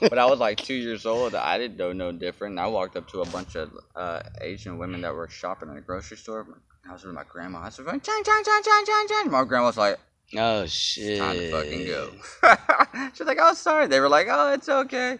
But 0.00 0.18
I 0.18 0.26
was 0.26 0.38
like 0.38 0.58
two 0.58 0.74
years 0.74 1.06
old. 1.06 1.34
I 1.34 1.58
didn't 1.58 1.76
know 1.76 1.92
no 1.92 2.12
different. 2.12 2.58
I 2.58 2.66
walked 2.66 2.96
up 2.96 3.08
to 3.08 3.22
a 3.22 3.26
bunch 3.26 3.54
of 3.56 3.70
uh, 3.96 4.22
Asian 4.40 4.78
women 4.78 5.00
that 5.02 5.14
were 5.14 5.28
shopping 5.28 5.68
in 5.70 5.76
a 5.76 5.80
grocery 5.80 6.16
store. 6.16 6.46
I 6.88 6.92
was 6.92 7.04
with 7.04 7.14
my 7.14 7.24
grandma. 7.28 7.60
I 7.60 7.64
was 7.66 7.78
like, 7.80 8.02
chang, 8.02 8.22
chang, 8.24 8.42
chang, 8.44 8.62
chang, 8.62 8.84
chang, 8.86 9.06
chang. 9.08 9.30
My 9.30 9.44
grandma 9.44 9.66
was 9.66 9.76
like, 9.76 9.98
Oh 10.36 10.66
shit! 10.66 11.18
time 11.18 11.36
to 11.36 11.50
fucking 11.50 11.86
go. 11.86 12.10
She's 13.14 13.26
like, 13.26 13.38
oh, 13.40 13.54
sorry. 13.54 13.86
They 13.86 14.00
were 14.00 14.08
like, 14.08 14.26
oh, 14.30 14.52
it's 14.52 14.68
okay. 14.68 15.18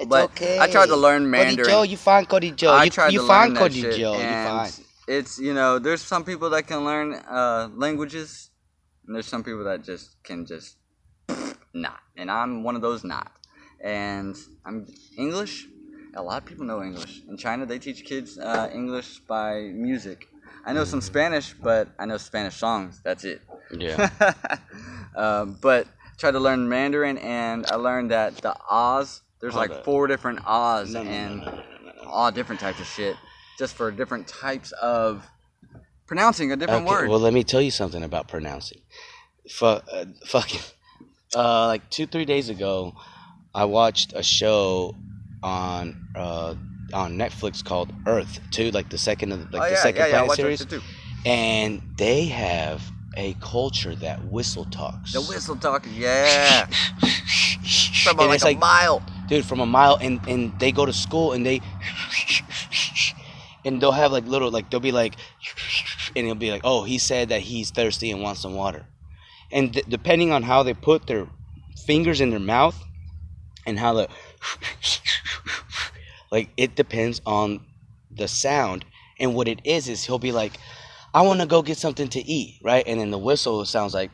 It's 0.00 0.08
But 0.08 0.30
okay. 0.30 0.58
I 0.58 0.66
tried 0.66 0.86
to 0.86 0.96
learn 0.96 1.30
Mandarin. 1.30 1.56
Cody 1.56 1.68
Joe, 1.70 1.82
you 1.82 1.96
fine, 1.98 2.24
Cody 2.24 2.50
Joe. 2.52 2.72
I 2.72 2.84
you 2.84 2.90
tried 2.90 3.12
you 3.12 3.20
to 3.20 3.26
fine, 3.26 3.48
learn 3.48 3.54
that 3.54 3.60
Cody 3.60 3.80
shit, 3.82 3.96
Joe. 3.98 4.14
You 4.14 4.20
and 4.20 4.48
fine. 4.48 4.86
It's 5.06 5.38
you 5.38 5.52
know, 5.52 5.78
there's 5.78 6.00
some 6.00 6.24
people 6.24 6.48
that 6.50 6.66
can 6.66 6.84
learn 6.86 7.14
uh, 7.14 7.68
languages, 7.74 8.50
and 9.06 9.14
there's 9.14 9.26
some 9.26 9.44
people 9.44 9.64
that 9.64 9.84
just 9.84 10.22
can 10.22 10.46
just 10.46 10.76
not. 11.74 12.00
And 12.16 12.30
I'm 12.30 12.62
one 12.64 12.76
of 12.76 12.82
those 12.82 13.04
not. 13.04 13.30
And 13.82 14.36
I'm 14.64 14.86
English. 15.18 15.66
A 16.14 16.22
lot 16.22 16.42
of 16.42 16.48
people 16.48 16.64
know 16.64 16.82
English. 16.82 17.22
In 17.28 17.36
China, 17.36 17.66
they 17.66 17.78
teach 17.78 18.04
kids 18.04 18.38
uh, 18.38 18.70
English 18.72 19.20
by 19.20 19.70
music. 19.74 20.28
I 20.64 20.72
know 20.72 20.84
some 20.84 21.00
Spanish, 21.00 21.52
but 21.52 21.88
I 21.98 22.06
know 22.06 22.16
Spanish 22.16 22.56
songs. 22.56 23.00
That's 23.04 23.24
it. 23.24 23.42
Yeah. 23.70 24.10
um, 25.14 25.58
but 25.62 25.86
tried 26.16 26.32
to 26.32 26.40
learn 26.40 26.68
Mandarin, 26.68 27.18
and 27.18 27.66
I 27.66 27.76
learned 27.76 28.10
that 28.10 28.36
the 28.38 28.54
Oz. 28.70 29.22
There's 29.40 29.54
Hold 29.54 29.68
like 29.70 29.78
up. 29.78 29.84
four 29.84 30.06
different 30.06 30.40
Oz, 30.46 30.92
No, 30.92 31.02
no, 31.02 31.08
no, 31.10 31.16
and 31.16 31.36
no, 31.40 31.44
no, 31.46 31.52
no, 31.52 32.02
no. 32.04 32.08
all 32.10 32.30
different 32.30 32.60
types 32.60 32.80
of 32.80 32.86
shit, 32.86 33.16
just 33.58 33.74
for 33.74 33.90
different 33.90 34.28
types 34.28 34.72
of 34.72 35.26
pronouncing 36.06 36.52
a 36.52 36.56
different 36.56 36.82
Okay, 36.86 36.90
word. 36.94 37.08
well, 37.08 37.20
let 37.20 37.32
me 37.32 37.42
tell 37.44 37.60
you 37.62 37.70
something 37.70 38.02
about 38.02 38.28
pronouncing. 38.28 38.80
Fu- 39.48 39.64
uh, 39.66 40.04
fucking, 40.26 40.60
uh, 41.34 41.66
like 41.66 41.88
two, 41.90 42.06
three 42.06 42.24
days 42.24 42.48
ago, 42.50 42.94
I 43.54 43.64
watched 43.64 44.12
a 44.14 44.22
show 44.22 44.94
on 45.42 46.06
uh, 46.14 46.54
on 46.92 47.16
Netflix 47.16 47.64
called 47.64 47.92
Earth, 48.06 48.40
Two, 48.50 48.70
like 48.72 48.90
the 48.90 48.98
second 48.98 49.32
of 49.32 49.50
the, 49.50 49.56
like 49.56 49.62
oh 49.62 49.70
the 49.70 49.74
yeah, 49.76 49.82
second 49.82 50.00
yeah, 50.00 50.06
yeah. 50.06 50.22
I 50.22 50.26
planet 50.26 50.28
watched 50.28 50.36
that 50.36 50.42
series, 50.42 50.58
shit 50.60 50.68
too. 50.70 50.80
and 51.24 51.82
they 51.96 52.26
have 52.26 52.82
a 53.16 53.34
culture 53.40 53.94
that 53.96 54.22
whistle 54.26 54.66
talks. 54.66 55.12
The 55.14 55.20
whistle 55.22 55.56
talk, 55.56 55.86
yeah. 55.96 56.68
Talk 58.04 58.14
about 58.14 58.22
And 58.22 58.28
like 58.30 58.34
it's 58.36 58.44
a 58.44 58.46
like- 58.48 58.58
mile. 58.58 59.02
Dude 59.30 59.46
from 59.46 59.60
a 59.60 59.66
mile 59.66 59.96
and 60.00 60.20
and 60.28 60.58
they 60.58 60.72
go 60.72 60.84
to 60.84 60.92
school 60.92 61.32
and 61.32 61.46
they 61.46 61.60
and 63.64 63.80
they'll 63.80 63.92
have 63.92 64.12
like 64.12 64.26
little 64.26 64.50
like 64.50 64.68
they'll 64.70 64.80
be 64.80 64.92
like 64.92 65.14
and 66.16 66.26
he'll 66.26 66.34
be 66.34 66.50
like 66.50 66.62
oh 66.64 66.82
he 66.82 66.98
said 66.98 67.28
that 67.28 67.40
he's 67.40 67.70
thirsty 67.70 68.10
and 68.10 68.20
wants 68.20 68.40
some 68.42 68.54
water. 68.54 68.84
And 69.52 69.72
depending 69.88 70.30
on 70.32 70.42
how 70.44 70.62
they 70.62 70.74
put 70.74 71.06
their 71.06 71.26
fingers 71.86 72.20
in 72.20 72.30
their 72.30 72.38
mouth 72.40 72.84
and 73.66 73.78
how 73.78 73.94
the 73.94 74.08
like 76.32 76.50
it 76.56 76.74
depends 76.76 77.20
on 77.24 77.64
the 78.10 78.28
sound. 78.28 78.84
And 79.18 79.34
what 79.34 79.48
it 79.48 79.60
is 79.64 79.88
is 79.88 80.04
he'll 80.04 80.18
be 80.18 80.32
like 80.32 80.58
i 81.12 81.22
want 81.22 81.40
to 81.40 81.46
go 81.46 81.60
get 81.62 81.76
something 81.76 82.08
to 82.08 82.20
eat 82.20 82.58
right? 82.62 82.84
And 82.86 83.00
then 83.00 83.10
the 83.10 83.18
whistle 83.18 83.64
sounds 83.64 83.94
like 83.94 84.10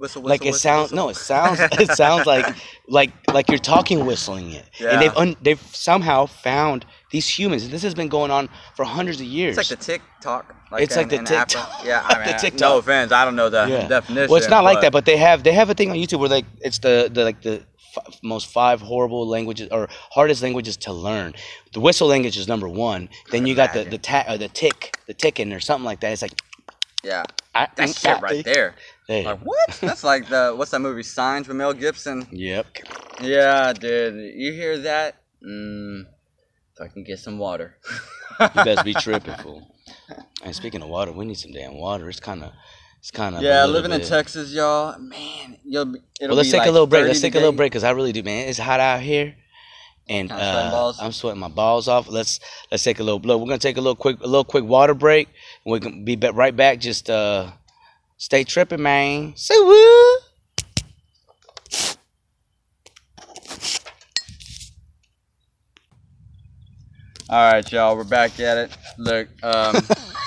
Whistle, 0.00 0.22
whistle, 0.22 0.30
like 0.30 0.42
it 0.42 0.46
whistle, 0.52 0.58
sounds 0.60 0.92
no 0.92 1.08
it 1.10 1.16
sounds 1.16 1.60
it 1.84 1.90
sounds 2.02 2.26
like 2.26 2.46
like 2.88 3.10
like 3.32 3.48
you're 3.50 3.58
talking 3.74 4.06
whistling 4.06 4.50
it 4.52 4.64
Yeah. 4.80 4.92
and 4.92 5.02
they've 5.02 5.16
un, 5.16 5.36
they've 5.42 5.60
somehow 5.90 6.26
found 6.26 6.86
these 7.12 7.28
humans 7.28 7.68
this 7.68 7.82
has 7.82 7.94
been 7.94 8.08
going 8.08 8.30
on 8.30 8.48
for 8.76 8.84
hundreds 8.84 9.20
of 9.20 9.26
years 9.26 9.58
It's 9.58 9.70
like 9.70 9.78
the 9.78 9.84
TikTok. 9.84 10.44
Like 10.72 10.82
It's 10.84 10.96
like 10.96 11.08
the. 11.10 11.18
TikTok. 11.18 11.84
Yeah, 11.84 12.02
I 12.08 12.18
mean, 12.18 12.28
The 12.28 12.38
TikTok. 12.44 12.60
No 12.60 12.78
offense, 12.78 13.12
I 13.12 13.24
don't 13.26 13.36
know 13.36 13.50
the 13.50 13.66
Yeah. 13.68 13.88
definition. 13.88 14.30
well 14.30 14.38
it's 14.38 14.48
not 14.48 14.64
like 14.64 14.80
that 14.80 14.92
but 14.92 15.04
they 15.04 15.18
have 15.18 15.42
they 15.44 15.52
have 15.52 15.68
a 15.70 15.74
thing 15.74 15.90
on 15.90 15.96
youtube 15.96 16.18
where 16.20 16.30
like 16.38 16.46
it's 16.60 16.78
the 16.78 17.10
the 17.12 17.22
like 17.24 17.42
the 17.42 17.62
f- 17.96 18.18
most 18.22 18.46
five 18.60 18.80
horrible 18.80 19.26
languages 19.28 19.68
or 19.70 19.88
hardest 20.16 20.42
languages 20.42 20.76
to 20.86 20.92
learn 20.92 21.34
the 21.74 21.80
whistle 21.80 22.08
language 22.08 22.36
is 22.38 22.48
number 22.48 22.68
one 22.68 23.08
then 23.32 23.44
you 23.46 23.54
got 23.54 23.74
the 23.74 23.84
the 23.84 23.98
ta- 23.98 24.24
or 24.30 24.38
the 24.38 24.48
tick 24.48 24.96
the 25.06 25.14
ticking 25.14 25.52
or 25.52 25.60
something 25.60 25.84
like 25.84 26.00
that 26.00 26.12
it's 26.12 26.22
like 26.22 26.36
Yeah, 27.02 27.24
I, 27.54 27.66
that 27.76 27.88
mm, 27.88 28.00
shit 28.00 28.16
ah, 28.16 28.20
right 28.28 28.44
there. 28.44 28.74
Hey. 29.10 29.24
Like 29.24 29.40
what? 29.40 29.76
That's 29.80 30.04
like 30.04 30.28
the 30.28 30.54
what's 30.56 30.70
that 30.70 30.78
movie? 30.78 31.02
Signs 31.02 31.48
with 31.48 31.56
Mel 31.56 31.72
Gibson. 31.72 32.28
yep 32.30 32.66
Yeah, 33.20 33.72
dude. 33.72 34.34
You 34.36 34.52
hear 34.52 34.78
that? 34.78 35.16
Mm, 35.44 36.02
if 36.74 36.80
I 36.80 36.86
can 36.86 37.02
get 37.02 37.18
some 37.18 37.36
water. 37.36 37.76
you 38.38 38.48
best 38.54 38.84
be 38.84 38.94
tripping 39.06 39.34
fool 39.34 39.66
and 40.44 40.54
speaking 40.54 40.80
of 40.80 40.88
water 40.88 41.10
we 41.10 41.24
need 41.24 41.36
some 41.36 41.50
damn 41.50 41.74
water 41.74 42.08
it's 42.08 42.20
kind 42.20 42.44
of 42.44 42.52
it's 43.00 43.10
kind 43.10 43.34
of 43.34 43.42
Yeah, 43.42 43.64
living 43.64 43.90
in 43.92 44.02
Texas, 44.02 44.52
y'all. 44.52 44.96
Man, 44.98 45.56
you'll. 45.64 45.96
It'll 46.20 46.28
Well, 46.28 46.36
let's 46.36 46.50
take 46.50 46.60
like 46.60 46.68
a 46.68 46.70
little 46.70 46.86
break. 46.86 47.06
Let's 47.06 47.22
take 47.22 47.34
a 47.34 47.38
little 47.38 47.52
break 47.52 47.72
because 47.72 47.82
I 47.82 47.92
really 47.92 48.12
do, 48.12 48.22
man. 48.22 48.46
It's 48.46 48.58
hot 48.58 48.78
out 48.78 49.00
here, 49.00 49.34
and 50.06 50.30
uh. 50.30 50.92
I'm 51.00 51.12
sweating 51.12 51.40
my 51.40 51.48
balls 51.48 51.88
off. 51.88 52.10
Let's 52.10 52.40
let's 52.70 52.84
take 52.84 53.00
a 53.00 53.02
little. 53.02 53.18
blow. 53.18 53.38
we're 53.38 53.46
gonna 53.46 53.56
take 53.56 53.78
a 53.78 53.80
little 53.80 53.96
quick, 53.96 54.20
a 54.20 54.26
little 54.26 54.44
quick 54.44 54.64
water 54.64 54.92
break. 54.92 55.30
We're 55.64 55.78
gonna 55.78 56.02
be 56.02 56.14
right 56.16 56.54
back. 56.54 56.78
Just 56.78 57.08
uh, 57.08 57.52
stay 58.20 58.44
tripping, 58.44 58.82
man. 58.82 59.32
Say 59.34 59.58
what? 59.58 60.22
All 67.28 67.52
right, 67.52 67.72
y'all. 67.72 67.96
We're 67.96 68.04
back 68.04 68.38
at 68.38 68.58
it. 68.58 68.76
Look, 68.98 69.28
um, 69.42 69.76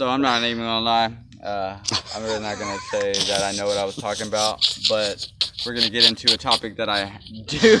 So 0.00 0.08
I'm 0.08 0.22
not 0.22 0.42
even 0.44 0.64
gonna 0.64 0.80
lie. 0.80 1.12
Uh, 1.44 1.76
I'm 2.14 2.22
really 2.22 2.40
not 2.40 2.58
gonna 2.58 2.78
say 2.90 3.12
that 3.12 3.42
I 3.42 3.52
know 3.54 3.66
what 3.66 3.76
I 3.76 3.84
was 3.84 3.96
talking 3.96 4.28
about, 4.28 4.66
but 4.88 5.28
we're 5.66 5.74
gonna 5.74 5.90
get 5.90 6.08
into 6.08 6.32
a 6.32 6.38
topic 6.38 6.76
that 6.78 6.88
I 6.88 7.20
do 7.46 7.78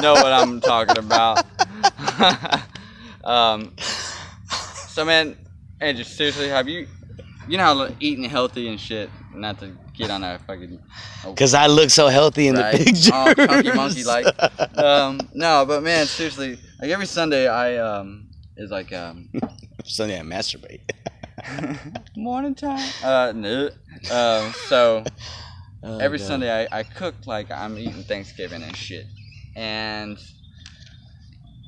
know 0.00 0.12
what 0.12 0.32
I'm 0.32 0.60
talking 0.60 0.98
about. 0.98 1.44
um, 3.24 3.72
so 4.86 5.04
man, 5.04 5.36
Andrew, 5.80 6.04
seriously, 6.04 6.46
have 6.48 6.68
you, 6.68 6.86
you 7.48 7.56
know 7.58 7.64
how 7.64 7.88
eating 8.00 8.24
healthy 8.24 8.68
and 8.68 8.80
shit, 8.80 9.10
not 9.34 9.58
to 9.60 9.72
get 9.94 10.10
on 10.10 10.22
a 10.24 10.38
fucking 10.46 10.80
Cause 11.36 11.54
I 11.54 11.66
look 11.66 11.90
so 11.90 12.08
healthy 12.08 12.48
in 12.48 12.56
Right. 12.56 12.78
the 12.78 12.84
picture. 12.84 13.12
All 13.14 13.34
chunky 13.34 13.72
monkey 13.72 14.04
like. 14.04 14.26
Um, 14.76 15.18
no, 15.34 15.64
but 15.66 15.82
man, 15.82 16.06
seriously, 16.06 16.58
like 16.80 16.90
every 16.90 17.06
Sunday 17.06 17.48
I 17.48 17.76
um 17.78 18.28
is 18.56 18.70
like 18.70 18.92
um 18.92 19.30
Sunday 19.84 20.18
I 20.18 20.22
masturbate. 20.22 20.80
morning 22.16 22.54
time. 22.54 22.90
Uh, 23.02 23.32
no. 23.34 23.70
Um, 24.10 24.52
so 24.68 25.04
Oh, 25.86 25.98
every 25.98 26.18
God. 26.18 26.24
Sunday 26.26 26.66
I, 26.70 26.78
I 26.80 26.82
cook 26.82 27.14
like 27.26 27.50
I'm 27.50 27.76
eating 27.78 28.04
Thanksgiving 28.04 28.62
and 28.62 28.74
shit, 28.74 29.04
and 29.54 30.18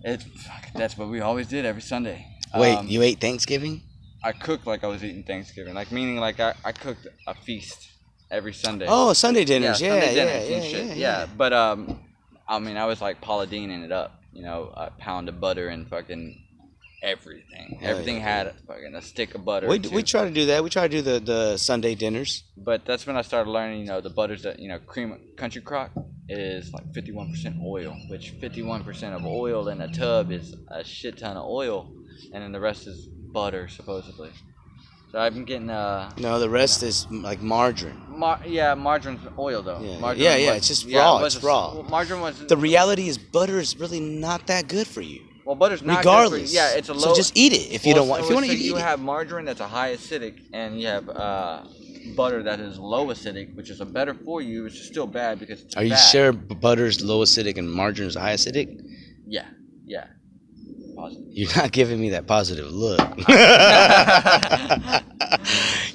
it 0.03 0.22
fuck, 0.22 0.72
that's 0.74 0.97
what 0.97 1.09
we 1.09 1.20
always 1.20 1.49
did 1.49 1.66
every 1.66 1.83
Sunday. 1.83 2.27
Wait, 2.55 2.79
Um, 2.79 2.89
you 2.89 3.03
ate 3.03 3.20
Thanksgiving? 3.20 3.83
I 4.27 4.33
cooked 4.33 4.66
like 4.66 4.83
I 4.83 4.89
was 4.89 5.05
eating 5.05 5.22
Thanksgiving, 5.22 5.74
like 5.74 5.93
meaning 5.93 6.16
like 6.16 6.41
I, 6.41 6.53
I 6.64 6.72
cooked 6.72 7.07
a 7.29 7.35
feast 7.35 7.93
every 8.29 8.53
Sunday. 8.53 8.87
Oh, 8.89 9.12
Sunday 9.12 9.45
dinners. 9.45 9.81
Yeah, 9.81 9.91
Sunday 9.91 10.16
yeah, 10.16 10.24
dinners 10.24 10.49
yeah, 10.51 10.57
and 10.57 10.64
shit. 10.64 10.87
yeah, 10.89 11.20
Yeah, 11.20 11.27
but 11.37 11.53
um, 11.53 12.01
I 12.49 12.59
mean, 12.59 12.77
I 12.77 12.87
was 12.87 13.01
like 13.01 13.20
Paula 13.20 13.47
Deaning 13.47 13.85
it 13.85 13.93
up. 13.93 14.20
You 14.33 14.43
know, 14.43 14.72
a 14.77 14.91
pound 14.91 15.29
of 15.29 15.41
butter 15.41 15.68
and 15.68 15.89
fucking 15.89 16.43
everything. 17.05 17.79
Everything 17.81 18.16
yeah, 18.16 18.22
had 18.22 18.55
fucking 18.66 18.97
a 18.97 19.01
stick 19.01 19.37
of 19.37 19.45
butter. 19.45 19.68
We, 19.68 19.79
we 19.79 20.03
try 20.03 20.24
to 20.24 20.35
do 20.35 20.47
that. 20.47 20.64
We 20.64 20.70
try 20.70 20.89
to 20.89 20.97
do 20.97 21.03
the, 21.03 21.20
the 21.20 21.57
Sunday 21.57 21.95
dinners. 21.95 22.43
But 22.57 22.85
that's 22.85 23.07
when 23.07 23.16
I 23.16 23.22
started 23.22 23.49
learning. 23.49 23.83
You 23.83 23.87
know, 23.87 24.01
the 24.01 24.11
butters 24.11 24.43
that 24.43 24.59
you 24.59 24.68
know, 24.68 24.81
cream 24.81 25.16
country 25.37 25.62
crock 25.62 25.93
is 26.29 26.72
like 26.72 26.93
51% 26.93 27.62
oil, 27.64 27.97
which 28.09 28.35
51% 28.41 29.14
of 29.14 29.24
oil 29.24 29.68
in 29.68 29.81
a 29.81 29.89
tub 29.93 30.33
is 30.33 30.57
a 30.68 30.83
shit 30.83 31.18
ton 31.18 31.37
of 31.37 31.47
oil, 31.47 31.93
and 32.35 32.43
then 32.43 32.51
the 32.51 32.61
rest 32.61 32.89
is 32.89 33.09
butter 33.33 33.68
supposedly. 33.68 34.31
So 35.12 35.18
I've 35.20 35.35
been 35.35 35.45
getting 35.45 35.70
uh. 35.70 36.11
No, 36.18 36.39
the 36.39 36.51
rest 36.51 36.83
is 36.83 37.07
like 37.11 37.41
margarine. 37.41 38.01
Mar- 38.09 38.41
yeah, 38.47 38.74
margarine's 38.74 39.20
oil 39.39 39.62
though. 39.62 39.81
Yeah, 39.81 39.99
Margarine 40.01 40.22
yeah, 40.24 40.37
yeah, 40.37 40.49
was- 40.51 40.57
it's 40.59 40.68
just 40.68 40.85
yeah, 40.87 41.01
raw, 41.01 41.18
it 41.18 41.22
was 41.22 41.37
it's 41.37 41.45
raw. 41.45 41.74
well, 41.74 41.83
margarine 41.85 42.20
was 42.20 42.39
The 42.47 42.57
reality 42.57 43.09
is 43.09 43.16
butter 43.18 43.59
is 43.61 43.77
really 43.79 44.01
not 44.01 44.47
that 44.49 44.68
good 44.68 44.87
for 44.87 45.01
you. 45.01 45.22
Well, 45.45 45.55
butter's 45.55 45.83
not 45.83 46.03
good 46.03 46.03
for- 46.03 46.09
Regardless. 46.11 46.53
yeah, 46.53 46.74
it's 46.74 46.89
a 46.89 46.93
low. 46.95 47.01
So 47.01 47.14
just 47.14 47.37
eat 47.37 47.53
it 47.53 47.70
if 47.72 47.87
you 47.87 47.95
Well, 47.95 48.03
don't 48.03 48.09
want. 48.09 48.22
If 48.24 48.29
you 48.31 48.35
want 48.35 48.47
so 48.47 48.53
to 48.53 48.59
eat, 48.59 48.64
you 48.64 48.74
eat 48.74 48.79
it. 48.79 48.83
have 48.83 49.01
margarine 49.01 49.45
that's 49.45 49.61
a 49.61 49.68
high 49.68 49.95
acidic, 49.95 50.41
and 50.53 50.81
you 50.81 50.89
have 50.89 51.09
uh, 51.09 51.62
butter 52.16 52.43
that 52.43 52.59
is 52.59 52.79
low 52.79 53.07
acidic, 53.07 53.55
which 53.55 53.70
is 53.70 53.81
a 53.81 53.87
better 53.87 54.12
for 54.12 54.43
you. 54.43 54.66
It's 54.66 54.74
just 54.77 54.89
still 54.89 55.07
bad 55.07 55.39
because 55.39 55.62
it's 55.62 55.77
Are 55.77 55.85
you 55.85 55.97
sure 55.97 56.33
butter's 56.33 57.01
low 57.03 57.20
acidic 57.22 57.59
and 57.59 57.70
margarine 57.70 58.09
is 58.09 58.16
high 58.16 58.35
acidic? 58.35 58.81
Yeah, 59.27 59.47
yeah. 59.85 60.07
Positive. 60.97 61.26
You're 61.30 61.57
not 61.57 61.72
giving 61.72 62.01
me 62.01 62.11
that 62.11 62.26
positive 62.26 62.70
look. 62.70 63.01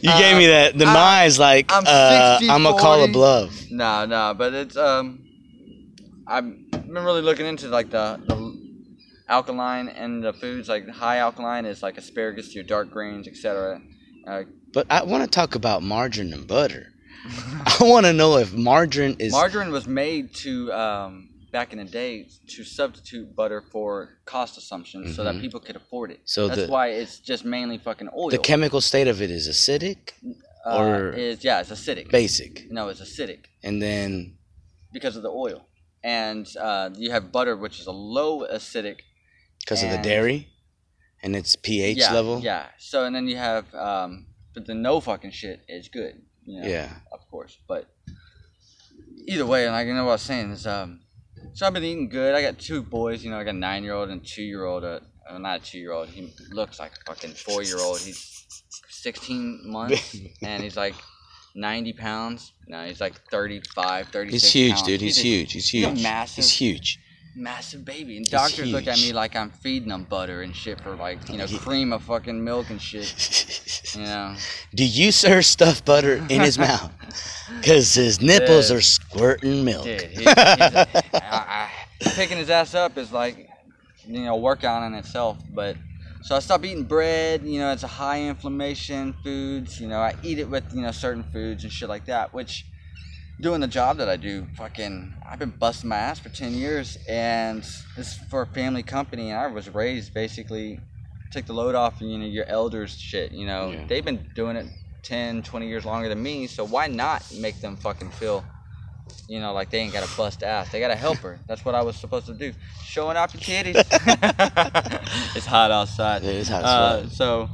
you 0.02 0.12
gave 0.12 0.38
me 0.38 0.48
that 0.48 0.74
the 0.78 0.86
I'm- 0.86 0.98
eyes 0.98 1.40
like 1.40 1.72
I'm 1.72 1.84
uh, 1.88 2.38
I'm 2.42 2.64
gonna 2.64 2.78
call 2.80 2.96
a 3.00 3.08
40. 3.08 3.14
bluff. 3.14 3.66
No, 3.72 4.06
no, 4.06 4.34
but 4.38 4.54
it's 4.54 4.78
um, 4.78 5.24
I've 6.28 6.46
been 6.72 6.94
really 6.94 7.22
looking 7.22 7.46
into 7.46 7.68
like 7.68 7.90
the 7.90 8.20
the 8.28 8.62
alkaline 9.28 9.88
and 9.90 10.24
the 10.24 10.34
foods 10.34 10.70
like 10.70 10.88
high 10.90 11.18
alkaline 11.18 11.66
is 11.66 11.82
like 11.82 11.98
asparagus, 11.98 12.50
to 12.50 12.54
your 12.56 12.64
dark 12.64 12.92
greens, 12.92 13.28
etc. 13.28 13.82
Uh, 14.28 14.44
But 14.74 14.88
I 14.90 15.04
want 15.04 15.24
to 15.24 15.30
talk 15.30 15.56
about 15.56 15.84
margarine 15.84 16.34
and 16.34 16.48
butter. 16.48 16.88
I 17.66 17.78
want 17.82 18.06
to 18.06 18.14
know 18.14 18.38
if 18.38 18.54
margarine 18.54 19.16
is 19.20 19.32
Margarine 19.32 19.72
was 19.72 19.88
made 19.88 20.34
to 20.36 20.72
um, 20.74 21.30
back 21.52 21.74
in 21.74 21.80
the 21.80 21.86
day 21.86 22.28
to 22.48 22.64
substitute 22.64 23.36
butter 23.36 23.62
for 23.72 24.20
cost 24.26 24.58
assumptions 24.58 25.16
so 25.16 25.24
that 25.24 25.36
Mhm. 25.36 25.42
people 25.42 25.60
could 25.60 25.76
afford 25.76 26.12
it. 26.12 26.22
So 26.26 26.48
that's 26.48 26.62
the- 26.62 26.68
why 26.68 26.90
it's 26.90 27.20
just 27.20 27.44
mainly 27.44 27.78
fucking 27.78 28.10
oil. 28.16 28.30
the 28.30 28.38
chemical 28.38 28.82
state 28.82 29.08
of 29.08 29.22
it 29.22 29.30
is 29.30 29.48
acidic, 29.48 30.12
uh, 30.66 30.78
or 30.78 31.12
is 31.14 31.44
yeah, 31.44 31.60
it's 31.62 31.72
acidic. 31.72 32.10
basic, 32.10 32.72
No, 32.72 32.88
it's 32.90 33.02
acidic 33.02 33.46
and 33.64 33.82
then 33.82 34.38
because 34.94 35.16
of 35.16 35.24
the 35.24 35.30
oil. 35.30 35.68
And 36.04 36.48
uh, 36.58 36.90
you 36.96 37.12
have 37.12 37.32
butter, 37.32 37.56
which 37.56 37.80
is 37.80 37.86
a 37.88 37.92
low 37.92 38.48
acidic. 38.48 39.00
because 39.60 39.84
of 39.84 39.92
the 39.92 40.00
dairy 40.00 40.50
and 41.22 41.36
its 41.36 41.56
pH 41.56 41.98
yeah, 41.98 42.12
level. 42.14 42.40
Yeah. 42.42 42.70
So 42.80 43.06
and 43.06 43.16
then 43.16 43.28
you 43.28 43.36
have, 43.38 43.66
um, 43.76 44.26
but 44.56 44.66
the 44.66 44.74
no 44.74 45.00
fucking 45.00 45.32
shit 45.32 45.64
is 45.68 45.88
good. 45.90 46.16
You 46.46 46.62
know, 46.62 46.68
Yeah. 46.68 46.90
Of 47.12 47.28
course, 47.30 47.58
but 47.68 47.86
either 49.28 49.46
way, 49.46 49.70
like 49.70 49.88
you 49.88 49.94
know 49.94 50.06
what 50.06 50.12
I 50.12 50.14
was 50.14 50.22
saying 50.24 50.50
is, 50.52 50.66
um, 50.66 51.02
so 51.54 51.66
I've 51.68 51.74
been 51.74 51.84
eating 51.84 52.10
good. 52.10 52.34
I 52.36 52.42
got 52.42 52.58
two 52.60 52.82
boys. 52.82 53.24
You 53.24 53.32
know, 53.32 53.38
I 53.40 53.44
got 53.44 53.56
a 53.56 53.58
nine 53.58 53.84
year 53.84 53.94
old 53.94 54.10
and 54.10 54.26
two 54.26 54.44
year 54.44 54.66
old. 54.66 54.84
Uh, 54.84 55.00
not 55.38 55.62
a 55.62 55.64
two 55.64 55.80
year 55.80 55.92
old. 55.92 56.10
He 56.10 56.34
looks 56.52 56.80
like 56.80 56.92
a 56.92 57.12
fucking 57.12 57.32
four 57.32 57.64
year 57.64 57.80
old. 57.80 58.00
He's 58.00 58.46
sixteen 58.90 59.62
months 59.66 60.16
and 60.42 60.64
he's 60.64 60.78
like. 60.78 60.96
90 61.54 61.92
pounds. 61.92 62.54
No, 62.66 62.86
he's 62.86 63.02
like 63.02 63.14
35, 63.30 64.08
36 64.08 64.32
He's 64.42 64.54
huge, 64.54 64.72
pounds. 64.72 64.88
dude. 64.88 65.02
He's, 65.02 65.20
a 65.20 65.22
huge. 65.22 65.52
He's 65.52 65.68
he's 65.68 65.86
huge. 65.86 66.02
massive- 66.02 66.36
He's 66.46 66.52
huge. 66.54 67.00
Massive 67.36 67.86
baby. 67.86 68.18
And 68.18 68.30
doctors 68.30 68.72
look 68.72 68.88
at 68.88 68.98
me 68.98 69.14
like 69.14 69.36
I'm 69.36 69.50
feeding 69.50 69.90
them 69.90 70.04
butter 70.04 70.42
and 70.42 70.56
shit 70.56 70.82
for 70.82 70.96
like, 70.96 71.30
you 71.30 71.38
know, 71.38 71.46
Ye- 71.46 71.58
cream 71.58 71.94
of 71.94 72.04
fucking 72.04 72.44
milk 72.44 72.70
and 72.70 72.82
shit. 72.82 73.58
You 73.94 74.04
know. 74.04 74.36
Do 74.74 74.86
you 74.86 75.12
sir 75.12 75.42
stuff 75.42 75.84
butter 75.84 76.26
in 76.30 76.40
his 76.40 76.58
mouth? 76.68 76.94
Because 77.60 77.94
his 77.94 78.22
nipples 78.22 78.70
Dude. 78.70 78.78
are 78.78 78.82
squirting 78.82 79.66
milk. 79.66 79.84
Dude, 79.84 80.24
I, 80.28 80.88
I, 81.14 81.70
picking 82.00 82.38
his 82.38 82.50
ass 82.50 82.74
up 82.74 82.98
is 82.98 83.12
like, 83.12 83.50
you 84.06 84.24
know, 84.24 84.38
workout 84.38 84.84
in 84.84 84.94
itself. 84.94 85.40
But 85.54 85.76
so 86.22 86.36
I 86.38 86.40
stopped 86.40 86.64
eating 86.64 86.86
bread. 86.86 87.44
You 87.44 87.60
know, 87.60 87.72
it's 87.74 87.84
a 87.84 87.88
high 87.88 88.22
inflammation 88.22 89.14
foods. 89.24 89.82
You 89.82 89.90
know, 89.90 90.00
I 90.00 90.16
eat 90.24 90.40
it 90.40 90.50
with 90.50 90.64
you 90.74 90.82
know 90.84 90.92
certain 90.92 91.24
foods 91.24 91.64
and 91.66 91.74
shit 91.74 91.90
like 91.90 92.06
that. 92.06 92.34
Which, 92.34 92.66
doing 93.42 93.60
the 93.60 93.68
job 93.68 93.98
that 93.98 94.08
I 94.08 94.18
do, 94.18 94.46
fucking, 94.56 95.14
I've 95.28 95.40
been 95.40 95.50
busting 95.50 95.90
my 95.90 95.98
ass 95.98 96.20
for 96.20 96.30
ten 96.30 96.54
years, 96.54 96.98
and 97.08 97.64
this 97.96 98.14
is 98.14 98.18
for 98.30 98.44
a 98.44 98.48
family 98.48 98.84
company, 98.84 99.32
and 99.32 99.40
I 99.40 99.48
was 99.48 99.70
raised 99.70 100.14
basically. 100.14 100.80
Take 101.32 101.46
the 101.46 101.54
load 101.54 101.76
off, 101.76 102.02
you 102.02 102.18
know, 102.18 102.26
your 102.26 102.46
elders 102.48 102.98
shit, 102.98 103.32
you 103.32 103.46
know. 103.46 103.72
Yeah. 103.72 103.86
They've 103.88 104.04
been 104.04 104.30
doing 104.36 104.58
it 104.58 104.66
10, 105.04 105.44
20 105.44 105.66
years 105.66 105.86
longer 105.86 106.10
than 106.10 106.22
me, 106.22 106.46
so 106.46 106.66
why 106.66 106.88
not 106.88 107.24
make 107.40 107.62
them 107.62 107.78
fucking 107.78 108.12
feel 108.12 108.44
you 109.28 109.40
know, 109.40 109.54
like 109.54 109.70
they 109.70 109.80
ain't 109.80 109.94
got 109.94 110.04
to 110.04 110.18
bust 110.18 110.44
ass. 110.44 110.72
They 110.72 110.80
got 110.80 110.90
to 110.90 110.96
help 110.96 111.18
her. 111.20 111.40
That's 111.48 111.64
what 111.64 111.76
I 111.76 111.82
was 111.82 111.96
supposed 111.96 112.26
to 112.28 112.34
do. 112.34 112.54
Showing 112.84 113.18
off 113.18 113.34
your 113.34 113.42
titties. 113.42 113.76
it's 115.36 115.46
hot 115.46 115.72
outside. 115.72 116.24
It 116.24 116.36
is 116.36 116.50
hot 116.50 116.64
as 116.64 116.70
Uh, 116.70 117.10
so, 117.10 117.50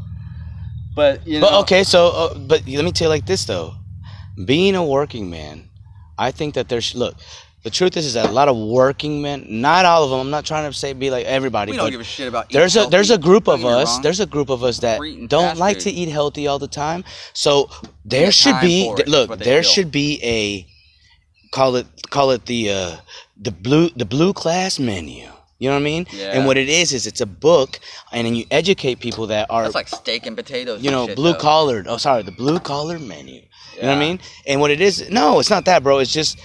but 0.95 1.25
you 1.27 1.39
know. 1.39 1.49
But 1.49 1.59
okay, 1.61 1.83
so 1.83 2.07
uh, 2.07 2.37
but 2.37 2.67
let 2.67 2.83
me 2.83 2.91
tell 2.91 3.05
you 3.05 3.09
like 3.09 3.25
this 3.25 3.45
though, 3.45 3.75
being 4.43 4.75
a 4.75 4.83
working 4.83 5.29
man, 5.29 5.66
I 6.17 6.31
think 6.31 6.55
that 6.55 6.69
there's 6.69 6.95
look. 6.95 7.15
The 7.63 7.71
truth 7.71 7.97
is, 7.97 8.05
is 8.05 8.13
that 8.13 8.29
a 8.29 8.31
lot 8.31 8.47
of 8.47 8.55
working 8.55 9.21
men, 9.21 9.45
not 9.49 9.83
all 9.83 10.03
of 10.05 10.09
them. 10.09 10.19
I'm 10.21 10.29
not 10.29 10.45
trying 10.45 10.71
to 10.71 10.77
say 10.77 10.93
be 10.93 11.09
like 11.09 11.25
everybody, 11.25 11.71
We 11.71 11.77
but 11.77 11.83
don't 11.83 11.91
give 11.91 11.99
a 11.99 12.03
shit 12.05 12.27
about. 12.27 12.49
there's 12.49 12.77
a 12.77 12.85
there's 12.85 13.11
a 13.11 13.17
group 13.17 13.47
of 13.47 13.65
us. 13.65 13.99
There's 13.99 14.19
a 14.21 14.25
group 14.25 14.49
of 14.49 14.63
us 14.63 14.79
that 14.79 14.99
don't 15.27 15.57
like 15.57 15.77
food. 15.77 15.83
to 15.83 15.91
eat 15.91 16.09
healthy 16.09 16.47
all 16.47 16.59
the 16.59 16.67
time. 16.69 17.03
So 17.33 17.69
there 18.05 18.31
should 18.31 18.61
be 18.61 18.87
it, 18.97 19.07
look, 19.07 19.37
there 19.39 19.63
feel. 19.63 19.71
should 19.71 19.91
be 19.91 20.19
a 20.23 20.65
call 21.51 21.75
it 21.75 21.87
call 22.09 22.31
it 22.31 22.45
the 22.45 22.71
uh, 22.71 22.97
the 23.41 23.51
blue 23.51 23.89
the 23.89 24.05
blue 24.05 24.31
class 24.33 24.79
menu. 24.79 25.27
You 25.59 25.69
know 25.69 25.75
what 25.75 25.81
I 25.81 25.83
mean? 25.83 26.05
Yeah. 26.11 26.33
And 26.33 26.45
what 26.45 26.55
it 26.57 26.69
is 26.69 26.93
is 26.93 27.07
it's 27.07 27.19
a 27.19 27.25
book, 27.25 27.79
and 28.11 28.27
then 28.27 28.35
you 28.35 28.45
educate 28.51 28.99
people 28.99 29.25
that 29.27 29.49
are 29.49 29.63
That's 29.63 29.73
like 29.75 29.87
steak 29.87 30.27
and 30.27 30.37
potatoes. 30.37 30.83
you 30.83 30.91
know, 30.91 31.13
blue 31.15 31.33
collared. 31.33 31.87
Oh, 31.87 31.97
sorry, 31.97 32.21
the 32.21 32.31
blue 32.31 32.59
collar 32.59 32.99
menu. 32.99 33.41
You 33.77 33.83
know 33.83 33.89
what 33.89 33.95
I 33.97 33.99
mean? 33.99 34.19
And 34.47 34.59
what 34.59 34.71
it 34.71 34.81
is, 34.81 35.09
no, 35.09 35.39
it's 35.39 35.49
not 35.49 35.65
that, 35.65 35.83
bro. 35.83 35.99
It's 35.99 36.11
just 36.11 36.39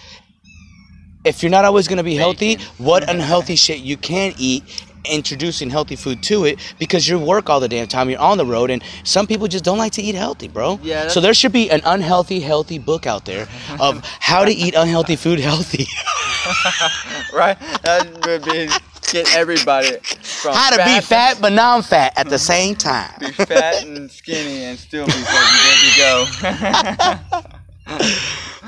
if 1.24 1.42
you're 1.42 1.50
not 1.50 1.64
always 1.64 1.88
gonna 1.88 2.02
be 2.02 2.14
healthy, 2.16 2.56
what 2.78 3.08
unhealthy 3.08 3.56
shit 3.56 3.78
you 3.78 3.96
can 3.96 4.34
eat. 4.38 4.84
Introducing 5.04 5.68
healthy 5.68 5.96
food 5.96 6.22
to 6.22 6.44
it 6.44 6.60
because 6.78 7.08
you 7.08 7.18
work 7.18 7.50
all 7.50 7.58
the 7.58 7.68
damn 7.68 7.88
time. 7.88 8.08
You're 8.08 8.20
on 8.20 8.38
the 8.38 8.46
road, 8.46 8.70
and 8.70 8.84
some 9.02 9.26
people 9.26 9.48
just 9.48 9.64
don't 9.64 9.76
like 9.76 9.90
to 9.94 10.02
eat 10.02 10.14
healthy, 10.14 10.46
bro. 10.46 10.78
Yeah, 10.80 11.08
So 11.08 11.20
there 11.20 11.34
should 11.34 11.50
be 11.50 11.68
an 11.72 11.80
unhealthy, 11.84 12.38
healthy 12.38 12.78
book 12.78 13.04
out 13.04 13.24
there 13.24 13.48
of 13.80 14.00
how 14.20 14.44
to 14.44 14.52
eat 14.52 14.76
unhealthy 14.76 15.16
food 15.16 15.40
healthy. 15.40 15.88
right? 17.34 17.58
That 17.82 18.06
would 18.24 18.44
be 18.52 18.68
get 19.10 19.34
everybody 19.34 19.96
from 20.22 20.54
how 20.54 20.70
to 20.70 20.76
be 20.76 21.00
fat 21.00 21.04
fat 21.04 21.38
but 21.40 21.52
non-fat 21.52 22.12
at 22.18 22.28
the 22.28 22.38
same 22.38 22.74
time. 22.90 23.10
be 23.20 23.30
fat 23.32 23.84
and 23.84 24.10
skinny 24.10 24.64
and 24.64 24.78
still 24.78 25.06
be 25.06 25.12
fucking 25.12 25.58
good 25.64 27.28
to 27.32 27.40
go. 27.40 27.48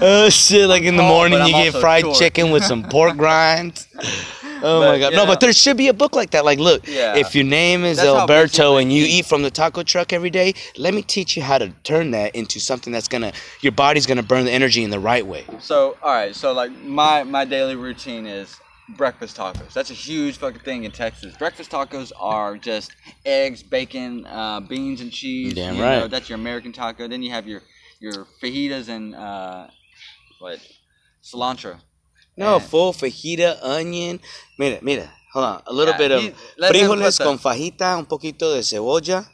Oh 0.00 0.28
shit! 0.28 0.68
Like 0.68 0.82
in 0.82 0.96
the 0.96 1.04
morning, 1.04 1.38
but 1.38 1.46
you 1.46 1.52
get 1.70 1.74
fried 1.80 2.02
short. 2.02 2.16
chicken 2.18 2.50
with 2.50 2.64
some 2.64 2.82
pork 2.82 3.16
grinds. 3.22 3.86
Oh 3.96 4.80
But, 4.80 4.92
my 4.92 4.98
god! 4.98 5.10
you 5.12 5.16
No, 5.16 5.22
know. 5.24 5.26
but 5.26 5.38
there 5.40 5.52
should 5.52 5.76
be 5.76 5.86
a 5.86 5.92
book 5.92 6.16
like 6.16 6.30
that. 6.30 6.44
Like, 6.44 6.58
look, 6.58 6.86
Yeah. 6.88 7.14
if 7.16 7.32
your 7.34 7.44
name 7.44 7.84
is 7.84 7.98
That's 7.98 8.08
Alberto 8.08 8.76
and 8.78 8.92
you 8.92 9.02
basically- 9.04 9.18
eat 9.20 9.26
from 9.26 9.42
the 9.42 9.50
taco 9.52 9.84
truck 9.84 10.12
every 10.12 10.30
day, 10.30 10.54
let 10.76 10.94
me 10.94 11.02
teach 11.02 11.36
you 11.36 11.42
how 11.44 11.58
to 11.58 11.68
turn 11.84 12.10
that 12.10 12.34
into 12.34 12.58
something 12.58 12.92
that's 12.92 13.06
gonna 13.08 13.32
your 13.60 13.70
body's 13.72 14.04
gonna 14.04 14.22
burn 14.24 14.44
the 14.44 14.50
energy 14.52 14.82
in 14.82 14.90
the 14.90 14.98
right 14.98 15.24
way. 15.24 15.44
So 15.60 15.96
all 16.02 16.12
right, 16.12 16.34
so 16.34 16.52
like 16.52 16.72
my 16.82 17.22
my 17.22 17.44
daily 17.44 17.76
routine 17.76 18.26
is 18.26 18.56
breakfast 18.88 19.36
tacos. 19.36 19.72
That's 19.72 19.90
a 19.90 19.94
huge 19.94 20.36
fucking 20.38 20.60
thing 20.60 20.84
in 20.84 20.90
Texas. 20.90 21.36
Breakfast 21.36 21.70
tacos 21.70 22.12
are 22.18 22.56
just 22.56 22.92
eggs, 23.24 23.62
bacon, 23.62 24.26
uh, 24.26 24.60
beans, 24.60 25.00
and 25.00 25.10
cheese. 25.10 25.54
Damn 25.54 25.76
you 25.76 25.82
right. 25.82 25.98
Know, 26.00 26.08
that's 26.08 26.28
your 26.28 26.38
American 26.38 26.72
taco. 26.72 27.08
Then 27.08 27.22
you 27.22 27.30
have 27.30 27.46
your 27.46 27.62
your 28.00 28.26
fajitas 28.42 28.88
and 28.88 29.14
uh, 29.14 29.66
what 30.40 30.58
cilantro. 31.22 31.76
No, 32.36 32.56
And- 32.56 32.64
full 32.64 32.92
fajita, 32.92 33.58
onion. 33.62 34.20
Mira, 34.58 34.78
mira, 34.82 35.10
hold 35.32 35.44
on. 35.46 35.62
A 35.66 35.72
little 35.72 35.92
Yeah, 35.94 35.98
bit 35.98 36.10
of 36.12 36.22
he- 36.22 36.32
frijoles 36.68 37.18
con 37.22 37.38
fajita, 37.38 37.96
un 37.96 38.06
poquito 38.06 38.52
de 38.54 38.62
cebolla, 38.62 39.24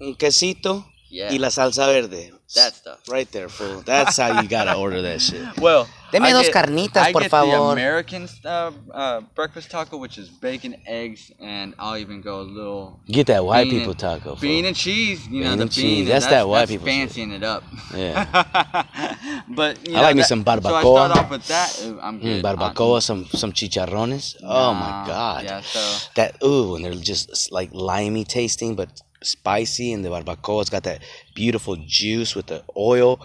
un 0.00 0.14
quesito 0.14 0.84
Yeah, 1.10 1.30
y 1.30 1.38
la 1.38 1.48
salsa 1.48 1.86
verde. 1.86 2.32
that 2.54 2.74
stuff. 2.74 2.98
Right 3.08 3.30
there, 3.32 3.48
fool. 3.48 3.82
That's 3.84 4.16
how 4.18 4.40
you 4.40 4.48
gotta 4.48 4.74
order 4.84 5.00
that 5.02 5.20
shit. 5.20 5.44
Well, 5.58 5.86
Deme 6.12 6.24
I 6.24 6.32
dos 6.32 6.46
get- 6.48 6.54
carnitas, 6.54 6.96
I 7.02 7.12
por 7.12 7.20
get 7.22 7.30
favor. 7.30 7.46
the 7.52 7.62
American 7.72 8.28
uh, 8.44 8.70
uh, 8.92 9.20
breakfast 9.34 9.70
taco, 9.70 9.96
which 9.98 10.16
is 10.18 10.28
bacon, 10.30 10.76
eggs, 10.86 11.30
and 11.40 11.74
I'll 11.78 11.98
even 11.98 12.20
go 12.22 12.40
a 12.40 12.46
little 12.58 13.00
Get 13.06 13.26
that 13.28 13.44
white 13.44 13.64
Bean 13.64 13.72
people 13.80 13.90
and- 13.92 13.98
taco. 14.00 14.30
fool. 14.34 14.40
bean 14.40 14.64
and 14.64 14.76
cheese. 14.76 15.26
You 15.28 15.44
know 15.44 15.50
Bean 15.50 15.58
the 15.58 15.62
and 15.62 15.70
bean. 15.74 15.82
cheese, 15.84 16.00
and 16.00 16.08
that's 16.08 16.26
that 16.26 16.48
white 16.48 16.68
people 16.68 16.86
shit. 16.86 16.94
fancying 16.96 17.32
it 17.32 17.42
up. 17.42 17.64
Yeah. 17.94 18.24
but 19.48 19.86
you 19.88 19.94
I 19.94 19.96
know, 19.96 20.02
like 20.02 20.16
me 20.16 20.22
that- 20.22 20.28
some 20.28 20.44
So 20.44 20.50
I 20.52 20.56
barbacoa. 20.56 20.96
start 21.06 21.10
off 21.18 21.30
with 21.30 21.46
that. 21.48 21.70
I'm 22.02 22.18
Mm, 22.20 22.22
good. 22.22 22.44
barbacoa, 22.44 23.02
some 23.02 23.24
some 23.26 23.52
chicharrones. 23.52 24.36
oh 24.42 24.72
my 24.74 25.04
god. 25.06 25.44
Yeah. 25.44 25.60
So 25.62 26.08
That 26.16 26.36
ooh, 26.42 26.74
and 26.76 26.84
they're 26.84 26.94
just 26.94 27.52
like 27.52 27.70
limey 27.72 28.24
tasting, 28.24 28.74
but 28.76 28.88
spicy. 29.22 29.92
And 29.92 30.04
the 30.04 30.08
barbacoa's 30.08 30.70
got 30.70 30.84
that 30.84 31.02
beautiful 31.34 31.76
juice 31.86 32.34
with 32.34 32.46
the 32.46 32.64
oil. 32.76 33.20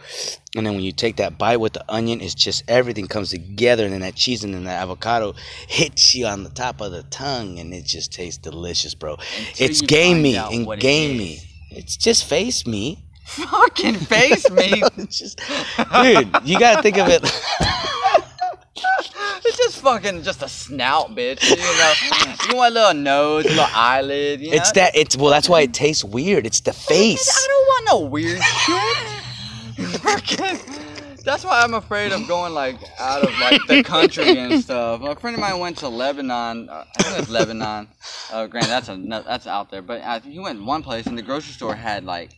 And 0.55 0.65
then 0.65 0.75
when 0.75 0.83
you 0.83 0.91
take 0.91 1.17
that 1.17 1.37
bite 1.37 1.57
with 1.57 1.73
the 1.73 1.83
onion, 1.91 2.21
it's 2.21 2.33
just 2.35 2.63
everything 2.67 3.07
comes 3.07 3.29
together. 3.31 3.83
And 3.85 3.93
then 3.93 4.01
that 4.01 4.15
cheese 4.15 4.43
and 4.43 4.53
then 4.53 4.65
that 4.65 4.81
avocado 4.81 5.33
hits 5.67 6.13
you 6.15 6.25
on 6.25 6.43
the 6.43 6.49
top 6.49 6.81
of 6.81 6.91
the 6.91 7.03
tongue, 7.03 7.59
and 7.59 7.73
it 7.73 7.85
just 7.85 8.13
tastes 8.13 8.37
delicious, 8.37 8.93
bro. 8.93 9.13
Until 9.13 9.65
it's 9.65 9.81
gamey 9.81 10.35
and 10.35 10.67
it 10.67 10.79
gamey. 10.79 11.33
is. 11.33 11.45
It's 11.71 11.97
just 11.97 12.25
face 12.25 12.67
me. 12.67 13.03
fucking 13.25 13.95
face 13.95 14.49
me. 14.51 14.83
It's 14.97 15.17
just, 15.17 15.39
dude, 16.01 16.29
you 16.43 16.59
gotta 16.59 16.81
think 16.81 16.97
of 16.97 17.07
it. 17.09 17.23
it's 19.53 19.57
just 19.75 19.79
fucking 19.83 20.23
just 20.23 20.41
a 20.41 20.47
snout, 20.49 21.15
bitch. 21.15 21.47
You 21.49 21.55
know, 21.57 22.33
you 22.49 22.55
want 22.57 22.71
a 22.71 22.73
little 22.73 22.93
nose, 22.93 23.45
a 23.45 23.49
little 23.49 23.65
eyelid. 23.73 24.41
You 24.41 24.51
know? 24.51 24.57
It's 24.57 24.71
that. 24.73 24.95
It's 24.95 25.15
well. 25.15 25.29
That's 25.31 25.47
why 25.49 25.61
it 25.61 25.73
tastes 25.73 26.03
weird. 26.03 26.45
It's 26.45 26.61
the 26.61 26.73
face. 26.89 27.29
I 27.31 27.47
don't 27.47 27.65
want 27.67 27.85
no 28.03 28.09
weird 28.09 28.41
shit. 28.41 29.07
Fucking- 30.01 30.59
That's 31.23 31.45
why 31.45 31.61
I'm 31.61 31.73
afraid 31.73 32.11
of 32.11 32.27
going 32.27 32.53
like 32.53 32.77
out 32.99 33.23
of 33.23 33.29
like 33.39 33.61
the 33.67 33.81
country 33.83 34.37
and 34.37 34.61
stuff. 34.63 35.01
A 35.03 35.15
friend 35.15 35.35
of 35.35 35.39
mine 35.41 35.57
went 35.59 35.77
to 35.79 35.87
Lebanon. 35.87 36.69
Uh, 36.69 36.83
I 36.97 37.03
think 37.03 37.15
it 37.15 37.19
was 37.21 37.29
Lebanon. 37.29 37.87
Uh, 38.31 38.47
granted, 38.47 38.69
that's 38.69 38.89
a 38.89 39.23
that's 39.25 39.47
out 39.47 39.71
there. 39.71 39.81
But 39.81 40.01
uh, 40.01 40.19
he 40.19 40.39
went 40.39 40.61
one 40.63 40.83
place 40.83 41.05
and 41.05 41.17
the 41.17 41.21
grocery 41.21 41.53
store 41.53 41.75
had 41.75 42.03
like 42.03 42.31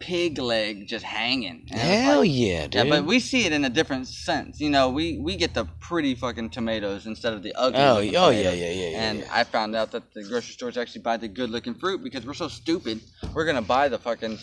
pig 0.00 0.38
leg 0.38 0.88
just 0.88 1.04
hanging. 1.04 1.66
And 1.70 1.78
Hell 1.80 2.20
like- 2.20 2.30
yeah, 2.32 2.62
dude. 2.66 2.74
yeah, 2.74 2.84
but 2.90 3.04
we 3.04 3.20
see 3.20 3.44
it 3.46 3.52
in 3.52 3.64
a 3.64 3.70
different 3.70 4.08
sense. 4.08 4.58
You 4.60 4.70
know, 4.70 4.88
we 4.88 5.18
we 5.18 5.36
get 5.36 5.54
the 5.54 5.66
pretty 5.78 6.14
fucking 6.16 6.50
tomatoes 6.50 7.06
instead 7.06 7.32
of 7.32 7.42
the 7.42 7.52
ugly. 7.54 7.78
Oh, 7.80 7.96
oh, 7.96 8.00
yeah, 8.00 8.12
tomatoes. 8.50 8.58
yeah, 8.58 8.70
yeah, 8.70 8.88
yeah, 8.90 9.02
And 9.10 9.18
yeah. 9.20 9.26
I 9.30 9.44
found 9.44 9.76
out 9.76 9.92
that 9.92 10.12
the 10.14 10.24
grocery 10.24 10.52
stores 10.54 10.76
actually 10.76 11.02
buy 11.02 11.16
the 11.18 11.28
good 11.28 11.50
looking 11.50 11.74
fruit 11.74 12.02
because 12.02 12.26
we're 12.26 12.34
so 12.34 12.48
stupid. 12.48 13.00
We're 13.34 13.44
gonna 13.44 13.62
buy 13.62 13.88
the 13.88 13.98
fucking 13.98 14.38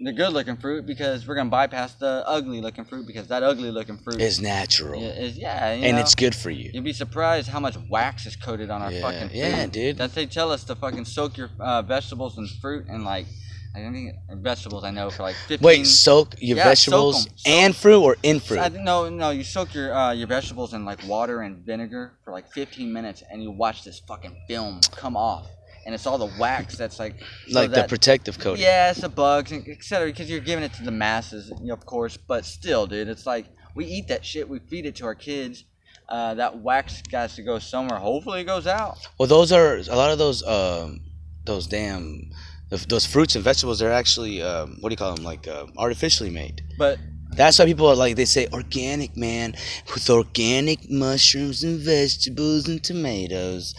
the 0.00 0.12
good 0.12 0.32
looking 0.32 0.56
fruit 0.56 0.86
because 0.86 1.26
we're 1.26 1.34
gonna 1.34 1.50
bypass 1.50 1.94
the 1.94 2.22
ugly 2.26 2.60
looking 2.60 2.84
fruit 2.84 3.04
because 3.06 3.26
that 3.28 3.42
ugly 3.42 3.70
looking 3.72 3.96
fruit 3.98 4.20
is 4.20 4.40
natural. 4.40 5.00
yeah, 5.00 5.08
is 5.08 5.36
yeah, 5.36 5.72
you 5.74 5.84
and 5.84 5.96
know, 5.96 6.00
it's 6.02 6.14
good 6.14 6.34
for 6.36 6.50
you. 6.50 6.70
You'd 6.72 6.84
be 6.84 6.92
surprised 6.92 7.48
how 7.48 7.58
much 7.58 7.76
wax 7.88 8.24
is 8.26 8.36
coated 8.36 8.70
on 8.70 8.80
our 8.82 8.92
Yeah, 8.92 9.00
fucking 9.02 9.28
food. 9.30 9.36
yeah, 9.36 9.66
dude. 9.66 9.98
That 9.98 10.14
they 10.14 10.26
tell 10.26 10.52
us 10.52 10.62
to 10.64 10.76
fucking 10.76 11.04
soak 11.04 11.36
your 11.36 11.50
uh, 11.58 11.82
vegetables 11.82 12.38
and 12.38 12.48
fruit 12.60 12.86
and 12.88 13.04
like 13.04 13.26
I 13.74 13.80
think 13.80 14.14
vegetables 14.42 14.84
I 14.84 14.90
know 14.90 15.10
for 15.10 15.22
like 15.22 15.36
fifteen. 15.46 15.64
Wait, 15.66 15.86
soak 15.86 16.34
your 16.40 16.56
Yeah, 16.56 16.74
soak. 16.74 17.14
Soak- 17.14 17.32
and 17.46 17.76
fruit 17.76 18.02
or 18.02 18.16
in 18.22 18.40
fruit? 18.40 18.58
I, 18.58 18.68
no, 18.68 19.08
no, 19.08 19.30
you 19.30 19.44
soak 19.44 19.74
your 19.74 19.94
uh, 19.94 20.12
your 20.12 20.26
vegetables 20.26 20.74
in 20.74 20.84
like 20.84 21.06
water 21.06 21.42
and 21.42 21.64
vinegar 21.64 22.18
for 22.24 22.32
like 22.32 22.50
15 22.52 22.92
minutes, 22.92 23.22
and 23.30 23.42
you 23.42 23.50
watch 23.50 23.84
this 23.84 24.00
fucking 24.00 24.36
film 24.48 24.80
come 24.92 25.16
off, 25.16 25.46
and 25.86 25.94
it's 25.94 26.06
all 26.06 26.18
the 26.18 26.30
wax 26.38 26.76
that's 26.76 26.98
like 26.98 27.20
so 27.48 27.60
like 27.60 27.70
the 27.70 27.84
protective 27.84 28.38
coating. 28.38 28.62
Yeah, 28.62 28.90
it's 28.90 29.02
the 29.02 29.08
bugs 29.08 29.52
and 29.52 29.66
etc. 29.68 30.06
Because 30.08 30.28
you're 30.30 30.40
giving 30.40 30.64
it 30.64 30.72
to 30.74 30.82
the 30.82 30.90
masses, 30.90 31.52
of 31.70 31.86
course. 31.86 32.16
But 32.16 32.44
still, 32.46 32.86
dude, 32.86 33.08
it's 33.08 33.26
like 33.26 33.46
we 33.74 33.84
eat 33.84 34.08
that 34.08 34.24
shit, 34.24 34.48
we 34.48 34.58
feed 34.58 34.86
it 34.86 34.96
to 34.96 35.04
our 35.06 35.14
kids. 35.14 35.64
Uh, 36.08 36.32
that 36.34 36.58
wax 36.62 37.02
has 37.12 37.36
to 37.36 37.42
go 37.42 37.58
somewhere. 37.58 37.98
Hopefully, 37.98 38.40
it 38.40 38.44
goes 38.44 38.66
out. 38.66 38.96
Well, 39.18 39.28
those 39.28 39.52
are 39.52 39.76
a 39.76 39.94
lot 39.94 40.10
of 40.10 40.18
those 40.18 40.42
um, 40.46 41.00
those 41.44 41.66
damn 41.66 42.30
th- 42.70 42.86
those 42.88 43.06
fruits 43.06 43.34
and 43.34 43.44
vegetables. 43.44 43.78
They're 43.78 43.92
actually 43.92 44.42
um, 44.42 44.76
what 44.80 44.88
do 44.90 44.92
you 44.92 44.96
call 44.96 45.14
them? 45.14 45.24
Like 45.24 45.46
uh, 45.48 45.66
artificially 45.76 46.30
made. 46.30 46.62
But 46.78 46.98
That's 47.36 47.58
why 47.58 47.66
people 47.66 47.86
are 47.86 47.94
like 47.94 48.16
they 48.16 48.24
say 48.24 48.48
organic, 48.52 49.16
man, 49.16 49.54
with 49.92 50.08
organic 50.10 50.90
mushrooms 50.90 51.62
and 51.62 51.78
vegetables 51.78 52.66
and 52.68 52.82
tomatoes. 52.82 53.74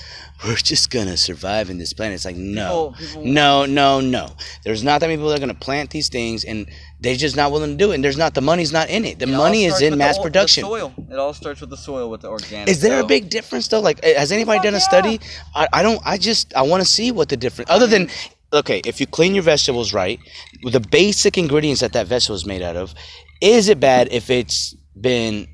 We're 0.45 0.55
just 0.55 0.89
gonna 0.91 1.17
survive 1.17 1.69
in 1.69 1.77
this 1.79 1.91
planet. 1.91 2.15
It's 2.15 2.25
like 2.25 2.37
no, 2.37 2.93
People- 2.97 3.07
people- 3.07 3.25
no, 3.25 3.65
no, 3.65 3.99
no. 3.99 4.29
There's 4.63 4.83
not 4.83 5.01
that 5.01 5.07
many 5.07 5.17
people 5.17 5.29
that 5.29 5.37
are 5.37 5.39
gonna 5.39 5.53
plant 5.55 5.89
these 5.89 6.07
things, 6.09 6.45
and 6.45 6.69
they're 7.01 7.15
just 7.17 7.35
not 7.35 7.51
willing 7.51 7.71
to 7.71 7.77
do 7.77 7.91
it. 7.91 7.95
And 7.95 8.03
there's 8.03 8.17
not 8.17 8.33
the 8.35 8.41
money's 8.41 8.71
not 8.71 8.89
in 8.89 9.03
it. 9.03 9.19
The 9.19 9.27
it 9.27 9.35
money 9.35 9.65
is 9.65 9.81
in 9.81 9.91
the 9.91 9.97
mass 9.97 10.17
the 10.17 10.23
production. 10.23 10.63
soil. 10.63 10.93
It 11.11 11.17
all 11.17 11.33
starts 11.33 11.59
with 11.59 11.69
the 11.71 11.77
soil, 11.77 12.09
with 12.09 12.21
the 12.21 12.29
organic. 12.29 12.69
Is 12.69 12.79
there 12.81 13.01
a 13.01 13.05
big 13.05 13.29
difference 13.29 13.67
though? 13.67 13.81
Like, 13.81 13.99
eh, 14.03 14.17
has 14.17 14.31
anybody 14.31 14.59
Fuck 14.59 14.63
done 14.65 14.73
a 14.75 14.77
yeah. 14.77 14.93
study? 14.93 15.19
I, 15.55 15.67
I 15.73 15.81
don't. 15.83 15.99
I 16.05 16.17
just 16.17 16.55
I 16.55 16.61
want 16.61 16.81
to 16.83 16.87
see 16.87 17.11
what 17.11 17.27
the 17.29 17.35
difference. 17.37 17.69
Other 17.69 17.87
than 17.87 18.09
okay, 18.51 18.81
if 18.85 18.99
you 18.99 19.07
clean 19.07 19.33
your 19.33 19.43
vegetables 19.43 19.93
right, 19.93 20.19
the 20.63 20.79
basic 20.79 21.37
ingredients 21.37 21.81
that 21.81 21.93
that 21.93 22.07
vegetable 22.07 22.35
is 22.35 22.45
made 22.45 22.61
out 22.61 22.75
of, 22.75 22.93
is 23.41 23.69
it 23.69 23.79
bad 23.79 24.09
if 24.11 24.29
it's 24.29 24.75
been, 24.99 25.47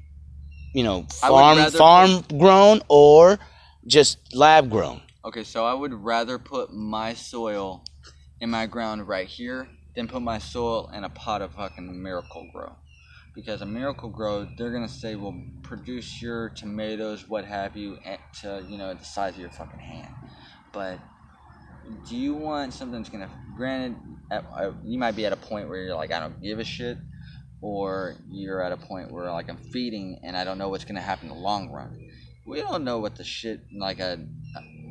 you 0.73 0.83
know, 0.83 1.03
farm 1.03 1.71
farm 1.71 2.23
grown 2.37 2.81
or 2.87 3.39
just 3.87 4.17
lab 4.33 4.69
grown? 4.69 5.01
Okay, 5.23 5.43
so 5.43 5.65
I 5.65 5.73
would 5.73 5.93
rather 5.93 6.37
put 6.37 6.73
my 6.73 7.13
soil 7.13 7.83
in 8.39 8.49
my 8.49 8.65
ground 8.67 9.07
right 9.07 9.27
here 9.27 9.67
than 9.95 10.07
put 10.07 10.21
my 10.21 10.39
soil 10.39 10.89
in 10.93 11.03
a 11.03 11.09
pot 11.09 11.41
of 11.41 11.53
fucking 11.53 12.01
Miracle-Gro. 12.01 12.75
Because 13.33 13.61
a 13.61 13.65
Miracle-Gro, 13.65 14.49
they're 14.57 14.71
gonna 14.71 14.87
say, 14.87 15.15
"Well, 15.15 15.35
produce 15.61 16.21
your 16.21 16.49
tomatoes, 16.49 17.27
what 17.27 17.45
have 17.45 17.75
you, 17.75 17.97
at, 18.05 18.19
to 18.41 18.65
you 18.69 18.77
know 18.77 18.93
the 18.93 19.03
size 19.03 19.33
of 19.33 19.39
your 19.39 19.49
fucking 19.49 19.79
hand." 19.79 20.13
But 20.71 20.99
do 22.07 22.15
you 22.15 22.33
want 22.35 22.73
something 22.73 22.99
that's 22.99 23.09
gonna? 23.09 23.29
Granted, 23.55 23.97
at, 24.31 24.45
uh, 24.55 24.71
you 24.83 24.97
might 24.97 25.15
be 25.15 25.25
at 25.25 25.33
a 25.33 25.37
point 25.37 25.69
where 25.69 25.83
you're 25.83 25.95
like, 25.95 26.11
"I 26.11 26.19
don't 26.19 26.41
give 26.41 26.59
a 26.59 26.63
shit," 26.63 26.97
or 27.61 28.15
you're 28.29 28.61
at 28.61 28.71
a 28.71 28.77
point 28.77 29.11
where 29.11 29.31
like 29.31 29.49
I'm 29.49 29.57
feeding 29.57 30.19
and 30.23 30.35
I 30.37 30.43
don't 30.43 30.57
know 30.57 30.69
what's 30.69 30.85
gonna 30.85 31.01
happen 31.01 31.29
in 31.29 31.35
the 31.35 31.41
long 31.41 31.69
run. 31.71 31.99
We 32.45 32.61
don't 32.61 32.83
know 32.83 32.99
what 32.99 33.15
the 33.15 33.23
shit 33.23 33.61
like 33.73 33.99
a 33.99 34.19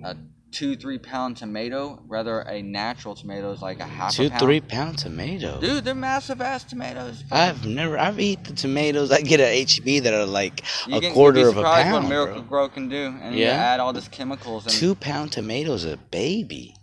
a 0.02 0.16
two 0.54 0.76
three 0.76 0.98
pound 0.98 1.36
tomato, 1.36 2.00
rather 2.06 2.40
a 2.40 2.62
natural 2.62 3.14
tomato 3.14 3.52
is 3.52 3.60
like 3.60 3.80
a 3.80 3.84
half 3.84 4.14
Two 4.14 4.26
a 4.26 4.30
pound. 4.30 4.40
three 4.40 4.60
pound 4.60 4.98
tomato. 4.98 5.60
Dude, 5.60 5.84
they're 5.84 5.94
massive 5.94 6.40
ass 6.40 6.64
tomatoes. 6.64 7.22
I've 7.30 7.66
never. 7.66 7.98
I've 7.98 8.18
eaten 8.20 8.44
the 8.44 8.52
tomatoes. 8.54 9.10
I 9.12 9.20
get 9.20 9.40
at 9.40 9.48
H-E-B 9.48 10.00
that 10.00 10.14
are 10.14 10.24
like 10.26 10.62
You 10.86 10.96
a 10.96 11.00
can, 11.00 11.12
quarter 11.12 11.48
of 11.48 11.56
a 11.58 11.62
pound. 11.62 11.92
what 11.92 12.08
Miracle 12.08 12.40
bro. 12.42 12.48
Grow 12.48 12.68
can 12.68 12.88
do, 12.88 13.14
and 13.20 13.34
you 13.34 13.42
Yeah? 13.44 13.50
add 13.52 13.80
all 13.80 13.92
this 13.92 14.08
chemicals 14.08 14.64
and 14.64 14.74
Two 14.74 14.94
pound 14.94 15.32
tomatoes, 15.32 15.84
a 15.84 15.96
baby. 15.96 16.74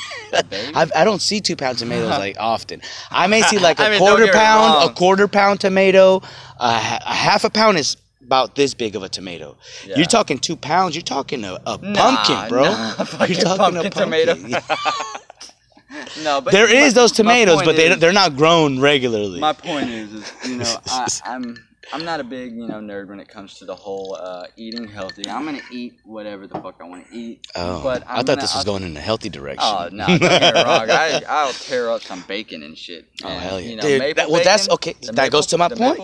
baby. 0.50 0.72
I've, 0.74 0.92
I 0.94 1.04
don't 1.04 1.22
see 1.22 1.40
two 1.40 1.56
pound 1.56 1.78
tomatoes 1.78 2.08
like 2.18 2.36
often. 2.38 2.82
I 3.10 3.26
may 3.28 3.42
see 3.42 3.58
like 3.58 3.78
a 3.80 3.84
I 3.86 3.90
mean, 3.90 3.98
quarter 4.00 4.30
pound, 4.32 4.90
a 4.90 4.92
quarter 4.94 5.28
pound 5.28 5.60
tomato. 5.60 6.16
A, 6.58 6.72
ha- 6.78 7.00
a 7.06 7.14
half 7.14 7.44
a 7.44 7.50
pound 7.50 7.78
is 7.78 7.96
about 8.30 8.54
this 8.54 8.74
big 8.74 8.94
of 8.94 9.02
a 9.02 9.08
tomato. 9.08 9.56
Yeah. 9.84 9.96
You're 9.96 10.06
talking 10.06 10.38
two 10.38 10.54
pounds. 10.54 10.94
You're 10.94 11.02
talking 11.02 11.42
a, 11.44 11.54
a 11.66 11.78
Nah, 11.82 11.94
pumpkin, 12.24 12.48
bro. 12.48 12.62
nah, 12.62 12.94
you're 13.26 13.40
talking 13.40 13.76
a 13.76 13.82
pumpkin 13.82 13.90
tomato. 13.90 14.34
pumpkin. 14.36 16.22
no, 16.22 16.40
but 16.40 16.52
there 16.52 16.68
my- 16.68 16.72
is 16.74 16.94
those 16.94 17.10
tomatoes, 17.10 17.62
but 17.64 17.74
they 17.74 17.88
is- 17.90 17.98
they're 17.98 18.12
not 18.12 18.36
grown 18.36 18.78
regularly. 18.80 19.40
My 19.40 19.52
point 19.52 19.90
is, 19.90 20.12
is 20.12 20.32
you 20.48 20.56
know, 20.58 20.76
I, 20.86 21.08
I'm 21.24 21.56
I'm 21.92 22.04
not 22.04 22.20
a 22.20 22.24
big 22.24 22.52
you 22.54 22.68
know 22.68 22.74
nerd 22.76 23.08
when 23.08 23.18
it 23.18 23.26
comes 23.26 23.54
to 23.58 23.64
the 23.64 23.74
whole 23.74 24.14
uh, 24.14 24.46
eating 24.56 24.86
healthy. 24.86 25.28
I'm 25.28 25.44
gonna 25.44 25.60
eat 25.72 25.94
whatever 26.04 26.46
the 26.46 26.54
fuck 26.60 26.76
I 26.80 26.84
want 26.84 27.08
to 27.10 27.12
eat. 27.16 27.44
oh, 27.56 27.82
but 27.82 28.04
I 28.06 28.10
I'm 28.10 28.16
thought 28.18 28.26
gonna- 28.26 28.40
this 28.42 28.54
was 28.54 28.58
I'll- 28.64 28.72
going 28.72 28.84
in 28.84 28.96
a 28.96 29.00
healthy 29.00 29.28
direction. 29.28 29.58
Oh 29.68 29.88
no, 29.90 30.06
don't 30.06 30.20
get 30.20 30.54
wrong. 30.54 30.88
I 30.88 31.20
I'll 31.28 31.52
tear 31.52 31.90
up 31.90 32.02
some 32.02 32.22
bacon 32.28 32.62
and 32.62 32.78
shit. 32.78 33.08
Oh, 33.24 33.28
hell 33.28 33.60
yeah. 33.60 33.70
you 33.70 33.76
know, 33.76 33.82
Dude, 33.82 33.98
maple 33.98 34.14
that- 34.22 34.30
well, 34.30 34.44
that's- 34.44 34.68
okay, 34.70 34.94
that 35.14 35.32
goes 35.32 35.46
to 35.48 35.58
my 35.58 35.68
point. 35.68 35.98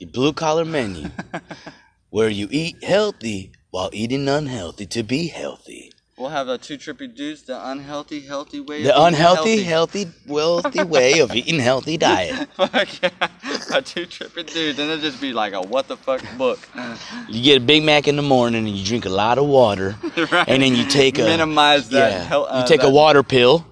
Maple? 0.00 0.12
The 0.12 0.18
blue 0.18 0.32
collar 0.32 0.64
menu, 0.64 1.10
where 2.10 2.28
you 2.28 2.48
eat 2.50 2.82
healthy 2.82 3.52
while 3.70 3.90
eating 3.92 4.28
unhealthy 4.28 4.86
to 4.86 5.02
be 5.02 5.28
healthy. 5.28 5.92
We'll 6.16 6.28
have 6.28 6.48
the 6.48 6.58
two 6.58 6.76
trippy 6.76 7.14
dudes, 7.14 7.44
the 7.44 7.70
unhealthy, 7.70 8.20
healthy 8.20 8.60
way. 8.60 8.82
The 8.82 8.94
of 8.94 9.14
eating 9.14 9.14
unhealthy, 9.14 9.62
healthy, 9.62 10.06
wealthy 10.26 10.82
way 10.84 11.20
of 11.20 11.34
eating 11.34 11.58
healthy 11.58 11.96
diet. 11.96 12.46
Fuck 12.56 13.02
yeah. 13.02 13.08
A 13.72 13.80
two 13.80 14.04
trippy 14.04 14.52
dudes, 14.52 14.78
and 14.78 14.90
it'll 14.90 14.98
just 14.98 15.18
be 15.18 15.32
like 15.32 15.54
a 15.54 15.62
what 15.62 15.88
the 15.88 15.96
fuck 15.96 16.22
book. 16.36 16.58
You 17.26 17.42
get 17.42 17.62
a 17.62 17.64
Big 17.64 17.84
Mac 17.84 18.06
in 18.06 18.16
the 18.16 18.22
morning 18.22 18.66
and 18.66 18.76
you 18.76 18.84
drink 18.84 19.06
a 19.06 19.08
lot 19.08 19.38
of 19.38 19.46
water, 19.46 19.96
right. 20.30 20.46
and 20.46 20.62
then 20.62 20.74
you 20.74 20.84
take 20.84 21.18
a 21.18 21.22
minimize 21.22 21.88
that. 21.88 22.12
yeah, 22.12 22.24
hel- 22.24 22.46
uh, 22.46 22.60
you 22.60 22.66
take 22.66 22.82
a 22.82 22.90
water 22.90 23.22
pill 23.22 23.64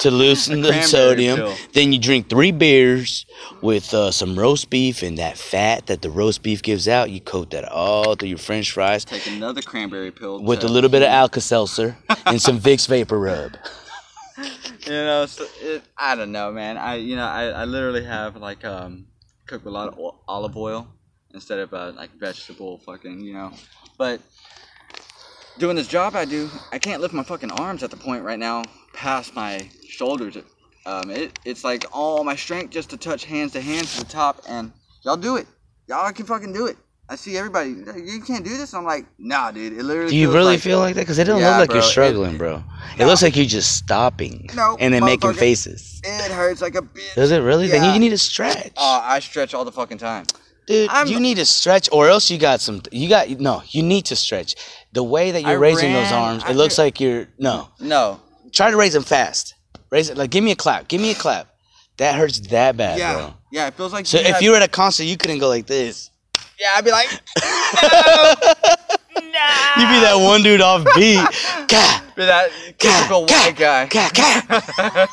to 0.00 0.10
loosen 0.10 0.60
the 0.60 0.82
sodium. 0.82 1.36
pill. 1.36 1.54
Then 1.72 1.92
you 1.92 1.98
drink 1.98 2.28
three 2.28 2.52
beers 2.52 3.26
with 3.62 3.92
uh, 3.94 4.10
some 4.10 4.38
roast 4.38 4.70
beef 4.70 5.02
and 5.02 5.18
that 5.18 5.38
fat 5.38 5.86
that 5.86 6.02
the 6.02 6.10
roast 6.10 6.42
beef 6.42 6.62
gives 6.62 6.88
out. 6.88 7.10
You 7.10 7.20
coat 7.20 7.50
that 7.50 7.64
all 7.64 8.14
through 8.14 8.28
your 8.28 8.38
French 8.38 8.72
fries 8.72 9.04
Take 9.04 9.26
another 9.26 9.62
cranberry 9.62 10.10
pill 10.10 10.42
with 10.42 10.64
a 10.64 10.68
little 10.68 10.90
bit 10.90 11.02
of 11.02 11.08
Alka 11.20 11.40
Seltzer 11.40 11.96
and 12.26 12.40
some 12.40 12.58
Vicks 12.60 12.88
Vapor 12.88 13.18
Rub. 13.18 13.56
You 14.86 14.92
know, 14.92 15.26
so 15.26 15.46
it, 15.60 15.82
I 15.98 16.14
don't 16.14 16.30
know, 16.30 16.52
man. 16.52 16.76
I 16.76 16.96
you 16.96 17.16
know 17.16 17.24
I, 17.26 17.46
I 17.46 17.64
literally 17.64 18.04
have 18.04 18.36
like 18.36 18.64
um 18.64 19.06
cook 19.46 19.64
with 19.64 19.72
a 19.72 19.76
lot 19.76 19.88
of 19.88 19.98
olive 20.28 20.56
oil 20.56 20.86
instead 21.34 21.58
of 21.58 21.74
uh, 21.74 21.92
like 21.96 22.10
vegetable 22.18 22.78
fucking 22.78 23.20
you 23.20 23.32
know, 23.34 23.52
but 23.98 24.20
doing 25.58 25.76
this 25.76 25.88
job 25.88 26.14
I 26.14 26.24
do, 26.24 26.48
I 26.72 26.78
can't 26.78 27.00
lift 27.00 27.14
my 27.14 27.22
fucking 27.22 27.50
arms 27.52 27.82
at 27.82 27.90
the 27.90 27.96
point 27.96 28.22
right 28.24 28.38
now 28.38 28.62
past 28.92 29.34
my 29.34 29.68
shoulders. 29.88 30.36
Um, 30.84 31.10
it 31.10 31.38
it's 31.44 31.64
like 31.64 31.84
all 31.92 32.22
my 32.24 32.36
strength 32.36 32.70
just 32.70 32.90
to 32.90 32.96
touch 32.96 33.24
hands 33.24 33.52
to 33.52 33.60
hands 33.60 33.94
to 33.96 34.04
the 34.04 34.10
top, 34.10 34.42
and 34.48 34.72
y'all 35.02 35.16
do 35.16 35.36
it. 35.36 35.46
Y'all 35.88 36.10
can 36.12 36.26
fucking 36.26 36.52
do 36.52 36.66
it. 36.66 36.76
I 37.08 37.14
see 37.14 37.36
everybody. 37.38 37.70
You 37.70 38.20
can't 38.20 38.44
do 38.44 38.56
this. 38.56 38.74
I'm 38.74 38.84
like, 38.84 39.06
nah, 39.16 39.52
dude. 39.52 39.72
It 39.72 39.84
literally. 39.84 40.10
Do 40.10 40.16
you 40.16 40.28
really 40.32 40.54
like- 40.54 40.60
feel 40.60 40.80
like 40.80 40.96
that? 40.96 41.02
Because 41.02 41.18
it 41.20 41.24
doesn't 41.24 41.40
Yeah, 41.40 41.50
look 41.50 41.58
like 41.60 41.68
bro, 41.68 41.76
you're 41.76 41.84
it- 41.84 41.90
struggling, 41.90 42.36
bro. 42.36 42.64
It 42.94 43.00
No. 43.00 43.06
looks 43.06 43.22
like 43.22 43.36
you're 43.36 43.46
just 43.46 43.76
stopping 43.76 44.48
No, 44.54 44.76
and 44.80 44.92
then 44.92 45.04
making 45.04 45.34
faces. 45.34 46.00
It 46.04 46.32
hurts 46.32 46.60
like 46.60 46.74
a 46.74 46.82
bitch. 46.82 47.14
Does 47.14 47.30
it 47.30 47.38
really? 47.38 47.68
Then 47.68 47.94
you 47.94 48.00
need 48.00 48.08
to 48.10 48.18
stretch. 48.18 48.72
Oh, 48.76 49.00
I 49.04 49.20
stretch 49.20 49.54
all 49.54 49.64
the 49.64 49.70
fucking 49.72 49.98
time. 49.98 50.24
Dude, 50.66 50.90
I'm- 50.90 51.06
you 51.06 51.20
need 51.20 51.36
to 51.36 51.44
stretch, 51.44 51.88
or 51.92 52.08
else 52.08 52.30
you 52.30 52.38
got 52.38 52.60
some. 52.60 52.82
You 52.90 53.08
got 53.08 53.28
no. 53.30 53.62
You 53.68 53.82
need 53.82 54.06
to 54.06 54.16
stretch. 54.16 54.56
The 54.92 55.02
way 55.04 55.30
that 55.30 55.42
you're 55.42 55.50
I 55.50 55.54
raising 55.54 55.92
those 55.92 56.10
arms, 56.10 56.42
I 56.44 56.50
it 56.50 56.56
looks 56.56 56.76
did- 56.76 56.82
like 56.82 57.00
you're 57.00 57.28
no. 57.38 57.68
No. 57.80 58.20
Try 58.52 58.70
to 58.70 58.76
raise 58.76 58.92
them 58.94 59.02
fast. 59.04 59.54
Raise 59.90 60.10
it 60.10 60.16
like 60.16 60.30
give 60.30 60.42
me 60.42 60.50
a 60.50 60.56
clap. 60.56 60.88
Give 60.88 61.00
me 61.00 61.10
a 61.12 61.14
clap. 61.14 61.48
That 61.98 62.14
hurts 62.16 62.40
that 62.40 62.76
bad, 62.76 62.98
yeah. 62.98 63.14
bro. 63.14 63.34
Yeah, 63.52 63.66
it 63.68 63.74
feels 63.74 63.92
like. 63.92 64.06
So 64.06 64.18
if 64.18 64.26
had- 64.26 64.42
you 64.42 64.50
were 64.50 64.56
at 64.56 64.62
a 64.62 64.68
concert, 64.68 65.04
you 65.04 65.16
couldn't 65.16 65.38
go 65.38 65.48
like 65.48 65.66
this. 65.66 66.10
Yeah, 66.58 66.72
I'd 66.74 66.84
be 66.84 66.90
like. 66.90 67.08
You'd 69.76 69.88
be 69.88 70.00
that 70.00 70.16
one 70.16 70.42
dude 70.42 70.60
off 70.60 70.84
beat. 70.94 71.20
Be 72.16 72.24
that 72.24 72.50
typical 72.78 73.26
white 73.26 73.54
guy. 73.56 73.84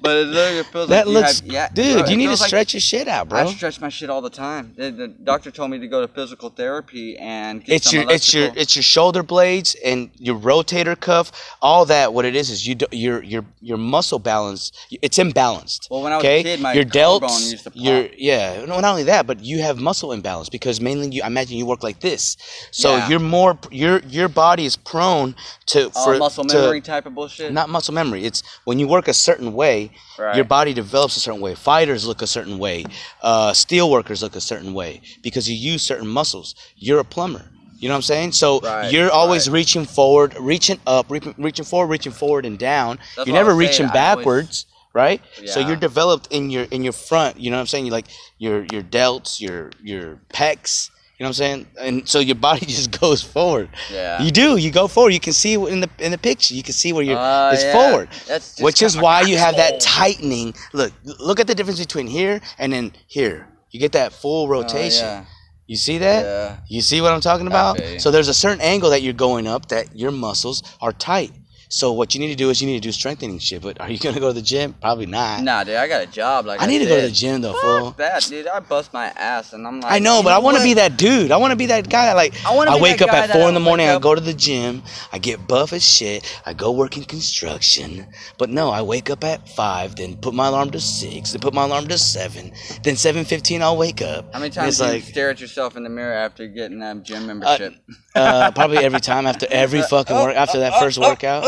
but 0.00 0.16
it 0.16 0.26
literally 0.26 0.62
feels 0.64 0.88
That 0.88 1.06
like 1.06 1.06
you 1.06 1.12
looks, 1.12 1.40
had- 1.40 1.52
yeah, 1.52 1.68
dude. 1.72 2.00
bro, 2.00 2.06
you 2.10 2.16
need 2.16 2.24
to 2.24 2.30
feels 2.30 2.40
like- 2.40 2.48
stretch 2.48 2.74
your 2.74 2.80
shit 2.80 3.06
out, 3.06 3.28
bro. 3.28 3.38
I 3.40 3.46
stretch 3.52 3.80
my 3.80 3.88
shit 3.88 4.10
all 4.10 4.20
the 4.20 4.28
time. 4.30 4.74
The, 4.76 4.90
the 4.90 5.06
doctor 5.08 5.52
told 5.52 5.70
me 5.70 5.78
to 5.78 5.86
go 5.86 6.00
to 6.04 6.08
physical 6.12 6.50
therapy 6.50 7.16
and 7.18 7.64
get 7.64 7.76
it's 7.76 7.92
your 7.92 8.10
it's 8.10 8.34
your 8.34 8.50
it's 8.56 8.74
your 8.74 8.82
shoulder 8.82 9.22
blades 9.22 9.76
and 9.84 10.10
your 10.16 10.36
rotator 10.38 10.98
cuff 10.98 11.30
all 11.62 11.84
that 11.84 12.12
what 12.12 12.24
it 12.24 12.34
is 12.34 12.50
is 12.50 12.66
you 12.66 12.74
do, 12.74 12.86
your 12.90 13.22
your 13.22 13.44
your 13.60 13.78
muscle 13.78 14.18
balance 14.18 14.72
it's 15.02 15.18
imbalanced 15.18 15.88
Well, 15.90 16.02
when 16.02 16.12
I 16.12 16.16
was 16.16 16.24
a 16.24 16.28
okay 16.28 16.42
kid, 16.42 16.60
my 16.60 16.72
your 16.72 16.84
delts 16.84 17.50
used 17.52 17.64
to 17.64 17.70
pop. 17.70 17.80
your 17.80 18.08
yeah 18.16 18.64
no, 18.64 18.80
not 18.80 18.90
only 18.90 19.04
that 19.04 19.26
but 19.28 19.40
you 19.44 19.62
have 19.62 19.80
muscle 19.80 20.10
imbalance 20.12 20.48
because 20.48 20.80
mainly 20.80 21.08
you 21.10 21.22
I 21.22 21.28
imagine 21.28 21.56
you 21.58 21.66
work 21.66 21.82
like 21.84 22.00
this 22.00 22.36
so 22.72 22.96
Yeah. 22.96 23.08
you're 23.08 23.20
more 23.22 23.58
your 23.70 24.00
your 24.00 24.28
body 24.28 24.64
is 24.66 24.76
prone 24.76 25.34
to 25.66 25.90
Oh, 25.94 26.04
for 26.04 26.18
muscle 26.18 26.44
to- 26.44 26.54
memory 26.56 26.80
type 26.80 27.06
of 27.06 27.14
bullshit. 27.14 27.52
not 27.52 27.68
muscle 27.68 27.94
memory. 27.94 28.24
It's 28.24 28.42
when 28.64 28.78
you 28.78 28.86
work 28.88 29.08
a 29.08 29.14
certain 29.14 29.52
way, 29.54 29.90
Right. 30.18 30.36
your 30.36 30.44
body 30.44 30.74
develops 30.74 31.16
a 31.16 31.20
certain 31.20 31.40
way. 31.40 31.54
Fighters 31.54 32.06
look 32.06 32.20
a 32.22 32.26
certain 32.26 32.58
way. 32.58 32.84
Uh, 33.22 33.52
steel 33.52 33.90
workers 33.90 34.22
look 34.22 34.36
a 34.36 34.40
certain 34.40 34.74
way 34.74 35.00
because 35.22 35.48
you 35.48 35.56
use 35.56 35.82
certain 35.82 36.08
muscles. 36.08 36.54
You're 36.76 37.00
a 37.00 37.04
plumber. 37.04 37.44
You 37.78 37.88
know 37.88 37.94
what 37.94 37.98
I'm 37.98 38.02
saying? 38.02 38.32
So 38.32 38.60
Right, 38.60 38.92
you're 38.92 39.10
always 39.10 39.48
right. 39.48 39.54
reaching 39.54 39.86
forward, 39.86 40.36
reaching 40.38 40.78
up, 40.86 41.06
re- 41.10 41.34
reaching 41.36 41.64
forward, 41.64 41.88
reaching 41.88 42.12
forward 42.12 42.46
and 42.46 42.56
down. 42.56 42.98
That's 43.16 43.26
you're 43.26 43.34
never 43.34 43.54
reaching 43.54 43.88
saying, 43.88 43.90
I 43.96 44.10
always- 44.10 44.16
backwards, 44.18 44.66
right? 44.94 45.20
So 45.46 45.58
you're 45.58 45.74
developed 45.74 46.28
in 46.30 46.48
your 46.50 46.64
in 46.70 46.84
your 46.84 46.92
front. 46.92 47.40
You 47.40 47.50
know 47.50 47.56
what 47.56 47.62
I'm 47.62 47.66
saying? 47.66 47.86
You 47.86 47.90
like 47.92 48.06
your 48.38 48.66
your 48.70 48.82
delts, 48.82 49.40
your 49.40 49.70
your 49.82 50.20
pecs. 50.32 50.90
You 51.22 51.26
know 51.26 51.28
what 51.28 51.38
I'm 51.40 51.44
saying? 51.44 51.66
And 51.78 52.08
so 52.08 52.18
your 52.18 52.34
body 52.34 52.66
just 52.78 53.00
goes 53.00 53.22
forward. 53.22 53.68
Yeah. 53.92 54.20
You 54.20 54.32
do. 54.32 54.56
You 54.56 54.72
go 54.72 54.88
forward. 54.88 55.12
You 55.12 55.20
can 55.20 55.32
see 55.32 55.54
in 55.54 55.78
the 55.78 55.88
in 56.00 56.10
the 56.10 56.18
picture. 56.18 56.52
You 56.52 56.64
can 56.64 56.72
see 56.72 56.92
where 56.92 57.04
you're. 57.04 57.16
Uh, 57.16 57.52
it's 57.52 57.62
yeah. 57.62 57.72
forward. 57.72 58.08
That's 58.26 58.60
Which 58.60 58.82
is 58.82 58.98
why 58.98 59.20
you 59.20 59.36
have 59.36 59.54
that 59.54 59.78
tightening. 59.78 60.52
Look, 60.72 60.92
look 61.04 61.38
at 61.38 61.46
the 61.46 61.54
difference 61.54 61.78
between 61.78 62.08
here 62.08 62.40
and 62.58 62.72
then 62.72 62.90
here. 63.06 63.46
You 63.70 63.78
get 63.78 63.92
that 63.92 64.12
full 64.12 64.46
Oh, 64.46 64.48
rotation. 64.48 65.06
yeah. 65.06 65.24
You 65.68 65.76
see 65.76 65.98
that? 65.98 66.24
Yeah. 66.24 66.56
You 66.68 66.80
see 66.80 67.00
what 67.00 67.12
I'm 67.12 67.20
talking 67.20 67.46
about? 67.46 67.78
you. 67.78 68.00
So 68.00 68.10
there's 68.10 68.26
a 68.26 68.34
certain 68.34 68.60
angle 68.60 68.90
that 68.90 69.02
you're 69.02 69.12
going 69.12 69.46
up 69.46 69.68
that 69.68 69.96
your 69.96 70.10
muscles 70.10 70.64
are 70.80 70.92
tight. 70.92 71.30
So 71.72 71.90
what 71.90 72.14
you 72.14 72.20
need 72.20 72.28
to 72.28 72.34
do 72.36 72.50
is 72.50 72.60
you 72.60 72.66
need 72.66 72.82
to 72.82 72.86
do 72.86 72.92
strengthening 72.92 73.38
shit. 73.38 73.62
But 73.62 73.80
are 73.80 73.90
you 73.90 73.98
gonna 73.98 74.20
go 74.20 74.28
to 74.28 74.34
the 74.34 74.42
gym? 74.42 74.74
Probably 74.74 75.06
not. 75.06 75.42
Nah, 75.42 75.64
dude, 75.64 75.76
I 75.76 75.88
got 75.88 76.02
a 76.02 76.06
job. 76.06 76.44
Like 76.44 76.60
I 76.60 76.64
I, 76.64 76.66
need 76.66 76.80
to 76.80 76.84
go 76.84 76.96
to 76.96 77.06
the 77.06 77.10
gym 77.10 77.40
though, 77.40 77.54
Fuck 77.54 77.62
fool. 77.62 77.90
that, 77.92 78.26
dude. 78.28 78.46
I 78.46 78.60
bust 78.60 78.92
my 78.92 79.06
ass, 79.06 79.54
and 79.54 79.66
I'm 79.66 79.80
like. 79.80 79.90
I 79.90 79.98
know, 79.98 80.22
but 80.22 80.34
I 80.34 80.38
want 80.38 80.58
to 80.58 80.62
be 80.62 80.74
that 80.74 80.98
dude. 80.98 81.32
I 81.32 81.38
want 81.38 81.52
to 81.52 81.56
be 81.56 81.64
that 81.66 81.88
guy. 81.88 82.12
Like 82.12 82.34
I 82.44 82.54
I 82.54 82.78
wake 82.78 83.00
up 83.00 83.10
at 83.10 83.30
four 83.30 83.48
in 83.48 83.54
the 83.54 83.60
morning. 83.60 83.88
I 83.88 83.98
go 83.98 84.14
to 84.14 84.20
the 84.20 84.34
gym. 84.34 84.82
I 85.14 85.18
get 85.18 85.48
buff 85.48 85.72
as 85.72 85.82
shit. 85.82 86.30
I 86.44 86.52
go 86.52 86.72
work 86.72 86.98
in 86.98 87.04
construction. 87.04 88.06
But 88.36 88.50
no, 88.50 88.68
I 88.68 88.82
wake 88.82 89.08
up 89.08 89.24
at 89.24 89.48
five. 89.48 89.96
Then 89.96 90.18
put 90.18 90.34
my 90.34 90.48
alarm 90.48 90.72
to 90.72 90.80
six. 90.80 91.32
Then 91.32 91.40
put 91.40 91.54
my 91.54 91.64
alarm 91.64 91.88
to 91.88 91.96
seven. 91.96 92.52
Then 92.82 92.96
seven 92.96 93.24
fifteen, 93.24 93.62
I'll 93.62 93.78
wake 93.78 94.02
up. 94.02 94.30
How 94.34 94.40
many 94.40 94.50
times 94.50 94.76
do 94.76 94.84
you 94.84 94.90
like 94.90 95.04
stare 95.04 95.30
at 95.30 95.40
yourself 95.40 95.74
in 95.78 95.84
the 95.84 95.90
mirror 95.90 96.12
after 96.12 96.46
getting 96.48 96.80
that 96.80 97.02
gym 97.02 97.26
membership? 97.26 97.76
uh, 98.14 98.50
probably 98.50 98.76
every 98.76 99.00
time 99.00 99.26
after 99.26 99.46
every 99.50 99.80
fucking 99.90 100.14
work 100.14 100.36
after 100.36 100.58
that 100.58 100.78
first 100.78 100.98
workout. 100.98 101.46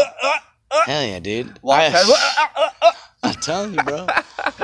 Hell 0.86 1.04
yeah, 1.06 1.18
dude. 1.20 1.58
Walk 1.62 1.80
I, 1.80 1.90
past- 1.90 2.96
I'm 3.22 3.34
telling 3.36 3.74
you, 3.74 3.82
bro. 3.82 4.06